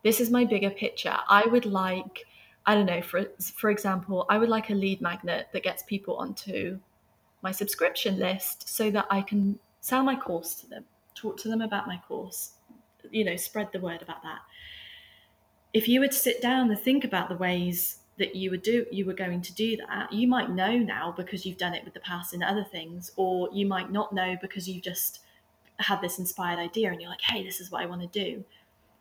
This 0.04 0.20
is 0.20 0.30
my 0.30 0.44
bigger 0.44 0.70
picture. 0.70 1.16
I 1.28 1.46
would 1.46 1.66
like, 1.66 2.26
I 2.66 2.74
don't 2.74 2.86
know, 2.86 3.02
for 3.02 3.24
for 3.40 3.70
example, 3.70 4.26
I 4.28 4.38
would 4.38 4.48
like 4.48 4.70
a 4.70 4.74
lead 4.74 5.00
magnet 5.00 5.48
that 5.52 5.62
gets 5.62 5.82
people 5.82 6.16
onto 6.16 6.78
my 7.42 7.52
subscription 7.52 8.18
list 8.18 8.68
so 8.68 8.90
that 8.90 9.06
I 9.10 9.22
can 9.22 9.58
sell 9.80 10.02
my 10.02 10.16
course 10.16 10.54
to 10.56 10.66
them, 10.68 10.84
talk 11.14 11.38
to 11.38 11.48
them 11.48 11.62
about 11.62 11.86
my 11.86 12.00
course, 12.06 12.52
you 13.10 13.24
know, 13.24 13.36
spread 13.36 13.70
the 13.72 13.80
word 13.80 14.02
about 14.02 14.22
that. 14.22 14.40
If 15.72 15.88
you 15.88 16.00
would 16.00 16.14
sit 16.14 16.40
down 16.40 16.70
and 16.70 16.78
think 16.78 17.04
about 17.04 17.28
the 17.28 17.36
ways 17.36 17.97
that 18.18 18.34
you 18.34 18.50
would 18.50 18.62
do 18.62 18.84
you 18.90 19.04
were 19.04 19.12
going 19.14 19.40
to 19.40 19.54
do 19.54 19.76
that 19.76 20.12
you 20.12 20.26
might 20.26 20.50
know 20.50 20.76
now 20.76 21.12
because 21.16 21.46
you've 21.46 21.58
done 21.58 21.74
it 21.74 21.84
with 21.84 21.94
the 21.94 22.00
past 22.00 22.34
and 22.34 22.42
other 22.42 22.64
things 22.64 23.12
or 23.16 23.48
you 23.52 23.66
might 23.66 23.90
not 23.90 24.12
know 24.12 24.36
because 24.40 24.68
you've 24.68 24.82
just 24.82 25.20
had 25.78 26.00
this 26.00 26.18
inspired 26.18 26.58
idea 26.58 26.90
and 26.90 27.00
you're 27.00 27.10
like 27.10 27.20
hey 27.22 27.44
this 27.44 27.60
is 27.60 27.70
what 27.70 27.82
i 27.82 27.86
want 27.86 28.00
to 28.00 28.08
do. 28.08 28.44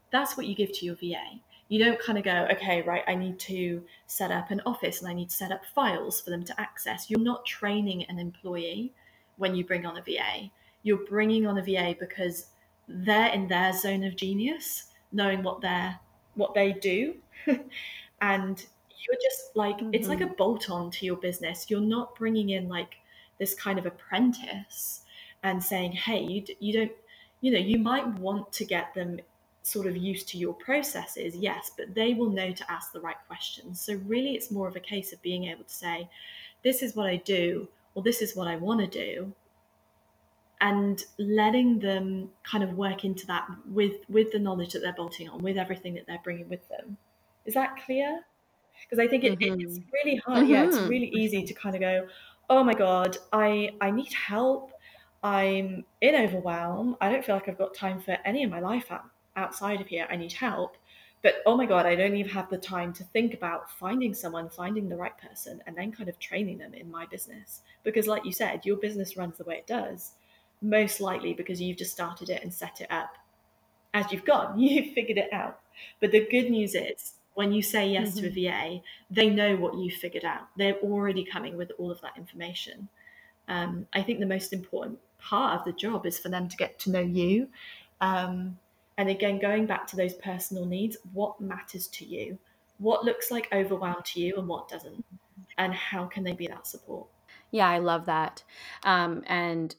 That's 0.10 0.38
what 0.38 0.46
you 0.46 0.56
give 0.56 0.72
to 0.74 0.86
your 0.86 0.96
va 0.96 1.40
you 1.70 1.84
don't 1.84 2.00
kind 2.00 2.18
of 2.18 2.24
go 2.24 2.48
okay 2.52 2.82
right 2.84 3.04
i 3.08 3.16
need 3.16 3.38
to 3.38 3.84
set 4.06 4.32
up 4.32 4.52
an 4.52 4.62
office 4.66 5.02
and 5.02 5.10
i 5.10 5.14
need 5.14 5.30
to 5.30 5.36
set 5.36 5.52
up 5.52 5.66
files 5.76 6.22
for 6.22 6.30
them 6.30 6.46
to 6.46 6.62
access. 6.62 7.10
You're 7.10 7.20
not 7.20 7.46
training 7.46 8.06
an 8.06 8.20
employee 8.20 8.94
when 9.36 9.54
you 9.56 9.66
bring 9.66 9.86
on 9.86 9.98
a 9.98 10.02
va 10.02 10.50
you're 10.84 11.06
bringing 11.06 11.46
on 11.46 11.58
a 11.58 11.62
va 11.62 11.96
because 12.00 12.48
they're 12.88 13.34
in 13.34 13.48
their 13.50 13.74
zone 13.74 14.04
of 14.04 14.16
genius 14.16 14.86
knowing 15.12 15.44
what 15.44 15.62
they're 15.62 16.00
what 16.36 16.54
they 16.54 16.72
do. 16.72 17.16
And 18.22 18.66
you're 19.08 19.20
just 19.22 19.56
like 19.56 19.78
mm-hmm. 19.78 19.93
it's 19.93 20.08
like 20.08 20.22
a 20.22 20.26
mm-hmm. 20.26 20.34
bolt 20.34 20.70
on 20.70 20.91
to 20.91 21.06
your 21.06 21.15
business 21.17 21.70
you're 21.70 21.80
not 21.82 22.15
bringing 22.15 22.50
in 22.50 22.67
like 22.67 22.96
this 23.39 23.54
kind 23.54 23.80
of 23.80 23.86
apprentice 23.86 25.02
and 25.43 25.63
saying 25.63 25.91
hey 25.91 26.22
you, 26.22 26.43
you 26.60 26.74
don't 26.74 26.91
you 27.41 27.52
know 27.52 27.60
you 27.60 27.80
might 27.80 28.08
want 28.20 28.52
to 28.52 28.65
get 28.65 28.93
them 28.93 29.20
sort 29.63 29.86
of 29.86 29.98
used 29.98 30.30
to 30.30 30.38
your 30.38 30.54
processes 30.54 31.36
yes 31.36 31.72
but 31.78 31.93
they 31.93 32.13
will 32.13 32.30
know 32.30 32.52
to 32.52 32.72
ask 32.72 32.91
the 32.91 33.02
right 33.02 33.17
questions 33.28 33.82
so 33.82 33.96
really 34.06 34.34
it's 34.34 34.52
more 34.52 34.67
of 34.67 34.76
a 34.76 34.80
case 34.80 35.12
of 35.12 35.22
being 35.22 35.46
able 35.46 35.63
to 35.63 35.74
say 35.74 36.10
this 36.63 36.82
is 36.82 36.96
what 36.96 37.06
i 37.06 37.17
do 37.17 37.67
or 37.93 38.02
this 38.02 38.22
is 38.22 38.36
what 38.36 38.48
i 38.48 38.56
want 38.56 38.80
to 38.80 38.88
do 38.88 39.34
and 40.62 41.04
letting 41.20 41.78
them 41.80 42.30
kind 42.43 42.63
of 42.63 42.74
work 42.74 43.04
into 43.04 43.28
that 43.28 43.48
with 43.70 43.93
with 44.10 44.32
the 44.32 44.39
knowledge 44.39 44.74
that 44.74 44.80
they're 44.80 44.93
bolting 44.93 45.30
on 45.30 45.39
with 45.43 45.58
everything 45.58 45.93
that 45.93 46.08
they're 46.08 46.22
bringing 46.24 46.48
with 46.50 46.67
them 46.70 46.98
is 47.46 47.54
that 47.54 47.78
clear 47.86 48.22
because 48.82 49.04
I 49.04 49.08
think 49.08 49.24
it, 49.24 49.40
mm-hmm. 49.40 49.62
it's 49.62 49.80
really 49.94 50.18
hard. 50.18 50.44
Mm-hmm. 50.44 50.52
Yeah, 50.52 50.66
it's 50.66 50.78
mm-hmm. 50.78 50.90
really 50.90 51.08
easy 51.10 51.44
to 51.44 51.54
kind 51.54 51.76
of 51.76 51.82
go, 51.82 52.08
oh 52.50 52.63
my 52.63 52.74
god, 52.74 53.18
I 53.32 53.72
I 53.82 53.92
need 53.92 54.13
help. 54.13 54.72
I'm 55.24 55.84
in 56.02 56.16
overwhelm. 56.16 56.96
I 57.02 57.12
don't 57.12 57.26
feel 57.26 57.36
like 57.36 57.50
I've 57.50 57.58
got 57.58 57.74
time 57.74 58.00
for 58.00 58.18
any 58.24 58.44
of 58.44 58.52
my 58.52 58.60
life 58.60 58.92
out, 58.92 59.06
outside 59.36 59.82
of 59.82 59.88
here. 59.88 60.08
I 60.10 60.16
need 60.16 60.34
help. 60.34 60.78
But 61.24 61.42
oh 61.46 61.58
my 61.58 61.66
god, 61.66 61.86
I 61.86 61.96
don't 61.96 62.16
even 62.16 62.32
have 62.32 62.50
the 62.50 62.58
time 62.58 62.94
to 62.94 63.04
think 63.06 63.34
about 63.34 63.72
finding 63.72 64.13
someone, 64.13 64.50
finding 64.50 64.88
the 64.88 64.96
right 64.96 65.18
person, 65.18 65.62
and 65.66 65.76
then 65.76 65.92
kind 65.92 66.10
of 66.10 66.20
training 66.20 66.60
them 66.60 66.74
in 66.74 66.92
my 66.92 67.06
business. 67.08 67.62
Because, 67.84 68.08
like 68.08 68.24
you 68.24 68.32
said, 68.32 68.66
your 68.66 68.78
business 68.78 69.18
runs 69.18 69.38
the 69.38 69.44
way 69.44 69.56
it 69.56 69.68
does, 69.68 70.13
most 70.62 71.02
likely 71.02 71.34
because 71.34 71.60
you've 71.60 71.78
just 71.78 71.92
started 71.92 72.30
it 72.30 72.44
and 72.44 72.54
set 72.54 72.82
it 72.82 72.92
up 72.92 73.18
as 73.94 74.12
you've 74.12 74.26
gone. 74.26 74.60
You've 74.60 74.94
figured 74.94 75.18
it 75.18 75.34
out. 75.34 75.60
But 76.00 76.12
the 76.12 76.28
good 76.30 76.50
news 76.50 76.76
is 76.76 77.13
when 77.38 77.52
you 77.52 77.62
say 77.62 77.88
yes 77.88 78.15
mm-hmm. 78.15 78.21
to 78.21 78.28
a 78.28 78.32
mm-hmm. 78.32 78.78
VA, 78.78 78.82
they 79.12 79.30
know 79.30 79.56
what 79.58 79.78
you've 79.78 79.93
figured 79.93 80.26
out. 80.26 80.47
They're 80.58 80.78
already 80.78 81.23
coming 81.23 81.56
with 81.56 81.71
all 81.78 81.91
of 81.91 82.02
that 82.02 82.13
information. 82.17 82.89
Um, 83.47 83.86
I 83.93 84.02
think 84.02 84.19
the 84.19 84.26
most 84.26 84.54
important 84.54 84.97
part 85.19 85.60
of 85.60 85.63
the 85.63 85.71
job 85.71 86.08
is 86.08 86.17
for 86.17 86.30
them 86.30 86.50
to 86.50 86.58
get 86.58 86.80
to 86.80 86.89
know 86.89 87.00
you. 87.00 87.50
Um, 88.02 88.58
and 88.97 89.08
again, 89.08 89.38
going 89.38 89.67
back 89.67 89.86
to 89.88 89.95
those 89.95 90.15
personal 90.15 90.65
needs, 90.65 90.97
what 91.13 91.39
matters 91.39 91.86
to 91.89 92.06
you? 92.06 92.39
What 92.80 93.06
looks 93.06 93.30
like 93.30 93.47
overwhelm 93.54 93.97
to 94.04 94.19
you 94.19 94.36
and 94.38 94.47
what 94.47 94.67
doesn't? 94.67 95.06
And 95.60 95.76
how 95.76 96.06
can 96.06 96.23
they 96.23 96.34
be 96.34 96.47
that 96.47 96.65
support? 96.65 97.06
Yeah, 97.52 97.69
I 97.69 97.78
love 97.78 98.08
that. 98.08 98.43
Um, 98.82 99.21
and 99.28 99.76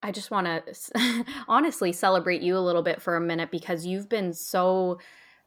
I 0.00 0.12
just 0.12 0.30
want 0.30 0.46
to 0.46 1.24
honestly 1.48 1.90
celebrate 1.90 2.40
you 2.40 2.56
a 2.56 2.60
little 2.60 2.82
bit 2.82 3.02
for 3.02 3.16
a 3.16 3.20
minute 3.20 3.50
because 3.50 3.84
you've 3.84 4.08
been 4.08 4.32
so 4.32 5.00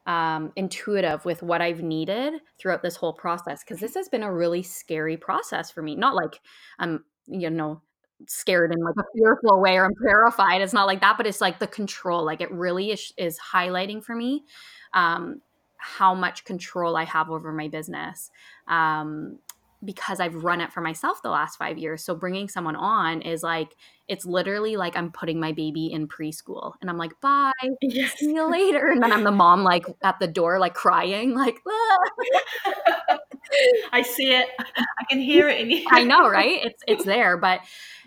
um, 0.05 0.51
intuitive 0.55 1.23
with 1.25 1.41
what 1.41 1.61
I've 1.61 1.81
needed 1.81 2.33
throughout 2.59 2.81
this 2.81 2.95
whole 2.95 3.13
process 3.13 3.63
because 3.63 3.79
this 3.79 3.95
has 3.95 4.09
been 4.09 4.23
a 4.23 4.33
really 4.33 4.63
scary 4.63 5.17
process 5.17 5.71
for 5.71 5.81
me. 5.81 5.95
Not 5.95 6.15
like 6.15 6.39
I'm, 6.79 7.05
you 7.27 7.49
know, 7.49 7.81
scared 8.27 8.73
in 8.73 8.83
like 8.83 8.95
a 8.97 9.03
fearful 9.15 9.61
way 9.61 9.77
or 9.77 9.85
I'm 9.85 9.95
terrified. 10.03 10.61
It's 10.61 10.73
not 10.73 10.87
like 10.87 11.01
that, 11.01 11.17
but 11.17 11.27
it's 11.27 11.41
like 11.41 11.59
the 11.59 11.67
control. 11.67 12.23
Like 12.25 12.41
it 12.41 12.51
really 12.51 12.91
is, 12.91 13.13
is 13.17 13.39
highlighting 13.39 14.03
for 14.03 14.15
me 14.15 14.43
um, 14.93 15.41
how 15.77 16.13
much 16.13 16.45
control 16.45 16.95
I 16.95 17.05
have 17.05 17.29
over 17.29 17.51
my 17.51 17.67
business. 17.67 18.29
Um, 18.67 19.39
because 19.83 20.19
I've 20.19 20.35
run 20.35 20.61
it 20.61 20.71
for 20.71 20.81
myself 20.81 21.21
the 21.21 21.29
last 21.29 21.57
five 21.57 21.77
years. 21.77 22.03
So 22.03 22.15
bringing 22.15 22.47
someone 22.47 22.75
on 22.75 23.21
is 23.21 23.43
like, 23.43 23.75
it's 24.07 24.25
literally 24.25 24.75
like 24.75 24.95
I'm 24.95 25.11
putting 25.11 25.39
my 25.39 25.51
baby 25.51 25.91
in 25.91 26.07
preschool 26.07 26.73
and 26.81 26.89
I'm 26.89 26.97
like, 26.97 27.19
bye, 27.21 27.51
yes. 27.81 28.17
see 28.17 28.33
you 28.33 28.49
later. 28.49 28.91
And 28.91 29.01
then 29.01 29.11
I'm 29.11 29.23
the 29.23 29.31
mom 29.31 29.63
like 29.63 29.85
at 30.01 30.19
the 30.19 30.27
door, 30.27 30.59
like 30.59 30.73
crying, 30.73 31.33
like, 31.33 31.57
ah. 31.67 31.97
I 33.91 34.01
see 34.01 34.33
it. 34.33 34.47
I 34.59 35.03
can 35.09 35.19
hear 35.19 35.49
it 35.49 35.61
in 35.61 35.69
you. 35.69 35.85
I 35.89 36.03
know, 36.03 36.29
right? 36.29 36.65
It's, 36.65 36.83
it's 36.87 37.05
there, 37.05 37.37
but 37.37 37.61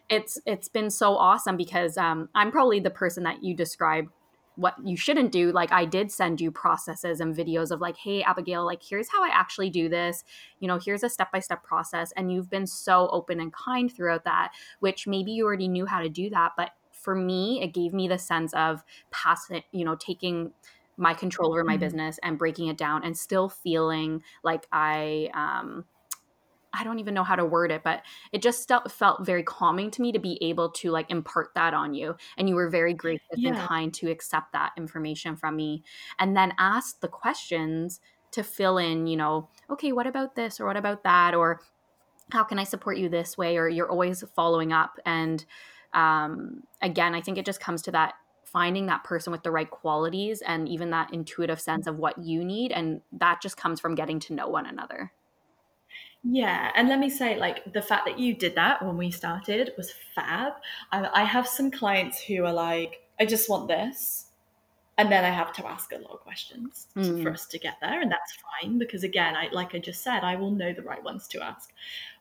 it's, 0.09 0.41
it's 0.47 0.69
been 0.69 0.91
so 0.91 1.17
awesome 1.17 1.57
because 1.57 1.97
um, 1.97 2.29
I'm 2.35 2.51
probably 2.51 2.81
the 2.81 2.91
person 2.91 3.25
that 3.25 3.43
you 3.43 3.55
described 3.55 4.11
what 4.57 4.75
you 4.85 4.97
shouldn't 4.97 5.31
do 5.31 5.53
like 5.53 5.71
i 5.71 5.85
did 5.85 6.11
send 6.11 6.41
you 6.41 6.51
processes 6.51 7.21
and 7.21 7.37
videos 7.37 7.71
of 7.71 7.81
like 7.81 7.97
hey 7.97 8.23
abigail 8.23 8.65
like 8.65 8.83
here's 8.83 9.09
how 9.11 9.23
i 9.23 9.29
actually 9.29 9.71
do 9.71 9.89
this 9.89 10.25
you 10.61 10.67
know 10.67 10.79
here's 10.79 11.03
a 11.03 11.09
step 11.09 11.31
by 11.31 11.39
step 11.39 11.63
process 11.63 12.13
and 12.17 12.33
you've 12.33 12.51
been 12.51 12.67
so 12.67 13.09
open 13.13 13.39
and 13.39 13.53
kind 13.53 13.95
throughout 13.95 14.25
that 14.25 14.53
which 14.81 15.07
maybe 15.07 15.31
you 15.31 15.45
already 15.45 15.69
knew 15.69 15.87
how 15.87 16.01
to 16.01 16.09
do 16.09 16.29
that 16.31 16.53
but 16.57 16.71
for 16.91 17.15
me 17.15 17.63
it 17.63 17.73
gave 17.73 17.93
me 17.93 18.09
the 18.09 18.19
sense 18.19 18.53
of 18.55 18.83
passing 19.11 19.63
you 19.73 19.85
know 19.85 19.95
taking 19.95 20.53
my 20.97 21.13
control 21.13 21.51
over 21.51 21.63
my 21.63 21.75
mm-hmm. 21.75 21.81
business 21.81 22.19
and 22.23 22.39
breaking 22.39 22.69
it 22.69 22.79
down 22.79 23.05
and 23.05 23.17
still 23.17 23.49
feeling 23.49 24.23
like 24.43 24.67
i 24.73 25.29
um 25.35 25.85
I 26.77 26.85
don't 26.85 26.99
even 26.99 27.15
know 27.15 27.25
how 27.25 27.37
to 27.37 27.45
word 27.45 27.71
it, 27.71 27.83
but 27.83 28.03
it 28.33 28.43
just 28.43 28.71
felt 28.91 29.25
very 29.25 29.43
calming 29.43 29.91
to 29.93 30.03
me 30.03 30.13
to 30.13 30.19
be 30.19 30.39
able 30.43 30.71
to 30.71 30.91
like 30.91 31.11
impart 31.11 31.55
that 31.55 31.75
on 31.75 31.95
you. 31.95 32.17
And 32.37 32.49
you 32.49 32.55
were 32.55 32.69
very 32.69 32.95
gracious 32.95 33.23
yeah. 33.37 33.51
and 33.51 33.59
kind 33.59 33.95
to 33.95 34.11
accept 34.11 34.53
that 34.53 34.73
information 34.77 35.37
from 35.37 35.57
me 35.57 35.83
and 36.19 36.37
then 36.37 36.53
ask 36.59 37.01
the 37.01 37.09
questions 37.09 38.01
to 38.33 38.43
fill 38.43 38.79
in, 38.79 39.07
you 39.07 39.17
know, 39.17 39.49
okay, 39.71 39.93
what 39.93 40.07
about 40.07 40.35
this 40.35 40.61
or 40.61 40.67
what 40.67 40.77
about 40.77 41.05
that? 41.05 41.35
Or 41.35 41.61
how 42.33 42.45
can 42.45 42.59
I 42.59 42.65
support 42.65 42.99
you 42.99 43.09
this 43.09 43.39
way? 43.39 43.57
Or 43.57 43.69
you're 43.69 43.91
always 43.91 44.23
following 44.35 44.73
up. 44.73 44.99
And 45.07 45.45
um, 45.95 46.65
again, 46.83 47.15
I 47.15 47.21
think 47.21 47.39
it 47.39 47.47
just 47.47 47.61
comes 47.61 47.83
to 47.83 47.93
that 47.93 48.15
finding 48.45 48.87
that 48.87 49.05
person 49.05 49.33
with 49.33 49.43
the 49.43 49.51
right 49.51 49.71
qualities 49.71 50.43
and 50.43 50.69
even 50.69 50.91
that 50.91 51.13
intuitive 51.13 51.61
sense 51.61 51.87
of 51.87 51.99
what 51.99 52.19
you 52.19 52.45
need. 52.45 52.73
And 52.73 53.01
that 53.13 53.41
just 53.43 53.57
comes 53.57 53.81
from 53.81 53.95
getting 53.95 54.21
to 54.21 54.35
know 54.35 54.49
one 54.49 54.67
another. 54.67 55.13
Yeah, 56.25 56.73
and 56.75 56.89
let 56.89 56.99
me 56.99 57.09
say, 57.09 57.39
like 57.39 57.73
the 57.73 57.83
fact 57.83 58.07
that 58.07 58.19
you 58.19 58.35
did 58.35 58.55
that 58.57 58.85
when 58.85 58.97
we 58.97 59.11
started 59.11 59.73
was 59.77 59.93
fab. 60.15 60.55
I, 60.91 61.09
I 61.13 61.25
have 61.25 61.47
some 61.47 61.71
clients 61.71 62.21
who 62.21 62.45
are 62.45 62.53
like, 62.53 63.03
I 63.21 63.27
just 63.27 63.49
want 63.49 63.69
this, 63.69 64.27
and 64.99 65.11
then 65.13 65.25
I 65.25 65.31
have 65.31 65.53
to 65.55 65.67
ask 65.67 65.93
a 65.93 65.99
lot 65.99 66.13
of 66.13 66.21
questions 66.21 66.89
mm. 66.97 67.23
for 67.23 67.31
us 67.31 67.47
to 67.47 67.59
get 67.59 67.75
there, 67.81 68.01
and 68.01 68.11
that's 68.11 68.35
fine 68.61 68.79
because 68.79 69.05
again, 69.05 69.37
I 69.37 69.49
like 69.53 69.75
I 69.75 69.79
just 69.79 70.03
said, 70.03 70.21
I 70.25 70.37
will 70.37 70.51
know 70.51 70.73
the 70.73 70.83
right 70.83 71.03
ones 71.03 71.29
to 71.29 71.45
ask, 71.45 71.73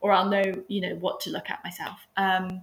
or 0.02 0.12
I'll 0.12 0.30
know 0.30 0.44
you 0.68 0.82
know 0.82 0.96
what 0.96 1.20
to 1.22 1.32
look 1.32 1.50
at 1.50 1.64
myself. 1.64 1.98
Um, 2.18 2.62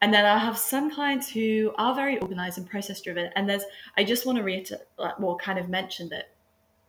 and 0.00 0.12
then 0.12 0.26
I'll 0.26 0.38
have 0.38 0.58
some 0.58 0.90
clients 0.90 1.28
who 1.28 1.72
are 1.78 1.94
very 1.94 2.18
organized 2.18 2.58
and 2.58 2.68
process 2.68 3.00
driven, 3.00 3.30
and 3.36 3.48
there's 3.48 3.64
I 3.96 4.04
just 4.04 4.26
want 4.26 4.38
to 4.38 4.44
reiterate, 4.44 4.82
well, 4.98 5.36
kind 5.36 5.58
of 5.58 5.68
mention 5.68 6.08
that 6.08 6.31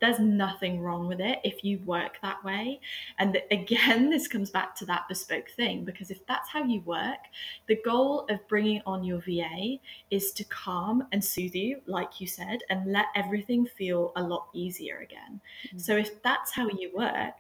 there's 0.04 0.20
nothing 0.20 0.82
wrong 0.82 1.08
with 1.08 1.22
it 1.22 1.40
if 1.46 1.64
you 1.64 1.80
work 1.86 2.18
that 2.22 2.44
way. 2.44 2.82
And 3.20 3.42
again, 3.52 4.10
this 4.10 4.28
comes 4.28 4.50
back 4.50 4.76
to 4.76 4.86
that 4.88 5.08
bespoke 5.08 5.50
thing 5.52 5.86
because 5.86 6.12
if 6.12 6.26
that's 6.28 6.50
how 6.50 6.66
you 6.66 6.82
work, 6.82 7.20
the 7.68 7.80
goal 7.86 8.26
of 8.30 8.46
bringing 8.50 8.82
on 8.86 9.06
your 9.06 9.20
VA 9.22 9.78
is 10.12 10.34
to 10.34 10.44
calm 10.44 11.08
and 11.14 11.24
soothe 11.24 11.56
you, 11.56 11.80
like 11.88 12.20
you 12.20 12.28
said, 12.28 12.60
and 12.70 12.92
let 12.92 13.06
everything 13.16 13.66
feel 13.66 14.12
a 14.18 14.22
lot 14.22 14.48
easier 14.54 14.98
again. 14.98 15.40
Mm-hmm. 15.68 15.78
So 15.78 15.96
if 15.96 16.22
that's 16.22 16.52
how 16.52 16.68
you 16.68 16.92
work, 16.94 17.36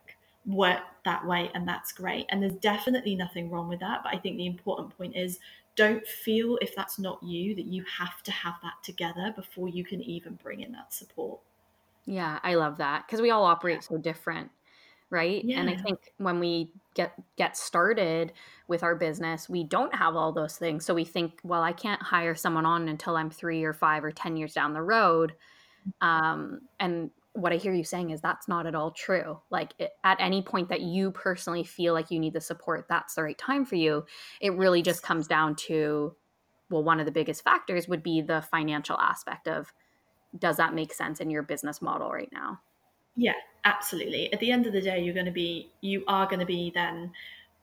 work 0.45 0.83
that 1.03 1.25
way 1.25 1.49
and 1.53 1.65
that's 1.65 1.93
great 1.93 2.25
and 2.27 2.43
there's 2.43 2.55
definitely 2.55 3.15
nothing 3.15 3.49
wrong 3.49 3.69
with 3.69 3.79
that 3.79 4.01
but 4.03 4.13
i 4.13 4.17
think 4.17 4.35
the 4.35 4.45
important 4.45 4.89
point 4.97 5.15
is 5.15 5.39
don't 5.77 6.05
feel 6.05 6.57
if 6.61 6.75
that's 6.75 6.99
not 6.99 7.17
you 7.23 7.55
that 7.55 7.65
you 7.65 7.81
have 7.85 8.21
to 8.23 8.29
have 8.29 8.55
that 8.61 8.73
together 8.83 9.31
before 9.37 9.69
you 9.69 9.85
can 9.85 10.01
even 10.01 10.37
bring 10.43 10.59
in 10.59 10.73
that 10.73 10.93
support 10.93 11.39
yeah, 12.05 12.39
I 12.43 12.55
love 12.55 12.77
that 12.77 13.05
because 13.05 13.21
we 13.21 13.31
all 13.31 13.45
operate 13.45 13.83
so 13.83 13.97
different, 13.97 14.49
right? 15.09 15.43
Yeah. 15.43 15.59
And 15.59 15.69
I 15.69 15.77
think 15.77 15.99
when 16.17 16.39
we 16.39 16.71
get 16.93 17.13
get 17.37 17.57
started 17.57 18.33
with 18.67 18.83
our 18.83 18.95
business, 18.95 19.49
we 19.49 19.63
don't 19.63 19.93
have 19.95 20.15
all 20.15 20.31
those 20.31 20.57
things. 20.57 20.85
So 20.85 20.93
we 20.93 21.05
think, 21.05 21.39
well, 21.43 21.63
I 21.63 21.73
can't 21.73 22.01
hire 22.01 22.35
someone 22.35 22.65
on 22.65 22.87
until 22.87 23.15
I'm 23.15 23.29
3 23.29 23.63
or 23.63 23.73
5 23.73 24.03
or 24.03 24.11
10 24.11 24.37
years 24.37 24.53
down 24.53 24.73
the 24.73 24.81
road. 24.81 25.33
Mm-hmm. 25.87 26.07
Um, 26.07 26.61
and 26.79 27.11
what 27.33 27.51
I 27.51 27.55
hear 27.55 27.73
you 27.73 27.83
saying 27.83 28.11
is 28.11 28.21
that's 28.21 28.47
not 28.47 28.67
at 28.67 28.75
all 28.75 28.91
true. 28.91 29.39
Like 29.49 29.73
it, 29.79 29.91
at 30.03 30.17
any 30.19 30.41
point 30.41 30.69
that 30.69 30.81
you 30.81 31.11
personally 31.11 31.63
feel 31.63 31.93
like 31.93 32.11
you 32.11 32.19
need 32.19 32.33
the 32.33 32.41
support, 32.41 32.85
that's 32.87 33.15
the 33.15 33.23
right 33.23 33.37
time 33.37 33.65
for 33.65 33.75
you. 33.75 34.05
It 34.39 34.53
really 34.53 34.81
just 34.81 35.03
comes 35.03 35.27
down 35.27 35.55
to 35.67 36.15
well, 36.69 36.83
one 36.83 36.99
of 36.99 37.05
the 37.05 37.11
biggest 37.11 37.43
factors 37.43 37.87
would 37.87 38.01
be 38.01 38.21
the 38.21 38.41
financial 38.41 38.97
aspect 38.97 39.47
of 39.47 39.73
does 40.39 40.57
that 40.57 40.73
make 40.73 40.93
sense 40.93 41.19
in 41.19 41.29
your 41.29 41.43
business 41.43 41.81
model 41.81 42.09
right 42.09 42.29
now? 42.31 42.59
Yeah, 43.15 43.33
absolutely. 43.65 44.31
At 44.33 44.39
the 44.39 44.51
end 44.51 44.65
of 44.65 44.73
the 44.73 44.81
day, 44.81 45.03
you're 45.03 45.13
going 45.13 45.25
to 45.27 45.31
be, 45.31 45.71
you 45.81 46.03
are 46.07 46.25
going 46.25 46.39
to 46.39 46.45
be 46.45 46.71
then 46.73 47.11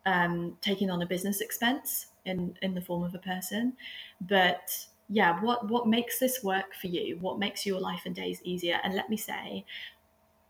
um, 0.07 0.57
taking 0.61 0.91
on 0.91 1.03
a 1.03 1.07
business 1.07 1.41
expense 1.41 2.07
in 2.25 2.57
in 2.63 2.75
the 2.75 2.81
form 2.81 3.03
of 3.03 3.15
a 3.15 3.19
person. 3.19 3.75
But 4.21 4.87
yeah, 5.09 5.41
what 5.41 5.69
what 5.69 5.89
makes 5.89 6.19
this 6.19 6.43
work 6.43 6.75
for 6.81 6.87
you? 6.87 7.19
What 7.21 7.39
makes 7.39 7.67
your 7.67 7.81
life 7.81 8.03
and 8.07 8.15
days 8.15 8.41
easier? 8.45 8.79
And 8.85 8.95
let 8.95 9.11
me 9.11 9.17
say, 9.17 9.65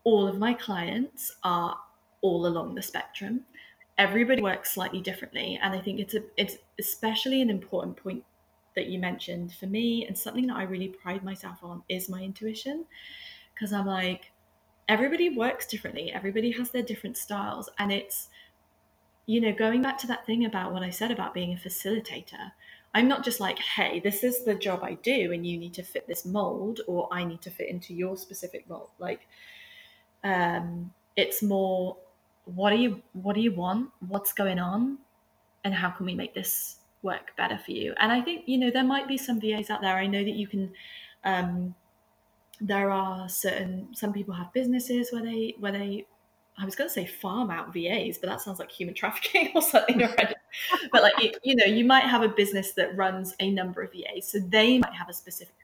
all 0.04 0.26
of 0.26 0.38
my 0.38 0.54
clients 0.54 1.36
are 1.42 1.78
all 2.20 2.46
along 2.46 2.74
the 2.74 2.82
spectrum. 2.82 3.44
Everybody 3.98 4.42
works 4.42 4.72
slightly 4.74 5.00
differently, 5.00 5.58
and 5.62 5.74
I 5.74 5.80
think 5.80 6.00
it's 6.00 6.14
a 6.14 6.22
it's 6.36 6.56
especially 6.78 7.42
an 7.42 7.50
important 7.50 7.96
point 7.96 8.24
that 8.76 8.86
you 8.86 8.98
mentioned 8.98 9.52
for 9.54 9.66
me 9.66 10.06
and 10.06 10.16
something 10.16 10.46
that 10.46 10.56
I 10.56 10.62
really 10.64 10.88
pride 10.88 11.24
myself 11.24 11.58
on 11.62 11.82
is 11.88 12.08
my 12.08 12.22
intuition. 12.22 12.84
Because 13.54 13.72
I'm 13.72 13.86
like 13.86 14.32
everybody 14.88 15.36
works 15.36 15.66
differently. 15.66 16.12
Everybody 16.12 16.50
has 16.52 16.70
their 16.70 16.82
different 16.82 17.16
styles 17.16 17.68
and 17.78 17.92
it's 17.92 18.28
you 19.26 19.40
know 19.40 19.52
going 19.52 19.82
back 19.82 19.98
to 19.98 20.06
that 20.08 20.26
thing 20.26 20.44
about 20.44 20.72
what 20.72 20.82
I 20.82 20.90
said 20.90 21.10
about 21.10 21.34
being 21.34 21.52
a 21.52 21.56
facilitator 21.56 22.50
I'm 22.94 23.06
not 23.06 23.24
just 23.24 23.38
like 23.38 23.58
hey 23.58 24.00
this 24.00 24.24
is 24.24 24.44
the 24.44 24.54
job 24.54 24.80
I 24.82 24.94
do 24.94 25.32
and 25.32 25.46
you 25.46 25.56
need 25.58 25.74
to 25.74 25.82
fit 25.82 26.08
this 26.08 26.24
mold 26.24 26.80
or 26.88 27.08
I 27.12 27.24
need 27.24 27.40
to 27.42 27.50
fit 27.50 27.68
into 27.68 27.94
your 27.94 28.16
specific 28.16 28.68
mold. 28.68 28.90
Like 28.98 29.28
um 30.24 30.92
it's 31.16 31.42
more 31.42 31.96
what 32.46 32.70
do 32.70 32.76
you 32.76 33.02
what 33.12 33.34
do 33.34 33.40
you 33.40 33.52
want? 33.52 33.90
What's 34.00 34.32
going 34.32 34.58
on? 34.58 34.98
And 35.62 35.74
how 35.74 35.90
can 35.90 36.06
we 36.06 36.14
make 36.14 36.34
this 36.34 36.79
work 37.02 37.36
better 37.36 37.58
for 37.58 37.72
you. 37.72 37.94
And 37.98 38.12
I 38.12 38.20
think, 38.20 38.44
you 38.46 38.58
know, 38.58 38.70
there 38.70 38.84
might 38.84 39.08
be 39.08 39.16
some 39.16 39.40
VAs 39.40 39.70
out 39.70 39.80
there. 39.80 39.96
I 39.96 40.06
know 40.06 40.22
that 40.22 40.34
you 40.34 40.46
can 40.46 40.72
um 41.24 41.74
there 42.60 42.90
are 42.90 43.28
certain 43.28 43.88
some 43.94 44.12
people 44.12 44.34
have 44.34 44.52
businesses 44.52 45.10
where 45.12 45.22
they 45.22 45.54
where 45.58 45.72
they 45.72 46.06
I 46.58 46.64
was 46.64 46.76
going 46.76 46.88
to 46.88 46.92
say 46.92 47.06
farm 47.06 47.50
out 47.50 47.72
VAs, 47.72 48.18
but 48.18 48.28
that 48.28 48.42
sounds 48.42 48.58
like 48.58 48.70
human 48.70 48.94
trafficking 48.94 49.50
or 49.54 49.62
something 49.62 50.02
already. 50.02 50.34
but 50.92 51.02
like 51.02 51.38
you 51.42 51.56
know, 51.56 51.64
you 51.64 51.84
might 51.84 52.04
have 52.04 52.22
a 52.22 52.28
business 52.28 52.72
that 52.72 52.96
runs 52.96 53.34
a 53.40 53.50
number 53.50 53.82
of 53.82 53.92
VAs, 53.92 54.30
so 54.30 54.38
they 54.40 54.78
might 54.78 54.92
have 54.92 55.08
a 55.08 55.14
specific 55.14 55.54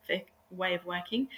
way 0.50 0.74
of 0.74 0.84
working. 0.84 1.28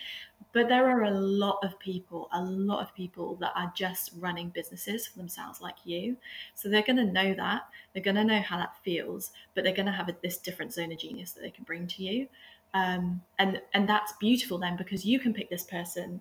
But 0.53 0.69
there 0.69 0.89
are 0.89 1.05
a 1.05 1.11
lot 1.11 1.59
of 1.63 1.79
people, 1.79 2.29
a 2.33 2.43
lot 2.43 2.81
of 2.81 2.95
people 2.95 3.37
that 3.37 3.53
are 3.55 3.73
just 3.75 4.13
running 4.19 4.49
businesses 4.49 5.07
for 5.07 5.19
themselves, 5.19 5.61
like 5.61 5.77
you. 5.85 6.17
So 6.55 6.69
they're 6.69 6.83
going 6.83 6.97
to 6.97 7.05
know 7.05 7.35
that. 7.35 7.63
They're 7.93 8.03
going 8.03 8.17
to 8.17 8.25
know 8.25 8.41
how 8.41 8.57
that 8.59 8.77
feels, 8.83 9.33
but 9.55 9.65
they're 9.65 9.75
going 9.75 9.87
to 9.87 9.93
have 9.93 10.09
a, 10.09 10.17
this 10.23 10.39
different 10.39 10.73
zone 10.73 10.93
of 10.93 10.99
genius 10.99 11.33
that 11.33 11.43
they 11.43 11.51
can 11.51 11.65
bring 11.65 11.87
to 11.89 12.03
you. 12.03 12.29
Um, 12.75 13.23
and 13.39 13.61
and 13.73 13.89
that's 13.89 14.13
beautiful 14.21 14.59
then 14.59 14.77
because 14.77 15.05
you 15.05 15.19
can 15.19 15.33
pick 15.33 15.49
this 15.49 15.65
person 15.65 16.21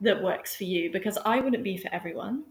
that 0.00 0.22
works 0.22 0.54
for 0.54 0.64
you. 0.64 0.90
Because 0.90 1.18
I 1.24 1.40
wouldn't 1.40 1.64
be 1.64 1.76
for 1.76 1.92
everyone, 1.92 2.44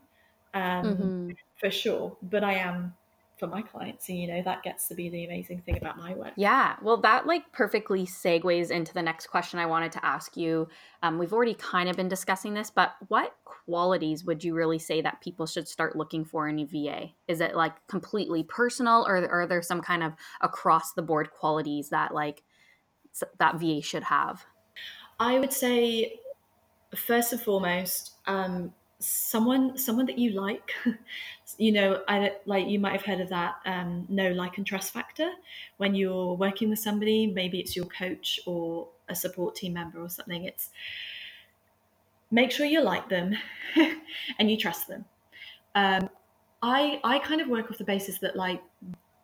um, 0.53 0.85
mm-hmm. 0.85 1.31
for 1.59 1.71
sure. 1.71 2.15
But 2.21 2.43
I 2.43 2.55
am 2.55 2.93
for 3.37 3.47
my 3.47 3.61
clients 3.61 4.07
and 4.07 4.17
you 4.17 4.27
know 4.27 4.41
that 4.43 4.63
gets 4.63 4.87
to 4.87 4.95
be 4.95 5.09
the 5.09 5.25
amazing 5.25 5.61
thing 5.61 5.77
about 5.77 5.97
my 5.97 6.13
work. 6.13 6.31
Yeah. 6.37 6.75
Well 6.81 6.97
that 6.97 7.27
like 7.27 7.51
perfectly 7.51 8.05
segues 8.05 8.71
into 8.71 8.93
the 8.93 9.01
next 9.01 9.27
question 9.27 9.59
i 9.59 9.65
wanted 9.65 9.91
to 9.93 10.05
ask 10.05 10.37
you. 10.37 10.67
Um, 11.03 11.19
we've 11.19 11.33
already 11.33 11.53
kind 11.53 11.89
of 11.89 11.97
been 11.97 12.07
discussing 12.07 12.53
this 12.53 12.69
but 12.69 12.95
what 13.09 13.35
qualities 13.43 14.23
would 14.23 14.43
you 14.43 14.53
really 14.53 14.79
say 14.79 15.01
that 15.01 15.21
people 15.21 15.45
should 15.45 15.67
start 15.67 15.95
looking 15.95 16.23
for 16.23 16.47
in 16.47 16.59
a 16.59 16.65
va 16.65 17.09
is 17.27 17.41
it 17.41 17.55
like 17.55 17.73
completely 17.87 18.43
personal 18.43 19.05
or, 19.07 19.27
are 19.29 19.47
there 19.47 19.61
some 19.61 19.81
kind 19.81 20.03
of 20.03 20.13
across 20.41 20.93
the 20.93 21.01
board 21.01 21.31
qualities 21.31 21.89
that 21.89 22.13
like 22.13 22.43
that 23.39 23.59
va 23.59 23.81
should 23.81 24.03
have? 24.03 24.45
I 25.19 25.39
would 25.39 25.53
say 25.53 26.19
first 26.95 27.33
and 27.33 27.41
foremost 27.41 28.11
um, 28.27 28.73
someone 28.99 29.77
someone 29.77 30.05
that 30.05 30.17
you 30.17 30.31
like 30.31 30.71
you 31.57 31.71
know 31.71 32.01
i 32.07 32.31
like 32.45 32.67
you 32.67 32.79
might 32.79 32.91
have 32.91 33.03
heard 33.03 33.19
of 33.19 33.29
that 33.29 33.55
um, 33.65 34.05
no 34.09 34.31
like 34.31 34.57
and 34.57 34.65
trust 34.65 34.93
factor. 34.93 35.29
When 35.77 35.95
you're 35.95 36.33
working 36.33 36.69
with 36.69 36.79
somebody 36.79 37.27
maybe 37.27 37.59
it's 37.59 37.75
your 37.75 37.85
coach 37.85 38.39
or 38.45 38.87
a 39.09 39.15
support 39.15 39.55
team 39.55 39.73
member 39.73 39.99
or 39.99 40.09
something 40.09 40.45
it's 40.45 40.69
make 42.31 42.51
sure 42.51 42.65
you 42.65 42.81
like 42.81 43.07
them 43.09 43.35
and 44.39 44.49
you 44.49 44.57
trust 44.57 44.87
them. 44.87 45.05
Um, 45.75 46.09
i 46.61 46.99
i 47.03 47.19
kind 47.19 47.41
of 47.41 47.47
work 47.47 47.69
off 47.69 47.77
the 47.77 47.83
basis 47.83 48.17
that 48.19 48.35
like 48.35 48.61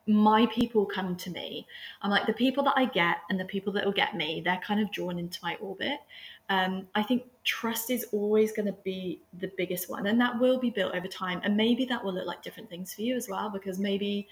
my 0.08 0.46
people 0.48 0.86
come 0.86 1.16
to 1.16 1.30
me. 1.30 1.66
I'm 2.02 2.12
like 2.12 2.26
the 2.28 2.34
people 2.34 2.64
that 2.66 2.74
i 2.76 2.86
get 2.86 3.18
and 3.30 3.40
the 3.40 3.46
people 3.46 3.74
that 3.74 3.86
will 3.86 3.94
get 3.94 4.16
me 4.16 4.42
they're 4.44 4.62
kind 4.66 4.80
of 4.80 4.92
drawn 4.92 5.18
into 5.20 5.40
my 5.44 5.56
orbit 5.62 6.00
um, 6.52 6.86
I 6.95 7.02
think 7.02 7.24
trust 7.45 7.89
is 7.89 8.06
always 8.12 8.52
going 8.52 8.66
to 8.66 8.76
be 8.84 9.22
the 9.39 9.49
biggest 9.58 9.89
one, 9.89 10.08
and 10.08 10.20
that 10.20 10.38
will 10.38 10.60
be 10.60 10.70
built 10.70 10.93
over 10.93 11.08
time. 11.08 11.39
And 11.45 11.56
maybe 11.56 11.86
that 11.86 12.04
will 12.04 12.14
look 12.14 12.28
like 12.28 12.43
different 12.43 12.70
things 12.70 12.93
for 12.93 13.04
you 13.04 13.16
as 13.16 13.30
well, 13.30 13.49
because 13.49 13.80
maybe 13.80 14.28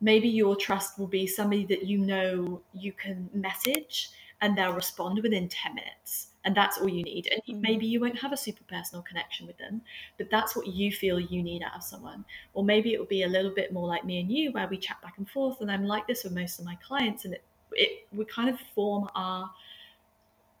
maybe 0.00 0.28
your 0.28 0.54
trust 0.54 1.00
will 1.00 1.08
be 1.08 1.26
somebody 1.26 1.66
that 1.66 1.84
you 1.84 1.98
know 1.98 2.62
you 2.72 2.92
can 2.92 3.28
message 3.34 4.10
and 4.40 4.56
they'll 4.56 4.72
respond 4.72 5.20
within 5.20 5.48
10 5.48 5.74
minutes 5.74 6.28
and 6.44 6.54
that's 6.56 6.78
all 6.78 6.88
you 6.88 7.02
need 7.02 7.26
and 7.32 7.42
mm. 7.48 7.60
maybe 7.60 7.84
you 7.84 7.98
won't 8.00 8.16
have 8.16 8.32
a 8.32 8.36
super 8.36 8.62
personal 8.68 9.02
connection 9.02 9.44
with 9.44 9.58
them 9.58 9.80
but 10.16 10.30
that's 10.30 10.54
what 10.54 10.68
you 10.68 10.92
feel 10.92 11.18
you 11.18 11.42
need 11.42 11.64
out 11.64 11.74
of 11.74 11.82
someone 11.82 12.24
or 12.54 12.62
maybe 12.62 12.92
it 12.92 12.98
will 13.00 13.06
be 13.06 13.24
a 13.24 13.28
little 13.28 13.50
bit 13.50 13.72
more 13.72 13.88
like 13.88 14.04
me 14.04 14.20
and 14.20 14.30
you 14.30 14.52
where 14.52 14.68
we 14.68 14.76
chat 14.76 15.02
back 15.02 15.14
and 15.18 15.28
forth 15.28 15.60
and 15.62 15.68
i'm 15.68 15.84
like 15.84 16.06
this 16.06 16.22
with 16.22 16.32
most 16.32 16.60
of 16.60 16.64
my 16.64 16.76
clients 16.76 17.24
and 17.24 17.34
it, 17.34 17.42
it 17.72 18.06
we 18.12 18.24
kind 18.24 18.48
of 18.48 18.60
form 18.76 19.08
our 19.16 19.50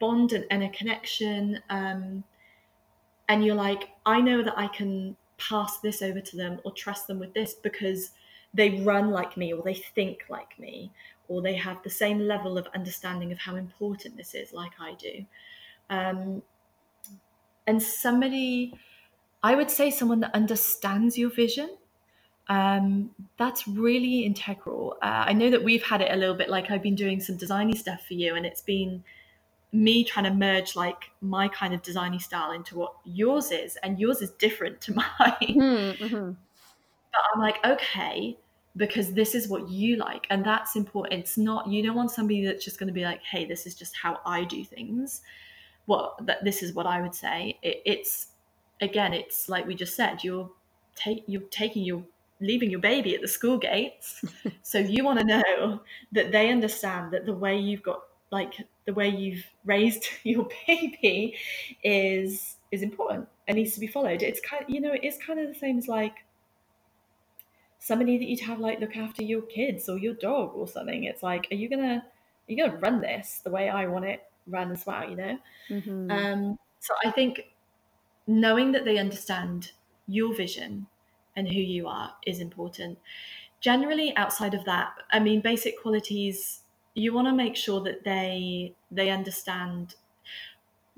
bond 0.00 0.32
and, 0.32 0.44
and 0.50 0.62
a 0.62 0.68
connection 0.70 1.60
um, 1.70 2.24
and 3.28 3.44
you're 3.44 3.54
like 3.54 3.90
i 4.06 4.20
know 4.20 4.42
that 4.42 4.56
i 4.58 4.66
can 4.68 5.16
pass 5.38 5.78
this 5.78 6.02
over 6.02 6.20
to 6.20 6.36
them 6.36 6.60
or 6.64 6.72
trust 6.72 7.06
them 7.06 7.18
with 7.18 7.32
this 7.34 7.54
because 7.54 8.10
they 8.54 8.80
run 8.80 9.10
like 9.10 9.36
me 9.36 9.52
or 9.52 9.62
they 9.62 9.74
think 9.74 10.24
like 10.28 10.58
me 10.58 10.90
or 11.28 11.42
they 11.42 11.54
have 11.54 11.82
the 11.82 11.90
same 11.90 12.18
level 12.18 12.58
of 12.58 12.66
understanding 12.74 13.30
of 13.30 13.38
how 13.38 13.56
important 13.56 14.16
this 14.16 14.34
is 14.34 14.52
like 14.52 14.72
i 14.80 14.94
do. 14.94 15.24
Um, 15.90 16.42
and 17.66 17.82
somebody 17.82 18.74
i 19.42 19.54
would 19.54 19.70
say 19.70 19.90
someone 19.90 20.20
that 20.20 20.34
understands 20.34 21.16
your 21.16 21.30
vision 21.30 21.76
um, 22.50 23.10
that's 23.36 23.68
really 23.68 24.20
integral. 24.24 24.96
Uh, 25.02 25.24
i 25.26 25.32
know 25.32 25.50
that 25.50 25.62
we've 25.62 25.82
had 25.82 26.00
it 26.00 26.10
a 26.10 26.16
little 26.16 26.34
bit 26.34 26.48
like 26.48 26.70
i've 26.70 26.82
been 26.82 26.94
doing 26.94 27.20
some 27.20 27.36
designy 27.36 27.76
stuff 27.76 28.04
for 28.06 28.14
you 28.14 28.34
and 28.34 28.44
it's 28.44 28.62
been 28.62 29.04
me 29.72 30.02
trying 30.02 30.24
to 30.24 30.32
merge 30.32 30.74
like 30.74 31.10
my 31.20 31.46
kind 31.48 31.74
of 31.74 31.82
designy 31.82 32.20
style 32.20 32.52
into 32.52 32.76
what 32.76 32.94
yours 33.04 33.50
is 33.50 33.76
and 33.82 34.00
yours 34.00 34.22
is 34.22 34.30
different 34.32 34.80
to 34.80 34.94
mine 34.94 35.94
mm-hmm. 35.98 36.30
but 36.30 37.20
I'm 37.34 37.40
like, 37.40 37.56
okay, 37.64 38.36
because 38.78 39.12
this 39.12 39.34
is 39.34 39.48
what 39.48 39.68
you 39.68 39.96
like. 39.96 40.26
And 40.30 40.44
that's 40.44 40.76
important. 40.76 41.20
It's 41.20 41.36
not, 41.36 41.68
you 41.68 41.82
don't 41.82 41.96
want 41.96 42.10
somebody 42.10 42.46
that's 42.46 42.64
just 42.64 42.78
going 42.78 42.86
to 42.86 42.92
be 42.92 43.04
like, 43.04 43.22
hey, 43.22 43.44
this 43.44 43.66
is 43.66 43.74
just 43.74 43.96
how 43.96 44.20
I 44.24 44.44
do 44.44 44.64
things. 44.64 45.22
Well, 45.86 46.16
that 46.22 46.44
this 46.44 46.62
is 46.62 46.74
what 46.74 46.86
I 46.86 47.00
would 47.00 47.14
say. 47.14 47.58
It, 47.62 47.82
it's, 47.84 48.28
again, 48.80 49.12
it's 49.12 49.48
like 49.48 49.66
we 49.66 49.74
just 49.74 49.96
said, 49.96 50.22
you're, 50.22 50.50
take, 50.94 51.24
you're 51.26 51.42
taking 51.42 51.84
your 51.84 52.04
leaving 52.40 52.70
your 52.70 52.78
baby 52.78 53.16
at 53.16 53.20
the 53.20 53.26
school 53.26 53.58
gates. 53.58 54.24
so 54.62 54.78
you 54.78 55.04
want 55.04 55.18
to 55.18 55.24
know 55.24 55.80
that 56.12 56.30
they 56.30 56.50
understand 56.50 57.12
that 57.12 57.26
the 57.26 57.32
way 57.32 57.58
you've 57.58 57.82
got 57.82 58.02
like 58.30 58.54
the 58.88 58.94
way 58.94 59.06
you've 59.06 59.44
raised 59.66 60.06
your 60.24 60.48
baby 60.66 61.36
is 61.84 62.56
is 62.72 62.82
important 62.82 63.28
and 63.46 63.56
needs 63.56 63.74
to 63.74 63.80
be 63.80 63.86
followed. 63.86 64.22
It's 64.22 64.40
kind 64.40 64.62
of, 64.62 64.70
you 64.70 64.80
know, 64.80 64.94
it's 64.94 65.18
kind 65.24 65.38
of 65.38 65.46
the 65.46 65.58
same 65.58 65.78
as 65.78 65.88
like 65.88 66.24
somebody 67.78 68.16
that 68.16 68.24
you'd 68.24 68.40
have 68.40 68.60
like 68.60 68.80
look 68.80 68.96
after 68.96 69.22
your 69.22 69.42
kids 69.42 69.90
or 69.90 69.98
your 69.98 70.14
dog 70.14 70.52
or 70.54 70.66
something. 70.66 71.04
It's 71.04 71.22
like, 71.22 71.48
are 71.50 71.54
you 71.54 71.68
gonna 71.68 72.02
are 72.02 72.52
you 72.52 72.56
gonna 72.56 72.78
run 72.78 73.02
this 73.02 73.42
the 73.44 73.50
way 73.50 73.68
I 73.68 73.86
want 73.86 74.06
it 74.06 74.22
run 74.46 74.72
as 74.72 74.86
well, 74.86 75.08
you 75.08 75.16
know? 75.16 75.38
Mm-hmm. 75.68 76.10
Um, 76.10 76.58
so 76.80 76.94
I 77.04 77.10
think 77.10 77.42
knowing 78.26 78.72
that 78.72 78.86
they 78.86 78.96
understand 78.96 79.72
your 80.06 80.34
vision 80.34 80.86
and 81.36 81.46
who 81.46 81.60
you 81.60 81.86
are 81.86 82.12
is 82.26 82.40
important. 82.40 82.98
Generally, 83.60 84.16
outside 84.16 84.54
of 84.54 84.64
that, 84.64 84.94
I 85.10 85.18
mean, 85.18 85.42
basic 85.42 85.82
qualities 85.82 86.62
you 86.98 87.12
want 87.12 87.28
to 87.28 87.34
make 87.34 87.56
sure 87.56 87.80
that 87.82 88.04
they 88.04 88.74
they 88.90 89.10
understand 89.10 89.94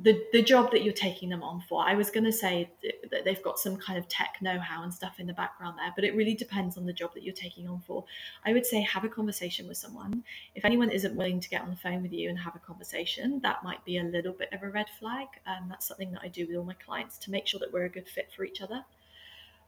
the 0.03 0.23
the 0.33 0.43
job 0.43 0.71
that 0.73 0.83
you're 0.83 0.95
taking 0.95 1.29
them 1.29 1.43
on 1.43 1.63
for. 1.69 1.87
I 1.87 1.95
was 1.95 2.11
going 2.11 2.25
to 2.25 2.33
say 2.33 2.71
that 3.11 3.25
they've 3.25 3.43
got 3.43 3.59
some 3.59 3.77
kind 3.77 3.99
of 3.99 4.09
tech 4.09 4.37
know-how 4.41 4.83
and 4.83 4.93
stuff 4.93 5.21
in 5.21 5.27
the 5.27 5.35
background 5.35 5.79
there, 5.79 5.93
but 5.95 6.05
it 6.05 6.15
really 6.17 6.35
depends 6.35 6.79
on 6.79 6.87
the 6.87 6.93
job 6.93 7.13
that 7.15 7.23
you're 7.23 7.35
taking 7.35 7.69
on 7.69 7.81
for. 7.87 8.05
I 8.47 8.53
would 8.53 8.65
say 8.65 8.81
have 8.81 9.05
a 9.05 9.09
conversation 9.09 9.69
with 9.69 9.77
someone. 9.77 10.25
If 10.55 10.65
anyone 10.65 10.91
isn't 10.91 11.15
willing 11.15 11.41
to 11.41 11.49
get 11.49 11.61
on 11.61 11.71
the 11.71 11.77
phone 11.77 12.03
with 12.03 12.13
you 12.13 12.31
and 12.31 12.39
have 12.39 12.57
a 12.57 12.61
conversation, 12.61 13.41
that 13.43 13.63
might 13.63 13.85
be 13.85 13.99
a 13.99 14.05
little 14.05 14.33
bit 14.33 14.53
of 14.53 14.63
a 14.63 14.71
red 14.71 14.87
flag. 14.99 15.29
Um, 15.47 15.67
that's 15.69 15.87
something 15.87 16.13
that 16.13 16.23
I 16.23 16.29
do 16.29 16.47
with 16.47 16.57
all 16.57 16.65
my 16.65 16.77
clients 16.85 17.19
to 17.19 17.31
make 17.31 17.47
sure 17.47 17.61
that 17.61 17.73
we're 17.73 17.85
a 17.85 17.91
good 17.91 18.09
fit 18.09 18.31
for 18.35 18.45
each 18.45 18.63
other. 18.63 18.85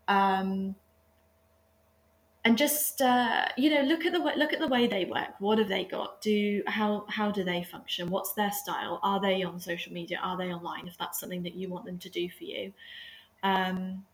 Um, 0.08 0.76
and 2.44 2.58
just 2.58 3.00
uh, 3.00 3.46
you 3.56 3.70
know 3.70 3.82
look 3.82 4.04
at 4.04 4.12
the 4.12 4.18
look 4.18 4.52
at 4.52 4.58
the 4.58 4.68
way 4.68 4.86
they 4.86 5.04
work. 5.04 5.30
What 5.38 5.58
have 5.58 5.68
they 5.68 5.84
got? 5.84 6.20
Do 6.20 6.62
how 6.66 7.04
how 7.08 7.30
do 7.30 7.44
they 7.44 7.62
function? 7.62 8.10
What's 8.10 8.32
their 8.32 8.50
style? 8.50 8.98
Are 9.02 9.20
they 9.20 9.42
on 9.42 9.60
social 9.60 9.92
media? 9.92 10.18
Are 10.22 10.36
they 10.36 10.52
online? 10.52 10.88
If 10.88 10.98
that's 10.98 11.20
something 11.20 11.42
that 11.44 11.54
you 11.54 11.68
want 11.68 11.84
them 11.84 11.98
to 11.98 12.08
do 12.08 12.28
for 12.28 12.44
you. 12.44 12.72
Um 13.42 14.04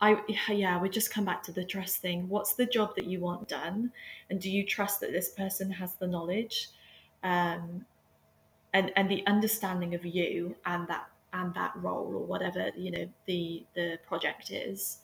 i 0.00 0.16
yeah 0.48 0.80
we 0.80 0.88
just 0.88 1.12
come 1.12 1.24
back 1.24 1.42
to 1.44 1.52
the 1.52 1.64
trust 1.64 2.00
thing. 2.00 2.28
What's 2.28 2.54
the 2.54 2.66
job 2.66 2.94
that 2.96 3.06
you 3.06 3.20
want 3.20 3.48
done? 3.48 3.92
And 4.30 4.40
do 4.40 4.50
you 4.50 4.64
trust 4.64 5.00
that 5.00 5.12
this 5.12 5.30
person 5.30 5.70
has 5.72 5.94
the 5.94 6.06
knowledge? 6.06 6.68
Um 7.22 7.84
and 8.72 8.92
and 8.96 9.08
the 9.08 9.24
understanding 9.26 9.94
of 9.94 10.04
you 10.04 10.56
and 10.66 10.86
that 10.88 11.08
and 11.32 11.54
that 11.54 11.72
role 11.76 12.12
or 12.14 12.24
whatever 12.24 12.70
you 12.76 12.90
know 12.90 13.08
the 13.26 13.64
the 13.74 13.98
project 14.06 14.50
is 14.50 14.98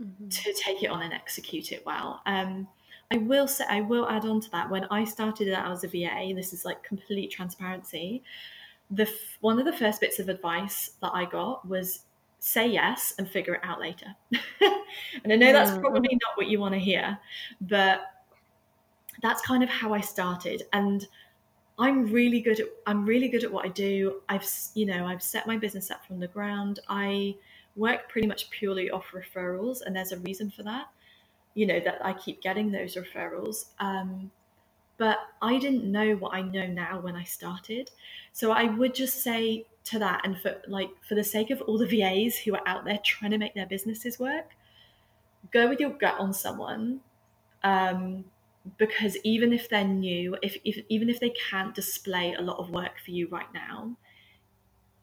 mm-hmm. 0.00 0.28
to 0.28 0.52
take 0.54 0.82
it 0.82 0.88
on 0.88 1.02
and 1.02 1.12
execute 1.12 1.72
it 1.72 1.84
well. 1.84 2.22
Um, 2.26 2.68
I 3.10 3.16
will 3.18 3.48
say, 3.48 3.64
I 3.68 3.80
will 3.80 4.08
add 4.08 4.24
on 4.24 4.40
to 4.40 4.50
that. 4.52 4.70
When 4.70 4.84
I 4.84 5.04
started 5.04 5.52
out 5.52 5.70
as 5.70 5.82
a 5.84 5.88
VA, 5.88 6.32
this 6.34 6.52
is 6.52 6.64
like 6.64 6.82
complete 6.82 7.30
transparency. 7.30 8.22
The 8.90 9.08
one 9.40 9.58
of 9.58 9.64
the 9.64 9.72
first 9.72 10.00
bits 10.00 10.18
of 10.18 10.28
advice 10.28 10.92
that 11.00 11.12
I 11.12 11.24
got 11.24 11.66
was 11.66 12.02
say 12.38 12.66
yes 12.68 13.14
and 13.18 13.28
figure 13.28 13.54
it 13.54 13.60
out 13.64 13.80
later. 13.80 14.06
and 14.62 15.32
I 15.32 15.36
know 15.36 15.52
that's 15.52 15.76
probably 15.78 16.10
not 16.10 16.36
what 16.36 16.46
you 16.46 16.58
want 16.58 16.74
to 16.74 16.80
hear, 16.80 17.18
but 17.60 18.00
that's 19.22 19.42
kind 19.42 19.62
of 19.62 19.68
how 19.68 19.92
I 19.92 20.00
started. 20.00 20.62
And 20.72 21.06
I'm 21.78 22.06
really 22.06 22.40
good 22.40 22.60
at 22.60 22.66
I'm 22.86 23.04
really 23.04 23.28
good 23.28 23.42
at 23.42 23.52
what 23.52 23.64
I 23.64 23.68
do. 23.68 24.20
I've 24.28 24.46
you 24.74 24.86
know 24.86 25.06
I've 25.06 25.22
set 25.22 25.46
my 25.46 25.56
business 25.56 25.90
up 25.90 26.04
from 26.06 26.20
the 26.20 26.28
ground. 26.28 26.80
I 26.88 27.34
work 27.76 28.08
pretty 28.08 28.26
much 28.26 28.50
purely 28.50 28.90
off 28.90 29.06
referrals, 29.12 29.80
and 29.84 29.94
there's 29.94 30.12
a 30.12 30.18
reason 30.18 30.50
for 30.50 30.62
that. 30.64 30.86
You 31.54 31.66
know 31.66 31.80
that 31.80 32.04
I 32.04 32.12
keep 32.12 32.42
getting 32.42 32.70
those 32.70 32.96
referrals, 32.96 33.66
um, 33.78 34.30
but 34.98 35.18
I 35.42 35.58
didn't 35.58 35.90
know 35.90 36.14
what 36.14 36.34
I 36.34 36.42
know 36.42 36.66
now 36.66 37.00
when 37.00 37.16
I 37.16 37.24
started. 37.24 37.90
So 38.32 38.52
I 38.52 38.64
would 38.64 38.94
just 38.94 39.22
say 39.22 39.66
to 39.84 39.98
that, 39.98 40.20
and 40.24 40.38
for 40.40 40.56
like 40.68 40.90
for 41.08 41.14
the 41.14 41.24
sake 41.24 41.50
of 41.50 41.60
all 41.62 41.78
the 41.78 41.86
VAs 41.86 42.36
who 42.36 42.54
are 42.54 42.66
out 42.66 42.84
there 42.84 42.98
trying 43.04 43.30
to 43.32 43.38
make 43.38 43.54
their 43.54 43.66
businesses 43.66 44.18
work, 44.18 44.50
go 45.52 45.68
with 45.68 45.80
your 45.80 45.90
gut 45.90 46.16
on 46.18 46.32
someone. 46.32 47.00
Um, 47.62 48.24
because 48.78 49.16
even 49.24 49.52
if 49.52 49.68
they're 49.68 49.84
new, 49.84 50.36
if, 50.42 50.56
if 50.64 50.84
even 50.88 51.08
if 51.08 51.18
they 51.18 51.30
can't 51.50 51.74
display 51.74 52.34
a 52.34 52.42
lot 52.42 52.58
of 52.58 52.70
work 52.70 52.92
for 53.04 53.10
you 53.10 53.28
right 53.28 53.52
now, 53.54 53.96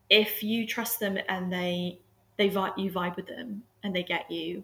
if 0.09 0.43
you 0.43 0.68
trust 0.68 0.99
them 0.99 1.18
and 1.28 1.51
they 1.51 1.99
they 2.38 2.50
vibe 2.50 2.78
you 2.78 2.92
vibe 2.92 3.16
with 3.16 3.28
them 3.28 3.64
and 3.84 3.96
they 3.96 4.04
get 4.04 4.30
you 4.32 4.64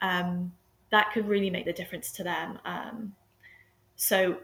um, 0.00 0.52
that 0.90 1.10
could 1.12 1.26
really 1.26 1.50
make 1.50 1.64
the 1.64 1.72
difference 1.72 2.12
to 2.12 2.22
them 2.22 2.58
um, 2.64 3.14
so 3.96 4.36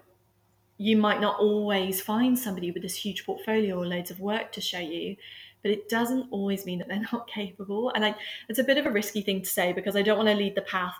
you 0.78 0.96
might 0.96 1.20
not 1.20 1.38
always 1.38 2.00
find 2.00 2.38
somebody 2.38 2.70
with 2.70 2.82
this 2.82 2.94
huge 2.94 3.26
portfolio 3.26 3.76
or 3.76 3.86
loads 3.86 4.10
of 4.10 4.18
work 4.18 4.50
to 4.52 4.60
show 4.60 4.78
you 4.78 5.16
but 5.62 5.70
it 5.70 5.90
doesn't 5.90 6.26
always 6.30 6.64
mean 6.64 6.78
that 6.78 6.88
they're 6.88 7.06
not 7.12 7.28
capable 7.28 7.90
and 7.90 8.04
I, 8.04 8.14
it's 8.48 8.58
a 8.58 8.64
bit 8.64 8.78
of 8.78 8.86
a 8.86 8.90
risky 8.90 9.20
thing 9.20 9.42
to 9.42 9.48
say 9.48 9.72
because 9.72 9.96
i 9.96 10.02
don't 10.02 10.16
want 10.16 10.28
to 10.28 10.34
lead 10.34 10.54
the 10.54 10.62
path 10.62 10.94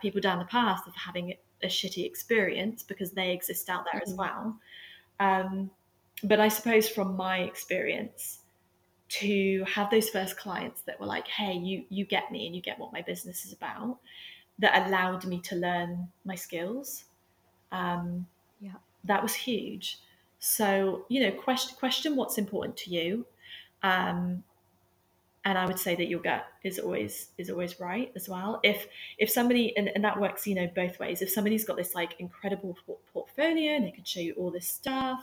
people 0.00 0.20
down 0.20 0.38
the 0.38 0.44
path 0.44 0.86
of 0.86 0.94
having 0.94 1.34
a 1.62 1.66
shitty 1.68 2.04
experience 2.04 2.82
because 2.82 3.12
they 3.12 3.30
exist 3.30 3.68
out 3.68 3.84
there 3.84 4.00
mm-hmm. 4.00 4.10
as 4.10 4.16
well 4.16 4.56
um, 5.20 5.70
but 6.24 6.40
i 6.40 6.48
suppose 6.48 6.88
from 6.88 7.16
my 7.16 7.38
experience 7.38 8.40
to 9.20 9.64
have 9.64 9.90
those 9.90 10.08
first 10.08 10.38
clients 10.38 10.82
that 10.82 10.98
were 10.98 11.06
like, 11.06 11.28
hey, 11.28 11.52
you 11.52 11.84
you 11.90 12.04
get 12.04 12.30
me 12.32 12.46
and 12.46 12.56
you 12.56 12.62
get 12.62 12.78
what 12.78 12.92
my 12.92 13.02
business 13.02 13.44
is 13.44 13.52
about, 13.52 13.98
that 14.58 14.86
allowed 14.86 15.26
me 15.26 15.40
to 15.40 15.56
learn 15.56 16.08
my 16.24 16.34
skills. 16.34 17.04
Um, 17.72 18.26
yeah, 18.60 18.78
that 19.04 19.22
was 19.22 19.34
huge. 19.34 19.98
So 20.38 21.04
you 21.08 21.20
know, 21.22 21.30
question 21.30 21.76
question 21.78 22.16
what's 22.16 22.38
important 22.38 22.76
to 22.78 22.90
you, 22.90 23.26
um, 23.82 24.44
and 25.44 25.58
I 25.58 25.66
would 25.66 25.78
say 25.78 25.96
that 25.96 26.06
your 26.06 26.20
gut 26.20 26.46
is 26.62 26.78
always 26.78 27.30
is 27.36 27.50
always 27.50 27.80
right 27.80 28.12
as 28.14 28.28
well. 28.28 28.60
If 28.62 28.86
if 29.18 29.28
somebody 29.28 29.76
and, 29.76 29.90
and 29.94 30.04
that 30.04 30.20
works, 30.20 30.46
you 30.46 30.54
know, 30.54 30.68
both 30.74 31.00
ways. 31.00 31.20
If 31.20 31.30
somebody's 31.30 31.64
got 31.64 31.76
this 31.76 31.94
like 31.94 32.14
incredible 32.20 32.76
portfolio 33.12 33.72
and 33.72 33.84
they 33.84 33.90
can 33.90 34.04
show 34.04 34.20
you 34.20 34.34
all 34.34 34.50
this 34.50 34.68
stuff, 34.68 35.20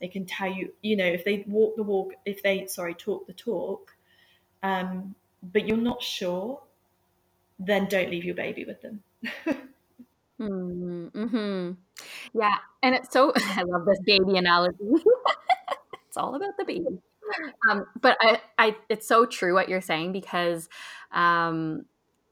they 0.00 0.08
can 0.08 0.26
tell 0.26 0.52
you, 0.52 0.72
you 0.82 0.96
know, 0.96 1.06
if 1.06 1.24
they 1.24 1.44
walk 1.46 1.76
the 1.76 1.84
walk, 1.84 2.14
if 2.26 2.42
they 2.42 2.66
sorry 2.66 2.94
talk 2.94 3.26
the 3.26 3.32
talk, 3.32 3.94
um, 4.64 5.14
but 5.42 5.68
you're 5.68 5.76
not 5.76 6.02
sure, 6.02 6.60
then 7.58 7.86
don't 7.86 8.10
leave 8.10 8.24
your 8.24 8.34
baby 8.34 8.64
with 8.64 8.82
them. 8.82 9.02
mm-hmm. 10.40 11.72
Yeah, 12.34 12.56
and 12.82 12.94
it's 12.96 13.12
so 13.12 13.32
I 13.36 13.62
love 13.62 13.84
this 13.86 14.00
baby 14.00 14.38
analogy. 14.38 14.76
it's 16.08 16.16
all 16.16 16.34
about 16.34 16.56
the 16.58 16.64
baby 16.64 16.98
um, 17.70 17.86
but 18.00 18.16
I, 18.20 18.40
I, 18.58 18.76
it's 18.88 19.06
so 19.06 19.26
true 19.26 19.54
what 19.54 19.68
you're 19.68 19.80
saying 19.80 20.12
because 20.12 20.68
um, 21.12 21.84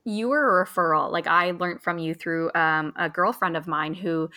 you 0.04 0.28
were 0.28 0.60
a 0.60 0.64
referral. 0.64 1.10
Like 1.10 1.26
I 1.26 1.52
learned 1.52 1.82
from 1.82 1.98
you 1.98 2.14
through 2.14 2.50
um, 2.54 2.92
a 2.96 3.08
girlfriend 3.08 3.56
of 3.56 3.66
mine 3.66 3.94
who 3.94 4.30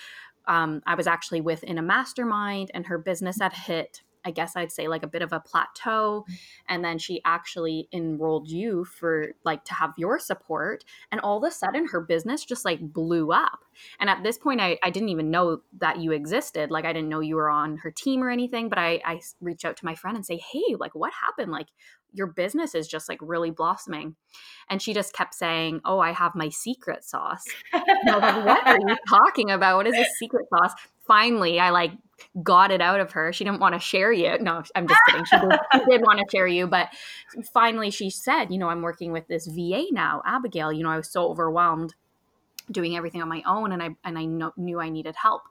um, 0.47 0.81
I 0.85 0.95
was 0.95 1.07
actually 1.07 1.41
with 1.41 1.63
in 1.63 1.77
a 1.77 1.81
mastermind, 1.81 2.71
and 2.73 2.85
her 2.87 2.97
business 2.97 3.39
had 3.39 3.53
hit 3.53 4.01
I 4.25 4.31
guess 4.31 4.55
I'd 4.55 4.71
say 4.71 4.87
like 4.87 5.03
a 5.03 5.07
bit 5.07 5.21
of 5.21 5.33
a 5.33 5.39
plateau. 5.39 6.25
And 6.67 6.83
then 6.83 6.97
she 6.97 7.21
actually 7.25 7.87
enrolled 7.91 8.49
you 8.49 8.85
for 8.85 9.33
like 9.43 9.63
to 9.65 9.73
have 9.73 9.93
your 9.97 10.19
support. 10.19 10.83
And 11.11 11.21
all 11.21 11.37
of 11.37 11.43
a 11.43 11.51
sudden 11.51 11.87
her 11.87 12.01
business 12.01 12.45
just 12.45 12.65
like 12.65 12.79
blew 12.81 13.31
up. 13.31 13.59
And 13.99 14.09
at 14.09 14.23
this 14.23 14.37
point, 14.37 14.61
I, 14.61 14.77
I 14.83 14.89
didn't 14.89 15.09
even 15.09 15.31
know 15.31 15.61
that 15.79 15.99
you 15.99 16.11
existed. 16.11 16.71
Like 16.71 16.85
I 16.85 16.93
didn't 16.93 17.09
know 17.09 17.19
you 17.19 17.35
were 17.35 17.49
on 17.49 17.77
her 17.77 17.91
team 17.91 18.23
or 18.23 18.29
anything, 18.29 18.69
but 18.69 18.77
I, 18.77 19.01
I 19.05 19.21
reached 19.41 19.65
out 19.65 19.77
to 19.77 19.85
my 19.85 19.95
friend 19.95 20.15
and 20.15 20.25
say, 20.25 20.37
Hey, 20.37 20.75
like 20.77 20.95
what 20.95 21.11
happened? 21.13 21.51
Like 21.51 21.67
your 22.13 22.27
business 22.27 22.75
is 22.75 22.87
just 22.87 23.09
like 23.09 23.19
really 23.21 23.51
blossoming. 23.51 24.15
And 24.69 24.81
she 24.81 24.93
just 24.93 25.13
kept 25.13 25.33
saying, 25.33 25.81
Oh, 25.85 25.99
I 25.99 26.11
have 26.11 26.35
my 26.35 26.49
secret 26.49 27.03
sauce. 27.03 27.43
And 27.71 28.09
I 28.09 28.15
was 28.15 28.21
like, 28.21 28.45
What 28.45 28.67
are 28.67 28.79
you 28.79 28.95
talking 29.09 29.51
about? 29.51 29.77
What 29.77 29.87
is 29.87 29.97
a 29.97 30.05
secret 30.17 30.45
sauce? 30.49 30.73
Finally, 31.05 31.59
I 31.59 31.71
like 31.71 31.91
got 32.41 32.71
it 32.71 32.81
out 32.81 32.99
of 32.99 33.11
her. 33.11 33.33
She 33.33 33.43
didn't 33.43 33.59
want 33.59 33.75
to 33.75 33.79
share 33.79 34.11
you. 34.11 34.37
No, 34.39 34.63
I'm 34.75 34.87
just 34.87 35.01
kidding. 35.07 35.25
She 35.25 35.37
did, 35.37 35.59
she 35.73 35.85
did 35.85 36.01
want 36.01 36.19
to 36.19 36.25
share 36.31 36.47
you. 36.47 36.67
But 36.67 36.89
finally, 37.53 37.89
she 37.89 38.09
said, 38.09 38.45
You 38.45 38.57
know, 38.57 38.69
I'm 38.69 38.81
working 38.81 39.11
with 39.11 39.27
this 39.27 39.47
VA 39.47 39.85
now, 39.91 40.21
Abigail. 40.25 40.71
You 40.71 40.83
know, 40.83 40.89
I 40.89 40.97
was 40.97 41.09
so 41.09 41.29
overwhelmed 41.29 41.95
doing 42.71 42.95
everything 42.95 43.21
on 43.21 43.27
my 43.27 43.43
own 43.45 43.71
and 43.73 43.83
I 43.83 43.89
and 44.03 44.17
I 44.17 44.25
know, 44.25 44.53
knew 44.57 44.79
I 44.79 44.89
needed 44.89 45.15
help. 45.15 45.43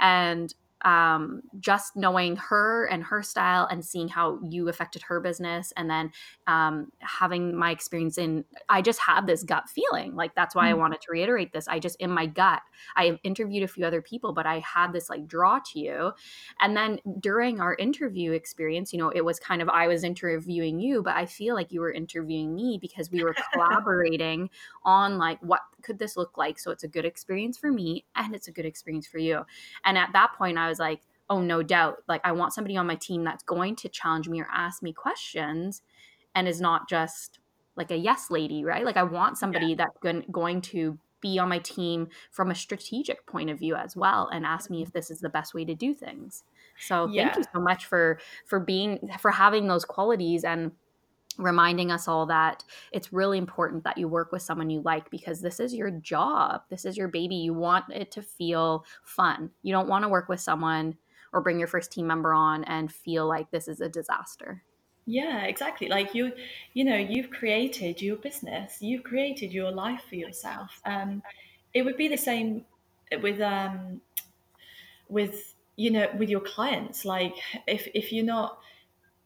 And 0.00 0.52
um, 0.82 1.42
just 1.58 1.96
knowing 1.96 2.36
her 2.36 2.86
and 2.86 3.02
her 3.04 3.22
style 3.22 3.66
and 3.70 3.84
seeing 3.84 4.08
how 4.08 4.38
you 4.48 4.68
affected 4.68 5.02
her 5.02 5.20
business 5.20 5.72
and 5.76 5.90
then 5.90 6.10
um, 6.46 6.92
having 7.00 7.56
my 7.56 7.70
experience 7.70 8.18
in 8.18 8.44
i 8.68 8.80
just 8.80 9.00
had 9.00 9.26
this 9.26 9.42
gut 9.42 9.64
feeling 9.68 10.14
like 10.14 10.34
that's 10.34 10.54
why 10.54 10.66
mm-hmm. 10.66 10.74
i 10.74 10.76
mm. 10.76 10.80
wanted 10.80 11.00
to 11.00 11.08
reiterate 11.10 11.52
this 11.52 11.66
i 11.68 11.78
just 11.78 11.96
in 11.96 12.10
my 12.10 12.26
gut 12.26 12.60
i 12.96 13.18
interviewed 13.24 13.62
a 13.62 13.68
few 13.68 13.84
other 13.84 14.02
people 14.02 14.32
but 14.32 14.46
i 14.46 14.60
had 14.60 14.92
this 14.92 15.10
like 15.10 15.26
draw 15.26 15.58
to 15.58 15.80
you 15.80 16.12
and 16.60 16.76
then 16.76 16.98
during 17.20 17.60
our 17.60 17.74
interview 17.76 18.32
experience 18.32 18.92
you 18.92 18.98
know 18.98 19.10
it 19.10 19.24
was 19.24 19.38
kind 19.38 19.60
of 19.62 19.68
i 19.68 19.86
was 19.86 20.04
interviewing 20.04 20.78
you 20.78 21.02
but 21.02 21.16
i 21.16 21.26
feel 21.26 21.54
like 21.54 21.72
you 21.72 21.80
were 21.80 21.92
interviewing 21.92 22.54
me 22.54 22.78
because 22.80 23.10
we 23.10 23.22
were 23.22 23.34
collaborating 23.52 24.48
on 24.84 25.18
like 25.18 25.38
what 25.42 25.60
could 25.82 25.98
this 25.98 26.16
look 26.16 26.36
like 26.36 26.58
so 26.58 26.70
it's 26.70 26.84
a 26.84 26.88
good 26.88 27.04
experience 27.04 27.56
for 27.56 27.70
me 27.70 28.04
and 28.16 28.34
it's 28.34 28.48
a 28.48 28.52
good 28.52 28.66
experience 28.66 29.06
for 29.06 29.18
you 29.18 29.44
and 29.84 29.96
at 29.96 30.10
that 30.12 30.32
point 30.36 30.58
i 30.58 30.68
was 30.68 30.78
like, 30.78 31.00
oh, 31.30 31.40
no 31.40 31.62
doubt. 31.62 31.98
Like, 32.08 32.20
I 32.24 32.32
want 32.32 32.52
somebody 32.52 32.76
on 32.76 32.86
my 32.86 32.94
team 32.94 33.24
that's 33.24 33.42
going 33.42 33.76
to 33.76 33.88
challenge 33.88 34.28
me 34.28 34.40
or 34.40 34.48
ask 34.52 34.82
me 34.82 34.92
questions 34.92 35.82
and 36.34 36.48
is 36.48 36.60
not 36.60 36.88
just 36.88 37.38
like 37.76 37.90
a 37.90 37.96
yes 37.96 38.30
lady, 38.30 38.64
right? 38.64 38.84
Like, 38.84 38.96
I 38.96 39.02
want 39.02 39.38
somebody 39.38 39.68
yeah. 39.68 39.86
that's 39.86 40.24
going 40.30 40.60
to 40.62 40.98
be 41.20 41.38
on 41.38 41.48
my 41.48 41.58
team 41.58 42.08
from 42.30 42.50
a 42.50 42.54
strategic 42.54 43.26
point 43.26 43.50
of 43.50 43.58
view 43.58 43.74
as 43.74 43.96
well 43.96 44.28
and 44.32 44.46
ask 44.46 44.70
me 44.70 44.82
if 44.82 44.88
mm-hmm. 44.88 44.98
this 44.98 45.10
is 45.10 45.20
the 45.20 45.28
best 45.28 45.52
way 45.52 45.64
to 45.64 45.74
do 45.74 45.92
things. 45.92 46.44
So 46.80 47.08
yeah. 47.08 47.24
thank 47.24 47.38
you 47.38 47.44
so 47.52 47.60
much 47.60 47.86
for 47.86 48.20
for 48.46 48.60
being 48.60 49.10
for 49.18 49.32
having 49.32 49.66
those 49.66 49.84
qualities 49.84 50.44
and 50.44 50.70
reminding 51.38 51.90
us 51.90 52.08
all 52.08 52.26
that 52.26 52.64
it's 52.92 53.12
really 53.12 53.38
important 53.38 53.84
that 53.84 53.96
you 53.96 54.08
work 54.08 54.32
with 54.32 54.42
someone 54.42 54.68
you 54.68 54.82
like 54.82 55.08
because 55.10 55.40
this 55.40 55.60
is 55.60 55.72
your 55.72 55.90
job. 55.90 56.62
This 56.68 56.84
is 56.84 56.96
your 56.96 57.08
baby. 57.08 57.36
You 57.36 57.54
want 57.54 57.86
it 57.90 58.10
to 58.12 58.22
feel 58.22 58.84
fun. 59.02 59.50
You 59.62 59.72
don't 59.72 59.88
want 59.88 60.02
to 60.04 60.08
work 60.08 60.28
with 60.28 60.40
someone 60.40 60.96
or 61.32 61.40
bring 61.40 61.58
your 61.58 61.68
first 61.68 61.92
team 61.92 62.06
member 62.06 62.34
on 62.34 62.64
and 62.64 62.92
feel 62.92 63.26
like 63.26 63.50
this 63.50 63.68
is 63.68 63.80
a 63.80 63.88
disaster. 63.88 64.62
Yeah, 65.06 65.44
exactly. 65.44 65.88
Like 65.88 66.14
you, 66.14 66.32
you 66.74 66.84
know, 66.84 66.96
you've 66.96 67.30
created 67.30 68.02
your 68.02 68.16
business, 68.16 68.82
you've 68.82 69.04
created 69.04 69.52
your 69.52 69.70
life 69.70 70.02
for 70.08 70.16
yourself. 70.16 70.82
Um, 70.84 71.22
it 71.72 71.82
would 71.82 71.96
be 71.96 72.08
the 72.08 72.18
same 72.18 72.66
with 73.22 73.40
um, 73.40 74.00
with 75.08 75.54
you 75.76 75.90
know 75.90 76.08
with 76.18 76.28
your 76.28 76.40
clients. 76.40 77.04
Like 77.04 77.36
if 77.66 77.88
if 77.94 78.12
you're 78.12 78.24
not 78.24 78.58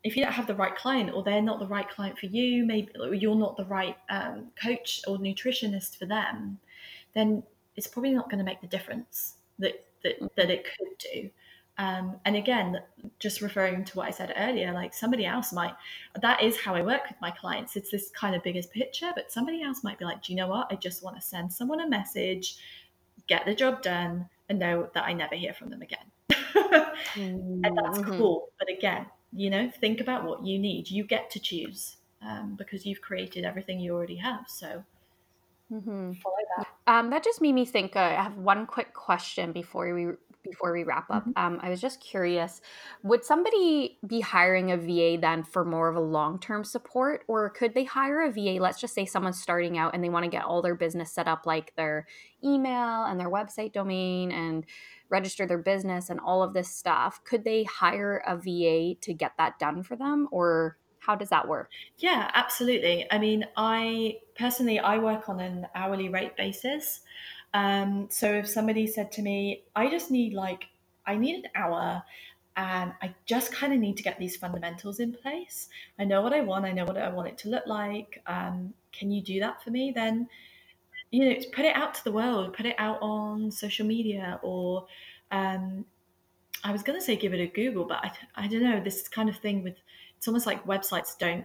if 0.04 0.16
you 0.16 0.24
don't 0.24 0.32
have 0.32 0.46
the 0.46 0.54
right 0.54 0.74
client 0.74 1.10
or 1.14 1.22
they're 1.22 1.42
not 1.42 1.60
the 1.60 1.66
right 1.66 1.88
client 1.88 2.18
for 2.18 2.26
you, 2.26 2.64
maybe 2.64 2.90
you're 3.12 3.36
not 3.36 3.56
the 3.56 3.64
right 3.64 3.96
um, 4.10 4.48
coach 4.60 5.00
or 5.06 5.16
nutritionist 5.16 5.98
for 5.98 6.06
them, 6.06 6.58
then 7.14 7.42
it's 7.76 7.86
probably 7.86 8.10
not 8.10 8.28
going 8.28 8.38
to 8.38 8.44
make 8.44 8.60
the 8.60 8.66
difference 8.66 9.34
that 9.58 9.84
that, 10.02 10.16
that 10.36 10.50
it 10.50 10.64
could 10.64 10.98
do. 11.12 11.30
Um, 11.78 12.16
and 12.26 12.36
again, 12.36 12.78
just 13.18 13.40
referring 13.40 13.84
to 13.84 13.96
what 13.96 14.06
I 14.06 14.10
said 14.10 14.34
earlier, 14.36 14.72
like 14.72 14.92
somebody 14.92 15.24
else 15.24 15.52
might, 15.52 15.72
that 16.20 16.42
is 16.42 16.60
how 16.60 16.74
I 16.74 16.82
work 16.82 17.02
with 17.08 17.20
my 17.20 17.30
clients. 17.30 17.76
It's 17.76 17.90
this 17.90 18.10
kind 18.10 18.36
of 18.36 18.42
biggest 18.42 18.72
picture, 18.72 19.10
but 19.14 19.32
somebody 19.32 19.62
else 19.62 19.82
might 19.82 19.98
be 19.98 20.04
like, 20.04 20.22
do 20.22 20.32
you 20.32 20.36
know 20.36 20.48
what? 20.48 20.68
I 20.70 20.76
just 20.76 21.02
want 21.02 21.16
to 21.16 21.22
send 21.22 21.52
someone 21.52 21.80
a 21.80 21.88
message, 21.88 22.56
get 23.26 23.46
the 23.46 23.54
job 23.54 23.82
done, 23.82 24.28
and 24.48 24.58
know 24.58 24.90
that 24.92 25.04
I 25.04 25.12
never 25.12 25.34
hear 25.34 25.54
from 25.54 25.70
them 25.70 25.82
again. 25.82 26.04
mm-hmm. 26.30 27.64
And 27.64 27.78
that's 27.78 27.98
mm-hmm. 27.98 28.18
cool. 28.18 28.48
But 28.58 28.68
again, 28.70 29.06
you 29.34 29.50
know 29.50 29.70
think 29.80 30.00
about 30.00 30.24
what 30.24 30.44
you 30.44 30.58
need 30.58 30.90
you 30.90 31.04
get 31.04 31.30
to 31.30 31.40
choose 31.40 31.96
um, 32.22 32.54
because 32.56 32.86
you've 32.86 33.00
created 33.00 33.44
everything 33.44 33.80
you 33.80 33.94
already 33.94 34.16
have 34.16 34.44
so 34.46 34.82
mm-hmm. 35.72 36.12
follow 36.12 36.36
that 36.56 36.66
um, 36.86 37.10
that 37.10 37.24
just 37.24 37.40
made 37.40 37.52
me 37.54 37.64
think 37.64 37.96
uh, 37.96 38.00
i 38.00 38.22
have 38.22 38.36
one 38.36 38.66
quick 38.66 38.92
question 38.92 39.52
before 39.52 39.94
we 39.94 40.12
before 40.42 40.72
we 40.72 40.84
wrap 40.84 41.10
up 41.10 41.22
mm-hmm. 41.26 41.54
um, 41.54 41.58
i 41.62 41.68
was 41.68 41.80
just 41.80 42.00
curious 42.00 42.60
would 43.02 43.24
somebody 43.24 43.98
be 44.06 44.20
hiring 44.20 44.70
a 44.70 44.76
va 44.76 45.18
then 45.20 45.42
for 45.42 45.64
more 45.64 45.88
of 45.88 45.96
a 45.96 46.00
long-term 46.00 46.64
support? 46.64 47.24
Or 47.28 47.50
could 47.50 47.74
they 47.74 47.84
hire 47.84 48.22
a 48.22 48.30
va 48.30 48.60
let's 48.60 48.80
just 48.80 48.94
say 48.94 49.06
someone's 49.06 49.40
starting 49.40 49.78
out 49.78 49.94
and 49.94 50.02
they 50.02 50.08
want 50.08 50.24
to 50.24 50.30
get 50.30 50.44
all 50.44 50.62
their 50.62 50.74
business 50.74 51.12
set 51.12 51.28
up 51.28 51.46
like 51.46 51.74
their 51.76 52.06
email 52.44 53.04
and 53.04 53.18
their 53.18 53.30
website 53.30 53.72
domain 53.72 54.30
and 54.30 54.64
register 55.08 55.46
their 55.46 55.58
business 55.58 56.10
and 56.10 56.20
all 56.20 56.42
of 56.42 56.54
this 56.54 56.68
stuff? 56.68 57.22
Could 57.24 57.44
they 57.44 57.64
hire 57.64 58.22
a 58.26 58.36
va 58.36 58.94
to 59.00 59.14
get 59.14 59.32
that 59.38 59.58
done 59.58 59.82
for 59.82 59.96
them? 59.96 60.28
Or 60.30 60.78
how 60.98 61.16
does 61.16 61.30
that 61.30 61.48
work? 61.48 61.70
Yeah 61.98 62.30
absolutely. 62.34 63.06
I 63.10 63.18
mean 63.18 63.44
i 63.56 64.18
personally 64.36 64.78
i 64.78 64.98
work 64.98 65.28
on 65.28 65.40
an 65.40 65.66
hourly 65.74 66.08
rate 66.08 66.36
basis 66.36 67.00
um, 67.54 68.08
so 68.10 68.32
if 68.32 68.48
somebody 68.48 68.86
said 68.86 69.12
to 69.12 69.22
me 69.22 69.62
i 69.76 69.88
just 69.88 70.10
need 70.10 70.32
like 70.32 70.64
i 71.06 71.16
need 71.16 71.36
an 71.36 71.50
hour 71.54 72.02
and 72.54 72.92
I 73.00 73.14
just 73.24 73.50
kind 73.50 73.72
of 73.72 73.78
need 73.78 73.96
to 73.96 74.02
get 74.02 74.18
these 74.18 74.36
fundamentals 74.36 75.00
in 75.00 75.14
place. 75.14 75.70
I 75.98 76.04
know 76.04 76.20
what 76.20 76.34
I 76.34 76.42
want. 76.42 76.66
I 76.66 76.72
know 76.72 76.84
what 76.84 76.98
I 76.98 77.08
want 77.08 77.28
it 77.28 77.38
to 77.38 77.48
look 77.48 77.66
like. 77.66 78.22
Um, 78.26 78.74
can 78.92 79.10
you 79.10 79.22
do 79.22 79.40
that 79.40 79.64
for 79.64 79.70
me? 79.70 79.90
Then 79.90 80.28
you 81.12 81.28
know, 81.28 81.36
put 81.52 81.66
it 81.66 81.76
out 81.76 81.94
to 81.94 82.04
the 82.04 82.10
world, 82.10 82.54
put 82.54 82.66
it 82.66 82.74
out 82.78 82.98
on 83.02 83.50
social 83.50 83.86
media, 83.86 84.40
or 84.42 84.86
um, 85.30 85.84
I 86.64 86.72
was 86.72 86.82
going 86.82 86.98
to 86.98 87.04
say 87.04 87.16
give 87.16 87.34
it 87.34 87.40
a 87.40 87.46
Google, 87.46 87.84
but 87.84 87.98
I, 88.02 88.12
I 88.34 88.48
don't 88.48 88.62
know. 88.62 88.80
This 88.82 89.08
kind 89.08 89.28
of 89.28 89.36
thing 89.36 89.62
with 89.62 89.76
it's 90.16 90.26
almost 90.26 90.46
like 90.46 90.64
websites 90.66 91.18
don't 91.18 91.44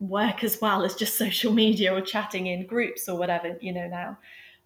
work 0.00 0.42
as 0.42 0.60
well 0.60 0.84
as 0.84 0.94
just 0.94 1.18
social 1.18 1.52
media 1.52 1.94
or 1.94 2.00
chatting 2.00 2.46
in 2.46 2.66
groups 2.66 3.08
or 3.08 3.18
whatever, 3.18 3.58
you 3.60 3.72
know, 3.72 3.86
now. 3.86 4.18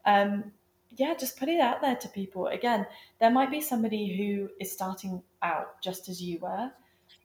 Um, 0.04 0.52
yeah, 0.96 1.14
just 1.18 1.38
put 1.38 1.48
it 1.48 1.60
out 1.60 1.80
there 1.80 1.96
to 1.96 2.08
people. 2.08 2.48
Again, 2.48 2.86
there 3.20 3.30
might 3.30 3.50
be 3.50 3.60
somebody 3.60 4.16
who 4.16 4.50
is 4.60 4.70
starting 4.70 5.22
out 5.42 5.80
just 5.82 6.08
as 6.08 6.20
you 6.20 6.38
were 6.40 6.70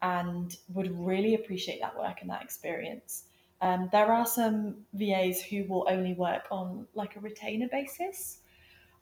and 0.01 0.55
would 0.73 0.97
really 0.97 1.35
appreciate 1.35 1.81
that 1.81 1.97
work 1.97 2.17
and 2.21 2.29
that 2.29 2.41
experience. 2.41 3.23
Um, 3.61 3.89
there 3.91 4.11
are 4.11 4.25
some 4.25 4.85
VAs 4.93 5.41
who 5.41 5.65
will 5.65 5.87
only 5.89 6.13
work 6.13 6.43
on 6.51 6.87
like 6.93 7.15
a 7.15 7.19
retainer 7.19 7.67
basis. 7.67 8.39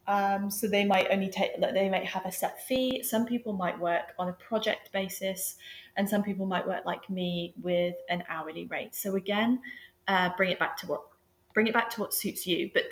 Um, 0.08 0.52
so 0.52 0.68
they 0.68 0.86
might 0.86 1.08
only 1.10 1.30
take 1.30 1.60
they 1.60 1.90
might 1.90 2.06
have 2.06 2.26
a 2.26 2.32
set 2.32 2.66
fee. 2.66 3.02
Some 3.04 3.26
people 3.26 3.54
might 3.54 3.80
work 3.80 4.14
on 4.20 4.30
a 4.30 4.34
project 4.34 4.92
basis, 4.92 5.56
and 5.98 6.08
some 6.08 6.22
people 6.22 6.46
might 6.46 6.68
work 6.68 6.86
like 6.86 7.10
me 7.10 7.56
with 7.62 7.96
an 8.10 8.24
hourly 8.30 8.66
rate. 8.68 8.94
So 8.94 9.16
again, 9.16 9.60
uh, 10.08 10.30
bring 10.38 10.52
it 10.52 10.60
back 10.60 10.78
to 10.78 10.88
what 10.88 11.02
bring 11.56 11.66
it 11.68 11.74
back 11.74 11.90
to 11.92 12.02
what 12.02 12.14
suits 12.14 12.46
you. 12.46 12.70
But 12.72 12.86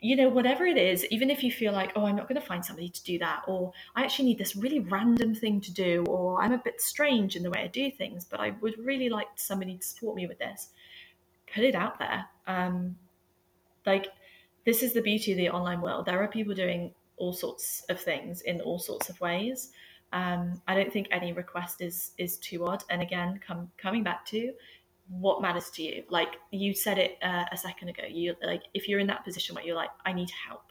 you 0.00 0.14
know, 0.16 0.28
whatever 0.28 0.64
it 0.64 0.76
is, 0.76 1.04
even 1.06 1.30
if 1.30 1.42
you 1.42 1.50
feel 1.50 1.72
like, 1.72 1.92
oh, 1.96 2.06
I'm 2.06 2.16
not 2.16 2.28
going 2.28 2.40
to 2.40 2.46
find 2.46 2.64
somebody 2.64 2.88
to 2.88 3.02
do 3.04 3.18
that, 3.18 3.42
or 3.48 3.72
I 3.96 4.04
actually 4.04 4.26
need 4.26 4.38
this 4.38 4.54
really 4.54 4.80
random 4.80 5.34
thing 5.34 5.60
to 5.62 5.72
do, 5.72 6.04
or 6.08 6.40
I'm 6.42 6.52
a 6.52 6.58
bit 6.58 6.80
strange 6.80 7.34
in 7.34 7.42
the 7.42 7.50
way 7.50 7.60
I 7.60 7.66
do 7.66 7.90
things, 7.90 8.24
but 8.24 8.40
I 8.40 8.50
would 8.60 8.78
really 8.78 9.08
like 9.08 9.26
somebody 9.36 9.76
to 9.76 9.84
support 9.84 10.14
me 10.16 10.26
with 10.26 10.38
this 10.38 10.68
put 11.54 11.64
it 11.64 11.74
out 11.74 11.98
there. 11.98 12.26
Um, 12.46 12.96
like 13.86 14.08
this 14.64 14.82
is 14.82 14.92
the 14.92 15.02
beauty 15.02 15.32
of 15.32 15.38
the 15.38 15.50
online 15.50 15.80
world. 15.80 16.06
There 16.06 16.22
are 16.22 16.28
people 16.28 16.54
doing 16.54 16.92
all 17.16 17.32
sorts 17.32 17.84
of 17.88 18.00
things 18.00 18.42
in 18.42 18.60
all 18.60 18.78
sorts 18.78 19.08
of 19.08 19.20
ways. 19.20 19.70
Um, 20.12 20.60
I 20.66 20.74
don't 20.74 20.92
think 20.92 21.08
any 21.10 21.32
request 21.32 21.80
is 21.80 22.12
is 22.18 22.38
too 22.38 22.66
odd. 22.66 22.84
And 22.90 23.02
again, 23.02 23.40
come 23.46 23.70
coming 23.76 24.02
back 24.02 24.24
to 24.26 24.52
what 25.08 25.42
matters 25.42 25.70
to 25.70 25.82
you. 25.82 26.04
Like 26.10 26.36
you 26.50 26.74
said 26.74 26.98
it 26.98 27.18
uh, 27.22 27.44
a 27.50 27.56
second 27.56 27.88
ago. 27.88 28.02
You 28.08 28.34
like 28.42 28.62
if 28.74 28.88
you're 28.88 29.00
in 29.00 29.06
that 29.08 29.24
position 29.24 29.54
where 29.54 29.64
you're 29.64 29.76
like, 29.76 29.90
I 30.04 30.12
need 30.12 30.30
help, 30.46 30.64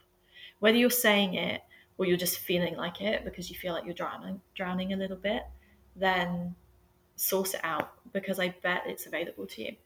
whether 0.60 0.78
you're 0.78 0.90
saying 0.90 1.34
it 1.34 1.62
or 1.96 2.06
you're 2.06 2.16
just 2.16 2.38
feeling 2.38 2.76
like 2.76 3.00
it 3.00 3.24
because 3.24 3.50
you 3.50 3.56
feel 3.56 3.72
like 3.72 3.84
you're 3.84 3.94
drowning 3.94 4.40
drowning 4.54 4.92
a 4.92 4.96
little 4.96 5.16
bit, 5.16 5.42
then 5.96 6.54
source 7.16 7.54
it 7.54 7.60
out 7.64 7.92
because 8.12 8.38
I 8.38 8.54
bet 8.62 8.82
it's 8.86 9.06
available 9.06 9.46
to 9.46 9.62
you. 9.62 9.76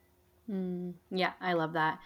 Mm, 0.50 0.94
yeah, 1.10 1.32
I 1.40 1.54
love 1.54 1.72
that. 1.72 1.98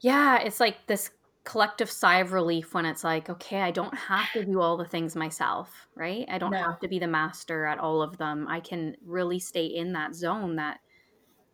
Yeah, 0.00 0.38
it's 0.40 0.60
like 0.60 0.86
this 0.86 1.10
collective 1.44 1.90
sigh 1.90 2.18
of 2.18 2.32
relief 2.32 2.74
when 2.74 2.84
it's 2.84 3.04
like, 3.04 3.30
okay, 3.30 3.62
I 3.62 3.70
don't 3.70 3.94
have 3.94 4.30
to 4.32 4.44
do 4.44 4.60
all 4.60 4.76
the 4.76 4.84
things 4.84 5.16
myself, 5.16 5.88
right? 5.94 6.26
I 6.28 6.38
don't 6.38 6.50
no. 6.50 6.58
have 6.58 6.80
to 6.80 6.88
be 6.88 6.98
the 6.98 7.06
master 7.06 7.64
at 7.64 7.78
all 7.78 8.02
of 8.02 8.18
them. 8.18 8.46
I 8.48 8.60
can 8.60 8.96
really 9.04 9.38
stay 9.38 9.66
in 9.66 9.92
that 9.92 10.14
zone 10.14 10.56
that 10.56 10.80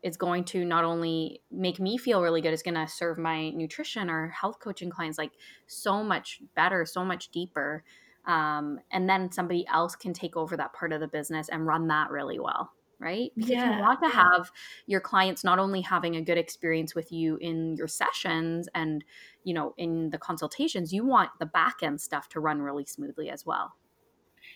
is 0.03 0.17
going 0.17 0.45
to 0.45 0.65
not 0.65 0.85
only 0.85 1.41
make 1.51 1.79
me 1.79 1.97
feel 1.97 2.23
really 2.23 2.41
good, 2.41 2.53
it's 2.53 2.63
going 2.63 2.75
to 2.75 2.89
serve 2.89 3.19
my 3.19 3.51
nutrition 3.51 4.11
or 4.11 4.29
health 4.29 4.59
coaching 4.61 4.91
clients 4.91 5.19
like 5.19 5.33
so 5.67 6.03
much 6.03 6.41
better, 6.55 6.85
so 6.85 7.05
much 7.05 7.31
deeper. 7.31 7.85
Um, 8.27 8.81
and 8.91 9.09
then 9.09 9.31
somebody 9.33 9.67
else 9.73 9.97
can 9.97 10.13
take 10.13 10.37
over 10.37 10.57
that 10.57 10.73
part 10.73 10.93
of 10.93 11.01
the 11.01 11.09
business 11.09 11.49
and 11.49 11.67
run 11.67 11.89
that 11.89 12.11
really 12.11 12.39
well 12.39 12.73
right? 13.03 13.33
Because 13.37 13.51
yeah. 13.51 13.77
you 13.77 13.83
want 13.83 14.01
to 14.03 14.09
have 14.09 14.51
your 14.87 15.01
clients 15.01 15.43
not 15.43 15.59
only 15.59 15.81
having 15.81 16.15
a 16.17 16.23
good 16.23 16.39
experience 16.39 16.95
with 16.95 17.11
you 17.11 17.37
in 17.37 17.75
your 17.77 17.89
sessions 17.89 18.69
and, 18.75 19.05
you 19.43 19.53
know, 19.53 19.75
in 19.77 20.11
the 20.11 20.19
consultations, 20.19 20.93
you 20.93 21.05
want 21.05 21.31
the 21.41 21.47
back 21.47 21.83
end 21.83 22.01
stuff 22.01 22.29
to 22.31 22.41
run 22.41 22.63
really 22.63 22.87
smoothly 22.87 23.29
as 23.29 23.45
well. 23.45 23.75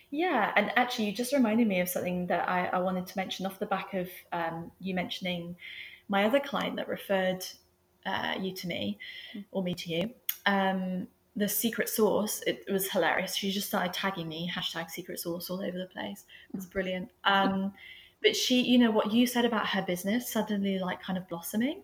Yeah, 0.09 0.53
and 0.55 0.71
actually, 0.77 1.05
you 1.05 1.11
just 1.11 1.33
reminded 1.33 1.67
me 1.67 1.81
of 1.81 1.89
something 1.89 2.27
that 2.27 2.47
I, 2.47 2.67
I 2.67 2.79
wanted 2.79 3.07
to 3.07 3.17
mention 3.17 3.45
off 3.45 3.59
the 3.59 3.65
back 3.65 3.93
of 3.93 4.09
um, 4.31 4.71
you 4.79 4.93
mentioning 4.93 5.55
my 6.07 6.23
other 6.23 6.39
client 6.39 6.77
that 6.77 6.87
referred 6.87 7.45
uh, 8.05 8.35
you 8.39 8.53
to 8.53 8.67
me, 8.67 8.97
mm. 9.35 9.43
or 9.51 9.63
me 9.63 9.73
to 9.73 9.89
you. 9.89 10.09
Um, 10.45 11.07
the 11.35 11.47
secret 11.47 11.87
sauce, 11.89 12.41
it, 12.47 12.63
it, 12.67 12.71
was 12.71 12.89
hilarious. 12.89 13.35
She 13.35 13.51
just 13.51 13.67
started 13.67 13.93
tagging 13.93 14.27
me, 14.27 14.51
hashtag 14.53 14.89
secret 14.89 15.19
sauce, 15.19 15.49
all 15.49 15.61
over 15.61 15.77
the 15.77 15.85
place. 15.85 16.25
It 16.49 16.55
was 16.55 16.65
brilliant. 16.65 17.09
Um, 17.25 17.73
but 18.23 18.35
she, 18.35 18.61
you 18.61 18.79
know, 18.79 18.89
what 18.89 19.11
you 19.11 19.27
said 19.27 19.45
about 19.45 19.67
her 19.67 19.83
business 19.83 20.31
suddenly 20.31 20.79
like 20.79 21.01
kind 21.01 21.17
of 21.17 21.27
blossoming 21.27 21.83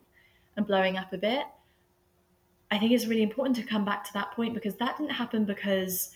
and 0.58 0.66
blowing 0.66 0.98
up 0.98 1.14
a 1.14 1.18
bit. 1.18 1.44
I 2.72 2.80
think 2.80 2.92
it's 2.92 3.06
really 3.06 3.22
important 3.22 3.56
to 3.58 3.64
come 3.64 3.86
back 3.86 4.04
to 4.06 4.14
that 4.14 4.32
point 4.32 4.56
because 4.56 4.76
that 4.78 4.98
didn't 4.98 5.12
happen 5.12 5.46
because, 5.46 6.10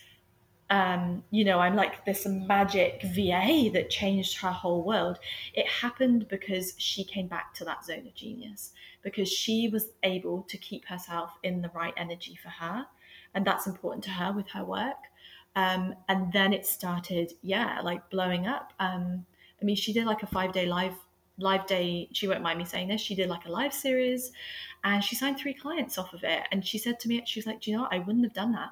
um, 0.70 1.22
you 1.30 1.44
know, 1.44 1.58
I'm 1.60 1.76
like 1.76 2.04
this 2.04 2.26
magic 2.26 3.02
VA 3.02 3.70
that 3.72 3.88
changed 3.90 4.38
her 4.38 4.50
whole 4.50 4.82
world. 4.82 5.18
It 5.54 5.66
happened 5.66 6.28
because 6.28 6.74
she 6.76 7.04
came 7.04 7.26
back 7.26 7.54
to 7.54 7.64
that 7.64 7.84
zone 7.84 8.06
of 8.06 8.14
genius, 8.14 8.72
because 9.02 9.30
she 9.30 9.68
was 9.68 9.88
able 10.02 10.42
to 10.48 10.58
keep 10.58 10.84
herself 10.86 11.32
in 11.42 11.62
the 11.62 11.70
right 11.74 11.94
energy 11.96 12.38
for 12.42 12.50
her 12.50 12.86
and 13.34 13.46
that's 13.46 13.66
important 13.66 14.04
to 14.04 14.10
her 14.10 14.32
with 14.32 14.48
her 14.48 14.64
work. 14.64 14.96
Um, 15.56 15.94
and 16.08 16.32
then 16.32 16.52
it 16.52 16.66
started, 16.66 17.32
yeah, 17.42 17.80
like 17.82 18.08
blowing 18.10 18.46
up. 18.46 18.72
Um, 18.78 19.24
I 19.60 19.64
mean, 19.64 19.76
she 19.76 19.92
did 19.92 20.06
like 20.06 20.22
a 20.22 20.26
five 20.26 20.52
day 20.52 20.66
live 20.66 20.94
live 21.38 21.66
day. 21.66 22.08
She 22.12 22.28
won't 22.28 22.42
mind 22.42 22.58
me 22.58 22.64
saying 22.64 22.88
this. 22.88 23.00
She 23.00 23.14
did 23.14 23.28
like 23.28 23.46
a 23.46 23.50
live 23.50 23.72
series, 23.72 24.32
and 24.84 25.02
she 25.02 25.16
signed 25.16 25.38
three 25.38 25.54
clients 25.54 25.98
off 25.98 26.12
of 26.12 26.22
it. 26.22 26.42
And 26.52 26.64
she 26.64 26.78
said 26.78 27.00
to 27.00 27.08
me, 27.08 27.22
she 27.26 27.40
was 27.40 27.46
like, 27.46 27.60
"Do 27.60 27.70
you 27.70 27.76
know 27.76 27.84
what? 27.84 27.92
I 27.92 27.98
wouldn't 27.98 28.24
have 28.24 28.34
done 28.34 28.52
that." 28.52 28.70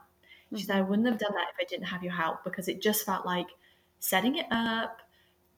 She 0.54 0.64
said, 0.64 0.76
"I 0.76 0.80
mm-hmm. 0.80 0.90
wouldn't 0.90 1.08
have 1.08 1.18
done 1.18 1.34
that 1.34 1.48
if 1.52 1.56
I 1.60 1.64
didn't 1.68 1.86
have 1.86 2.02
your 2.02 2.12
help 2.12 2.44
because 2.44 2.68
it 2.68 2.80
just 2.82 3.04
felt 3.04 3.26
like 3.26 3.48
setting 4.00 4.36
it 4.36 4.46
up." 4.50 5.00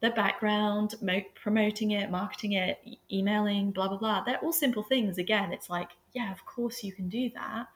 the 0.00 0.10
background, 0.10 0.94
mo- 1.02 1.20
promoting 1.34 1.90
it, 1.90 2.08
marketing 2.08 2.52
it, 2.52 2.78
e- 2.84 3.00
emailing, 3.10 3.72
blah, 3.72 3.88
blah, 3.88 3.96
blah. 3.96 4.22
They're 4.22 4.38
all 4.38 4.52
simple 4.52 4.84
things. 4.84 5.18
Again, 5.18 5.52
it's 5.52 5.68
like, 5.68 5.90
yeah, 6.12 6.30
of 6.30 6.46
course 6.46 6.84
you 6.84 6.92
can 6.92 7.08
do 7.08 7.28
that 7.34 7.66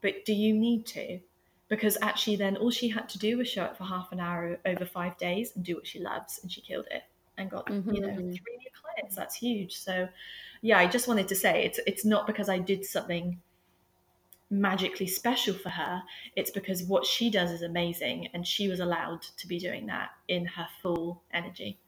but 0.00 0.24
do 0.24 0.32
you 0.32 0.54
need 0.54 0.86
to? 0.86 1.20
Because 1.68 1.96
actually, 2.02 2.36
then 2.36 2.56
all 2.56 2.70
she 2.70 2.88
had 2.88 3.08
to 3.10 3.18
do 3.18 3.38
was 3.38 3.48
show 3.48 3.62
up 3.62 3.76
for 3.76 3.84
half 3.84 4.10
an 4.12 4.20
hour 4.20 4.58
over 4.66 4.84
five 4.84 5.16
days 5.18 5.52
and 5.54 5.64
do 5.64 5.76
what 5.76 5.86
she 5.86 6.00
loves, 6.00 6.40
and 6.42 6.50
she 6.50 6.60
killed 6.60 6.86
it 6.90 7.02
and 7.38 7.48
got 7.50 7.66
mm-hmm. 7.66 7.94
you 7.94 8.00
know 8.00 8.08
mm-hmm. 8.08 8.32
three 8.32 8.56
new 8.58 8.70
clients. 8.82 9.14
That's 9.14 9.36
huge. 9.36 9.76
So, 9.76 10.08
yeah, 10.62 10.78
I 10.78 10.86
just 10.86 11.06
wanted 11.06 11.28
to 11.28 11.36
say 11.36 11.64
it's 11.64 11.78
it's 11.86 12.04
not 12.04 12.26
because 12.26 12.48
I 12.48 12.58
did 12.58 12.84
something 12.84 13.40
magically 14.50 15.06
special 15.06 15.54
for 15.54 15.70
her. 15.70 16.02
It's 16.36 16.50
because 16.50 16.82
what 16.82 17.06
she 17.06 17.30
does 17.30 17.50
is 17.50 17.62
amazing, 17.62 18.28
and 18.34 18.46
she 18.46 18.68
was 18.68 18.80
allowed 18.80 19.22
to 19.22 19.46
be 19.46 19.58
doing 19.58 19.86
that 19.86 20.10
in 20.28 20.44
her 20.46 20.66
full 20.82 21.22
energy. 21.32 21.78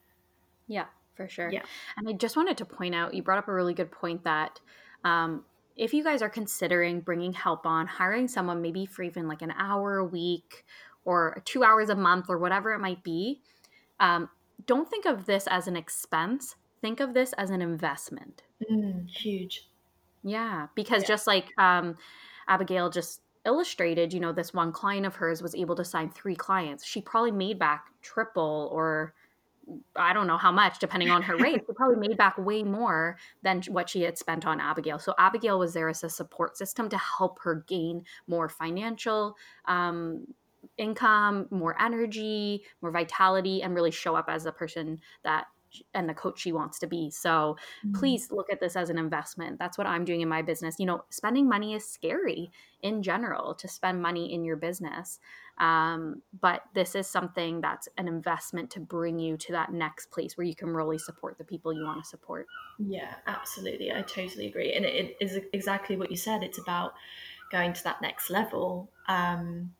Yeah, 0.69 0.87
for 1.15 1.29
sure. 1.29 1.51
Yeah, 1.51 1.63
and 1.97 2.09
I 2.09 2.13
just 2.13 2.37
wanted 2.37 2.57
to 2.59 2.65
point 2.65 2.95
out 2.95 3.15
you 3.15 3.23
brought 3.23 3.39
up 3.39 3.49
a 3.49 3.53
really 3.53 3.75
good 3.75 3.91
point 3.91 4.25
that 4.25 4.61
um, 5.05 5.45
if 5.77 5.93
you 5.93 6.05
guys 6.05 6.23
are 6.23 6.31
considering 6.31 7.01
bringing 7.01 7.33
help 7.33 7.67
on, 7.67 7.87
hiring 7.87 8.29
someone 8.29 8.63
maybe 8.63 8.87
for 8.87 9.03
even 9.03 9.27
like 9.27 9.43
an 9.43 9.53
hour 9.53 9.97
a 9.97 10.05
week 10.05 10.65
or 11.05 11.43
two 11.45 11.65
hours 11.65 11.89
a 11.89 11.97
month 11.97 12.27
or 12.29 12.39
whatever 12.39 12.73
it 12.73 12.79
might 12.79 13.03
be, 13.03 13.41
um, 13.99 14.29
don't 14.67 14.89
think 14.89 15.05
of 15.05 15.27
this 15.27 15.47
as 15.49 15.67
an 15.67 15.77
expense. 15.77 16.55
Think 16.81 17.01
of 17.01 17.15
this 17.15 17.33
as 17.35 17.51
an 17.51 17.63
investment. 17.63 18.43
Mm, 18.71 19.09
huge. 19.09 19.69
Yeah, 20.23 20.69
because 20.75 21.03
yeah. 21.03 21.09
just 21.09 21.27
like 21.27 21.47
um, 21.59 21.97
Abigail 22.49 22.91
just 22.91 23.21
illustrated, 23.45 24.13
you 24.13 24.21
know, 24.21 24.33
this 24.33 24.55
one 24.55 24.73
client 24.73 25.07
of 25.07 25.17
hers 25.17 25.43
was 25.43 25.55
able 25.55 25.75
to 25.77 25.85
sign 25.85 26.11
three 26.11 26.37
clients. 26.37 26.85
She 26.85 27.01
probably 27.01 27.33
made 27.33 27.59
back 27.59 27.87
triple 28.03 28.69
or 28.73 29.15
I 29.95 30.13
don't 30.13 30.27
know 30.27 30.39
how 30.39 30.51
much, 30.51 30.79
depending 30.79 31.11
on 31.11 31.23
her 31.23 31.37
rate. 31.37 31.63
she 31.67 31.73
probably 31.75 32.09
made 32.09 32.17
back 32.17 32.37
way 32.37 32.63
more 32.63 33.17
than 33.43 33.63
what 33.69 33.89
she 33.89 34.03
had 34.03 34.19
spent 34.19 34.47
on 34.47 34.61
Abigail. 34.61 34.99
So 34.99 35.15
Abigail 35.19 35.59
was 35.59 35.73
there 35.73 35.89
as 35.89 36.03
a 36.03 36.11
support 36.11 36.57
system 36.57 36.89
to 36.89 36.99
help 36.99 37.39
her 37.43 37.65
gain 37.69 38.05
more 38.27 38.49
financial 38.49 39.37
um, 39.67 40.27
income, 40.79 41.47
more 41.51 41.81
energy, 41.81 42.65
more 42.81 42.91
vitality, 42.91 43.63
and 43.63 43.75
really 43.75 43.91
show 43.91 44.15
up 44.17 44.27
as 44.29 44.47
a 44.47 44.53
person 44.53 45.01
that 45.23 45.47
and 45.95 46.09
the 46.09 46.15
coach 46.15 46.41
she 46.41 46.53
wants 46.53 46.79
to 46.81 46.87
be. 46.87 47.11
So 47.11 47.57
mm-hmm. 47.85 47.93
please 47.93 48.31
look 48.31 48.51
at 48.51 48.61
this 48.61 48.77
as 48.77 48.91
an 48.91 48.99
investment. 48.99 49.59
That's 49.59 49.79
what 49.79 49.87
I'm 49.87 50.05
doing 50.05 50.21
in 50.21 50.29
my 50.29 50.43
business. 50.43 50.77
You 50.79 50.87
know, 50.87 51.05
spending 51.11 51.49
money 51.49 51.75
is 51.75 51.89
scary 51.89 52.51
in 52.83 53.03
general 53.03 53.55
to 53.55 53.69
spend 53.69 54.03
money 54.03 54.33
in 54.33 54.45
your 54.45 54.57
business. 54.57 55.21
Um, 55.59 56.23
but 56.41 56.63
this 56.75 56.95
is 56.95 57.07
something 57.07 57.61
that's 57.61 57.89
an 57.99 58.09
investment 58.09 58.71
to 58.71 58.81
bring 58.81 59.19
you 59.19 59.37
to 59.37 59.53
that 59.53 59.73
next 59.73 60.11
place 60.11 60.37
where 60.37 60.47
you 60.47 60.55
can 60.55 60.71
really 60.71 60.99
support 60.99 61.39
the 61.39 61.45
people 61.45 61.73
you 61.73 61.85
want 61.85 62.03
to 62.03 62.09
support. 62.09 62.47
Yeah, 62.79 63.15
absolutely. 63.27 63.93
I 63.93 64.03
totally 64.03 64.47
agree. 64.47 64.73
And 64.73 64.85
it 64.85 65.17
is 65.21 65.39
exactly 65.53 65.97
what 65.97 66.11
you 66.11 66.17
said. 66.17 66.43
It's 66.43 66.59
about 66.59 66.95
going 67.51 67.75
to 67.75 67.85
that 67.85 68.01
next 68.01 68.31
level. 68.31 68.91
Um, 69.09 69.75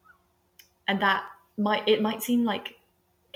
and 0.87 1.01
that 1.01 1.25
might, 1.57 1.89
it 1.89 2.03
might 2.03 2.23
seem 2.23 2.45
like 2.45 2.77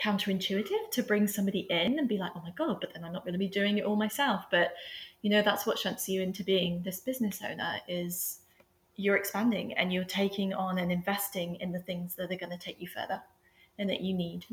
counterintuitive 0.02 0.90
to 0.92 1.02
bring 1.02 1.26
somebody 1.26 1.66
in 1.70 1.98
and 1.98 2.08
be 2.08 2.18
like, 2.18 2.32
oh 2.34 2.42
my 2.42 2.52
God, 2.56 2.78
but 2.80 2.92
then 2.92 3.04
I'm 3.04 3.12
not 3.12 3.24
going 3.24 3.32
to 3.32 3.38
be 3.38 3.48
doing 3.48 3.78
it 3.78 3.84
all 3.84 3.96
myself. 3.96 4.44
But, 4.50 4.74
you 5.22 5.30
know, 5.30 5.42
that's 5.42 5.66
what 5.66 5.78
shunts 5.78 6.08
you 6.08 6.22
into 6.22 6.44
being 6.44 6.82
this 6.82 7.00
business 7.00 7.40
owner 7.48 7.76
is 7.88 8.40
you're 8.96 9.16
expanding 9.16 9.72
and 9.74 9.92
you're 9.92 10.04
taking 10.04 10.52
on 10.54 10.78
and 10.78 10.92
investing 10.92 11.56
in 11.56 11.72
the 11.72 11.80
things 11.80 12.14
that 12.16 12.30
are 12.30 12.36
going 12.36 12.50
to 12.50 12.58
take 12.58 12.80
you 12.80 12.88
further 12.88 13.22
and 13.78 13.88
that 13.90 14.00
you 14.00 14.14
need. 14.14 14.44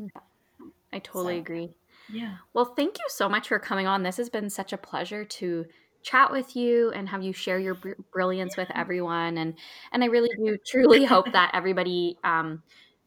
I 0.92 0.98
totally 0.98 1.36
so, 1.36 1.40
agree. 1.40 1.74
Yeah. 2.12 2.36
Well, 2.52 2.66
thank 2.66 2.98
you 2.98 3.06
so 3.08 3.28
much 3.28 3.48
for 3.48 3.58
coming 3.58 3.86
on. 3.86 4.02
This 4.02 4.18
has 4.18 4.28
been 4.28 4.50
such 4.50 4.72
a 4.72 4.78
pleasure 4.78 5.24
to 5.24 5.66
chat 6.02 6.30
with 6.30 6.54
you 6.54 6.90
and 6.90 7.08
have 7.08 7.22
you 7.22 7.32
share 7.32 7.58
your 7.58 7.74
br- 7.74 7.92
brilliance 8.12 8.54
yeah. 8.56 8.64
with 8.64 8.70
everyone 8.76 9.38
and 9.38 9.54
and 9.90 10.04
I 10.04 10.08
really 10.08 10.28
do 10.36 10.58
truly 10.66 11.02
hope 11.04 11.32
that 11.32 11.52
everybody 11.54 12.18
um 12.22 12.62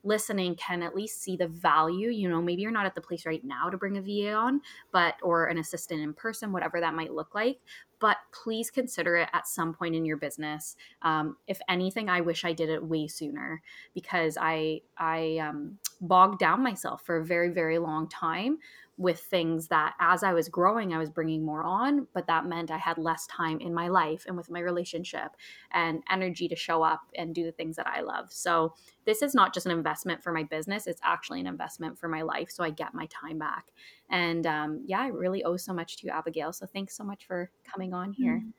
listening 0.08 0.56
can 0.56 0.82
at 0.82 0.96
least 0.96 1.22
see 1.22 1.36
the 1.36 1.48
value 1.48 2.10
you 2.10 2.30
know 2.30 2.42
maybe 2.42 2.62
you're 2.62 2.72
not 2.72 2.86
at 2.86 2.96
the 2.96 3.02
place 3.02 3.26
right 3.26 3.44
now 3.44 3.70
to 3.70 3.78
bring 3.78 3.98
a 3.98 4.02
va 4.02 4.34
on 4.34 4.62
but 4.92 5.16
or 5.22 5.48
an 5.48 5.58
assistant 5.58 6.02
in 6.02 6.14
person 6.14 6.52
whatever 6.52 6.80
that 6.80 6.94
might 6.94 7.14
look 7.14 7.36
like 7.36 7.60
but 8.00 8.18
please 8.32 8.70
consider 8.70 9.18
it 9.18 9.30
at 9.34 9.48
some 9.48 9.74
point 9.74 9.96
in 9.96 10.06
your 10.06 10.18
business. 10.18 10.76
Um, 11.02 11.38
if 11.48 11.60
anything 11.70 12.10
i 12.10 12.22
wish 12.22 12.46
i 12.46 12.54
did 12.54 12.70
it 12.70 12.84
way 12.84 13.08
sooner 13.08 13.62
because 13.94 14.38
i 14.40 14.82
i 14.98 15.38
um, 15.38 15.78
bogged 16.02 16.40
down 16.40 16.64
myself 16.64 17.04
for 17.04 17.18
a 17.18 17.26
very 17.26 17.50
very 17.50 17.78
long 17.80 18.08
time 18.08 18.58
with 18.98 19.20
things 19.20 19.68
that 19.68 19.94
as 20.00 20.24
I 20.24 20.34
was 20.34 20.50
growing, 20.50 20.92
I 20.92 20.98
was 20.98 21.10
bringing 21.10 21.44
more 21.46 21.64
on, 21.64 22.08
but 22.14 22.26
that 22.28 22.48
meant 22.48 22.72
I 22.72 22.78
had 22.78 22.98
less 22.98 23.28
time 23.28 23.60
in 23.60 23.74
my 23.74 23.88
life 23.88 24.26
and 24.28 24.36
with 24.36 24.50
my 24.50 24.60
relationship 24.60 25.32
and 25.72 26.04
energy 26.10 26.48
to 26.48 26.56
show 26.56 26.82
up 26.82 27.02
and 27.16 27.36
do 27.36 27.44
the 27.44 27.52
things 27.52 27.76
that 27.76 27.88
I 27.88 28.02
love. 28.02 28.34
So, 28.34 28.74
this 29.06 29.22
is 29.22 29.34
not 29.34 29.54
just 29.54 29.66
an 29.66 29.72
investment 29.72 30.24
for 30.24 30.34
my 30.34 30.44
business, 30.44 30.88
it's 30.88 31.02
actually 31.04 31.40
an 31.40 31.48
investment 31.48 31.98
for 31.98 32.10
my 32.10 32.24
life. 32.24 32.50
So, 32.50 32.64
I 32.64 32.72
get 32.72 32.96
my 32.96 33.06
time 33.08 33.38
back. 33.38 33.68
And 34.10 34.48
um, 34.48 34.84
yeah, 34.86 35.02
I 35.02 35.08
really 35.08 35.44
owe 35.44 35.58
so 35.58 35.74
much 35.74 35.98
to 35.98 36.08
you, 36.08 36.12
Abigail. 36.12 36.52
So, 36.52 36.66
thanks 36.66 36.98
so 36.98 37.04
much 37.04 37.26
for 37.28 37.52
coming 37.64 37.94
on 37.94 38.14
here. 38.14 38.38
Mm-hmm. 38.38 38.50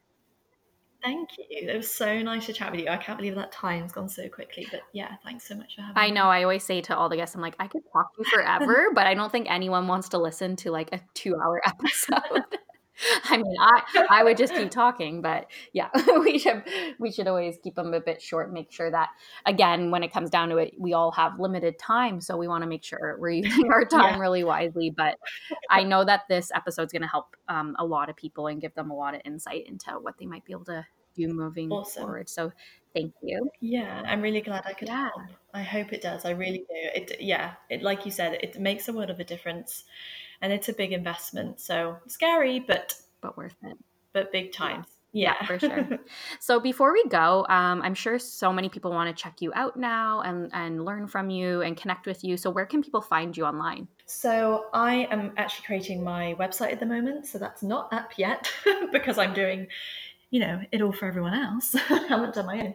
Thank 1.02 1.30
you. 1.38 1.44
It 1.50 1.76
was 1.76 1.90
so 1.90 2.20
nice 2.22 2.46
to 2.46 2.52
chat 2.52 2.72
with 2.72 2.80
you. 2.80 2.88
I 2.88 2.96
can't 2.96 3.18
believe 3.18 3.36
that 3.36 3.52
time's 3.52 3.92
gone 3.92 4.08
so 4.08 4.28
quickly. 4.28 4.66
But 4.70 4.80
yeah, 4.92 5.12
thanks 5.24 5.46
so 5.46 5.54
much 5.54 5.76
for 5.76 5.82
having 5.82 5.94
me. 5.94 6.00
I 6.00 6.06
me. 6.06 6.12
know. 6.12 6.24
I 6.24 6.42
always 6.42 6.64
say 6.64 6.80
to 6.82 6.96
all 6.96 7.08
the 7.08 7.16
guests, 7.16 7.34
I'm 7.34 7.40
like, 7.40 7.56
I 7.58 7.68
could 7.68 7.82
talk 7.92 8.14
to 8.16 8.24
you 8.24 8.30
forever, 8.30 8.90
but 8.94 9.06
I 9.06 9.14
don't 9.14 9.30
think 9.30 9.50
anyone 9.50 9.86
wants 9.86 10.08
to 10.10 10.18
listen 10.18 10.56
to 10.56 10.70
like 10.70 10.92
a 10.92 11.00
two 11.14 11.36
hour 11.36 11.62
episode. 11.66 12.44
I 13.24 13.36
mean, 13.36 13.56
I 13.60 14.06
I 14.10 14.24
would 14.24 14.36
just 14.36 14.54
keep 14.54 14.70
talking, 14.70 15.22
but 15.22 15.46
yeah, 15.72 15.88
we 16.20 16.38
should 16.38 16.62
we 16.98 17.12
should 17.12 17.28
always 17.28 17.56
keep 17.62 17.74
them 17.74 17.94
a 17.94 18.00
bit 18.00 18.20
short. 18.20 18.52
Make 18.52 18.72
sure 18.72 18.90
that 18.90 19.10
again, 19.46 19.90
when 19.90 20.02
it 20.02 20.12
comes 20.12 20.30
down 20.30 20.48
to 20.50 20.56
it, 20.56 20.74
we 20.78 20.92
all 20.92 21.12
have 21.12 21.38
limited 21.38 21.78
time, 21.78 22.20
so 22.20 22.36
we 22.36 22.48
want 22.48 22.62
to 22.62 22.68
make 22.68 22.84
sure 22.84 23.16
we're 23.18 23.30
using 23.30 23.72
our 23.72 23.84
time 23.86 24.14
yeah. 24.14 24.18
really 24.18 24.44
wisely. 24.44 24.90
But 24.90 25.16
I 25.70 25.84
know 25.84 26.04
that 26.04 26.22
this 26.28 26.50
episode 26.54 26.86
is 26.86 26.92
going 26.92 27.02
to 27.02 27.08
help 27.08 27.36
um, 27.48 27.76
a 27.78 27.84
lot 27.84 28.10
of 28.10 28.16
people 28.16 28.46
and 28.48 28.60
give 28.60 28.74
them 28.74 28.90
a 28.90 28.96
lot 28.96 29.14
of 29.14 29.20
insight 29.24 29.66
into 29.68 29.90
what 29.92 30.18
they 30.18 30.26
might 30.26 30.44
be 30.44 30.52
able 30.52 30.64
to 30.66 30.86
do 31.14 31.28
moving 31.28 31.70
awesome. 31.70 32.02
forward. 32.02 32.28
So 32.28 32.52
thank 32.94 33.12
you. 33.22 33.50
Yeah, 33.60 34.02
I'm 34.06 34.20
really 34.20 34.40
glad 34.40 34.64
I 34.66 34.72
could 34.72 34.88
yeah. 34.88 35.10
help. 35.14 35.30
I 35.54 35.62
hope 35.62 35.92
it 35.92 36.02
does. 36.02 36.24
I 36.24 36.30
really 36.30 36.58
do. 36.58 36.64
It 36.70 37.16
yeah, 37.20 37.54
it 37.70 37.82
like 37.82 38.04
you 38.04 38.10
said, 38.10 38.38
it 38.42 38.58
makes 38.58 38.88
a 38.88 38.92
world 38.92 39.10
of 39.10 39.20
a 39.20 39.24
difference 39.24 39.84
and 40.42 40.52
it's 40.52 40.68
a 40.68 40.72
big 40.72 40.92
investment. 40.92 41.60
So 41.60 41.96
scary, 42.06 42.60
but 42.60 42.94
but 43.20 43.36
worth 43.36 43.56
it. 43.62 43.76
But 44.12 44.32
big 44.32 44.52
time. 44.52 44.84
Yeah. 45.12 45.34
yeah, 45.40 45.46
for 45.46 45.58
sure. 45.60 45.98
so 46.38 46.60
before 46.60 46.92
we 46.92 47.04
go, 47.08 47.46
um, 47.48 47.80
I'm 47.82 47.94
sure 47.94 48.18
so 48.18 48.52
many 48.52 48.68
people 48.68 48.90
want 48.90 49.14
to 49.14 49.22
check 49.22 49.40
you 49.40 49.52
out 49.54 49.76
now 49.76 50.20
and 50.20 50.50
and 50.52 50.84
learn 50.84 51.06
from 51.06 51.30
you 51.30 51.62
and 51.62 51.76
connect 51.76 52.06
with 52.06 52.22
you. 52.24 52.36
So 52.36 52.50
where 52.50 52.66
can 52.66 52.82
people 52.82 53.00
find 53.00 53.36
you 53.36 53.44
online? 53.44 53.88
So 54.06 54.66
I 54.72 55.08
am 55.10 55.32
actually 55.36 55.66
creating 55.66 56.04
my 56.04 56.34
website 56.38 56.72
at 56.72 56.80
the 56.80 56.86
moment. 56.86 57.26
So 57.26 57.38
that's 57.38 57.62
not 57.62 57.92
up 57.92 58.12
yet 58.16 58.50
because 58.92 59.18
I'm 59.18 59.34
doing, 59.34 59.66
you 60.30 60.40
know, 60.40 60.60
it 60.72 60.82
all 60.82 60.92
for 60.92 61.06
everyone 61.06 61.34
else. 61.34 61.74
I 61.90 62.06
haven't 62.08 62.34
done 62.34 62.46
my 62.46 62.60
own. 62.60 62.74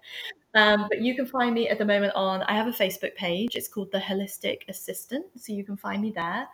Um, 0.56 0.88
but 0.90 1.02
you 1.02 1.16
can 1.16 1.26
find 1.26 1.54
me 1.54 1.68
at 1.68 1.78
the 1.78 1.86
moment 1.86 2.14
on, 2.16 2.44
I 2.44 2.54
have 2.54 2.68
a 2.68 2.72
Facebook 2.72 3.16
page. 3.16 3.56
It's 3.56 3.68
called 3.68 3.92
The 3.92 4.00
Holistic 4.00 4.60
Assistant. 4.70 5.26
So 5.38 5.52
you 5.52 5.64
can 5.64 5.78
find 5.78 6.02
me 6.02 6.12
there. 6.16 6.48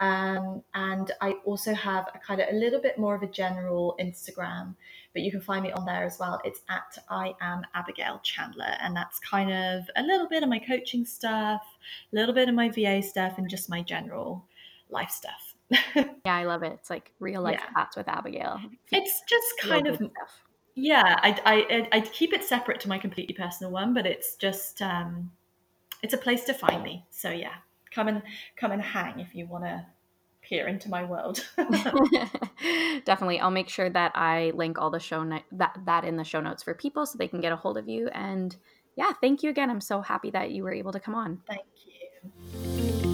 Um, 0.00 0.62
and 0.74 1.12
I 1.20 1.32
also 1.44 1.72
have 1.72 2.08
a 2.14 2.18
kind 2.18 2.40
of 2.40 2.48
a 2.50 2.56
little 2.56 2.80
bit 2.80 2.98
more 2.98 3.14
of 3.14 3.22
a 3.22 3.28
general 3.28 3.96
Instagram, 4.00 4.74
but 5.12 5.22
you 5.22 5.30
can 5.30 5.40
find 5.40 5.62
me 5.62 5.70
on 5.70 5.84
there 5.84 6.04
as 6.04 6.18
well. 6.18 6.40
It's 6.44 6.62
at 6.68 6.98
I 7.08 7.34
am 7.40 7.62
Abigail 7.74 8.20
Chandler. 8.24 8.76
And 8.80 8.96
that's 8.96 9.20
kind 9.20 9.52
of 9.52 9.88
a 9.96 10.02
little 10.02 10.28
bit 10.28 10.42
of 10.42 10.48
my 10.48 10.58
coaching 10.58 11.04
stuff, 11.04 11.62
a 12.12 12.16
little 12.16 12.34
bit 12.34 12.48
of 12.48 12.56
my 12.56 12.70
VA 12.70 13.02
stuff, 13.02 13.38
and 13.38 13.48
just 13.48 13.70
my 13.70 13.82
general 13.82 14.44
life 14.90 15.10
stuff. 15.10 15.54
yeah, 15.94 16.36
I 16.36 16.44
love 16.44 16.64
it. 16.64 16.72
It's 16.72 16.90
like 16.90 17.12
real 17.20 17.42
life 17.42 17.60
yeah. 17.62 17.72
chats 17.72 17.96
with 17.96 18.08
Abigail. 18.08 18.60
It's 18.90 19.22
just 19.28 19.46
kind 19.60 19.86
of 19.86 19.96
stuff 19.96 20.42
yeah, 20.74 21.18
I, 21.22 21.40
I 21.44 21.88
I 21.92 22.00
keep 22.00 22.32
it 22.32 22.44
separate 22.44 22.80
to 22.80 22.88
my 22.88 22.98
completely 22.98 23.34
personal 23.34 23.72
one, 23.72 23.94
but 23.94 24.06
it's 24.06 24.34
just 24.36 24.82
um, 24.82 25.30
it's 26.02 26.14
a 26.14 26.18
place 26.18 26.44
to 26.44 26.54
find 26.54 26.82
me. 26.82 27.04
So 27.10 27.30
yeah, 27.30 27.54
come 27.92 28.08
and 28.08 28.22
come 28.56 28.72
and 28.72 28.82
hang 28.82 29.20
if 29.20 29.34
you 29.34 29.46
want 29.46 29.64
to 29.64 29.86
peer 30.42 30.66
into 30.66 30.90
my 30.90 31.04
world. 31.04 31.46
Definitely, 33.04 33.40
I'll 33.40 33.50
make 33.50 33.68
sure 33.68 33.88
that 33.88 34.12
I 34.14 34.52
link 34.54 34.78
all 34.78 34.90
the 34.90 35.00
show 35.00 35.22
no- 35.22 35.42
that 35.52 35.78
that 35.86 36.04
in 36.04 36.16
the 36.16 36.24
show 36.24 36.40
notes 36.40 36.62
for 36.62 36.74
people 36.74 37.06
so 37.06 37.18
they 37.18 37.28
can 37.28 37.40
get 37.40 37.52
a 37.52 37.56
hold 37.56 37.78
of 37.78 37.88
you. 37.88 38.08
And 38.08 38.54
yeah, 38.96 39.12
thank 39.20 39.42
you 39.42 39.50
again. 39.50 39.70
I'm 39.70 39.80
so 39.80 40.00
happy 40.00 40.30
that 40.30 40.50
you 40.50 40.64
were 40.64 40.72
able 40.74 40.92
to 40.92 41.00
come 41.00 41.14
on. 41.14 41.40
Thank 41.46 41.62
you. 41.86 43.13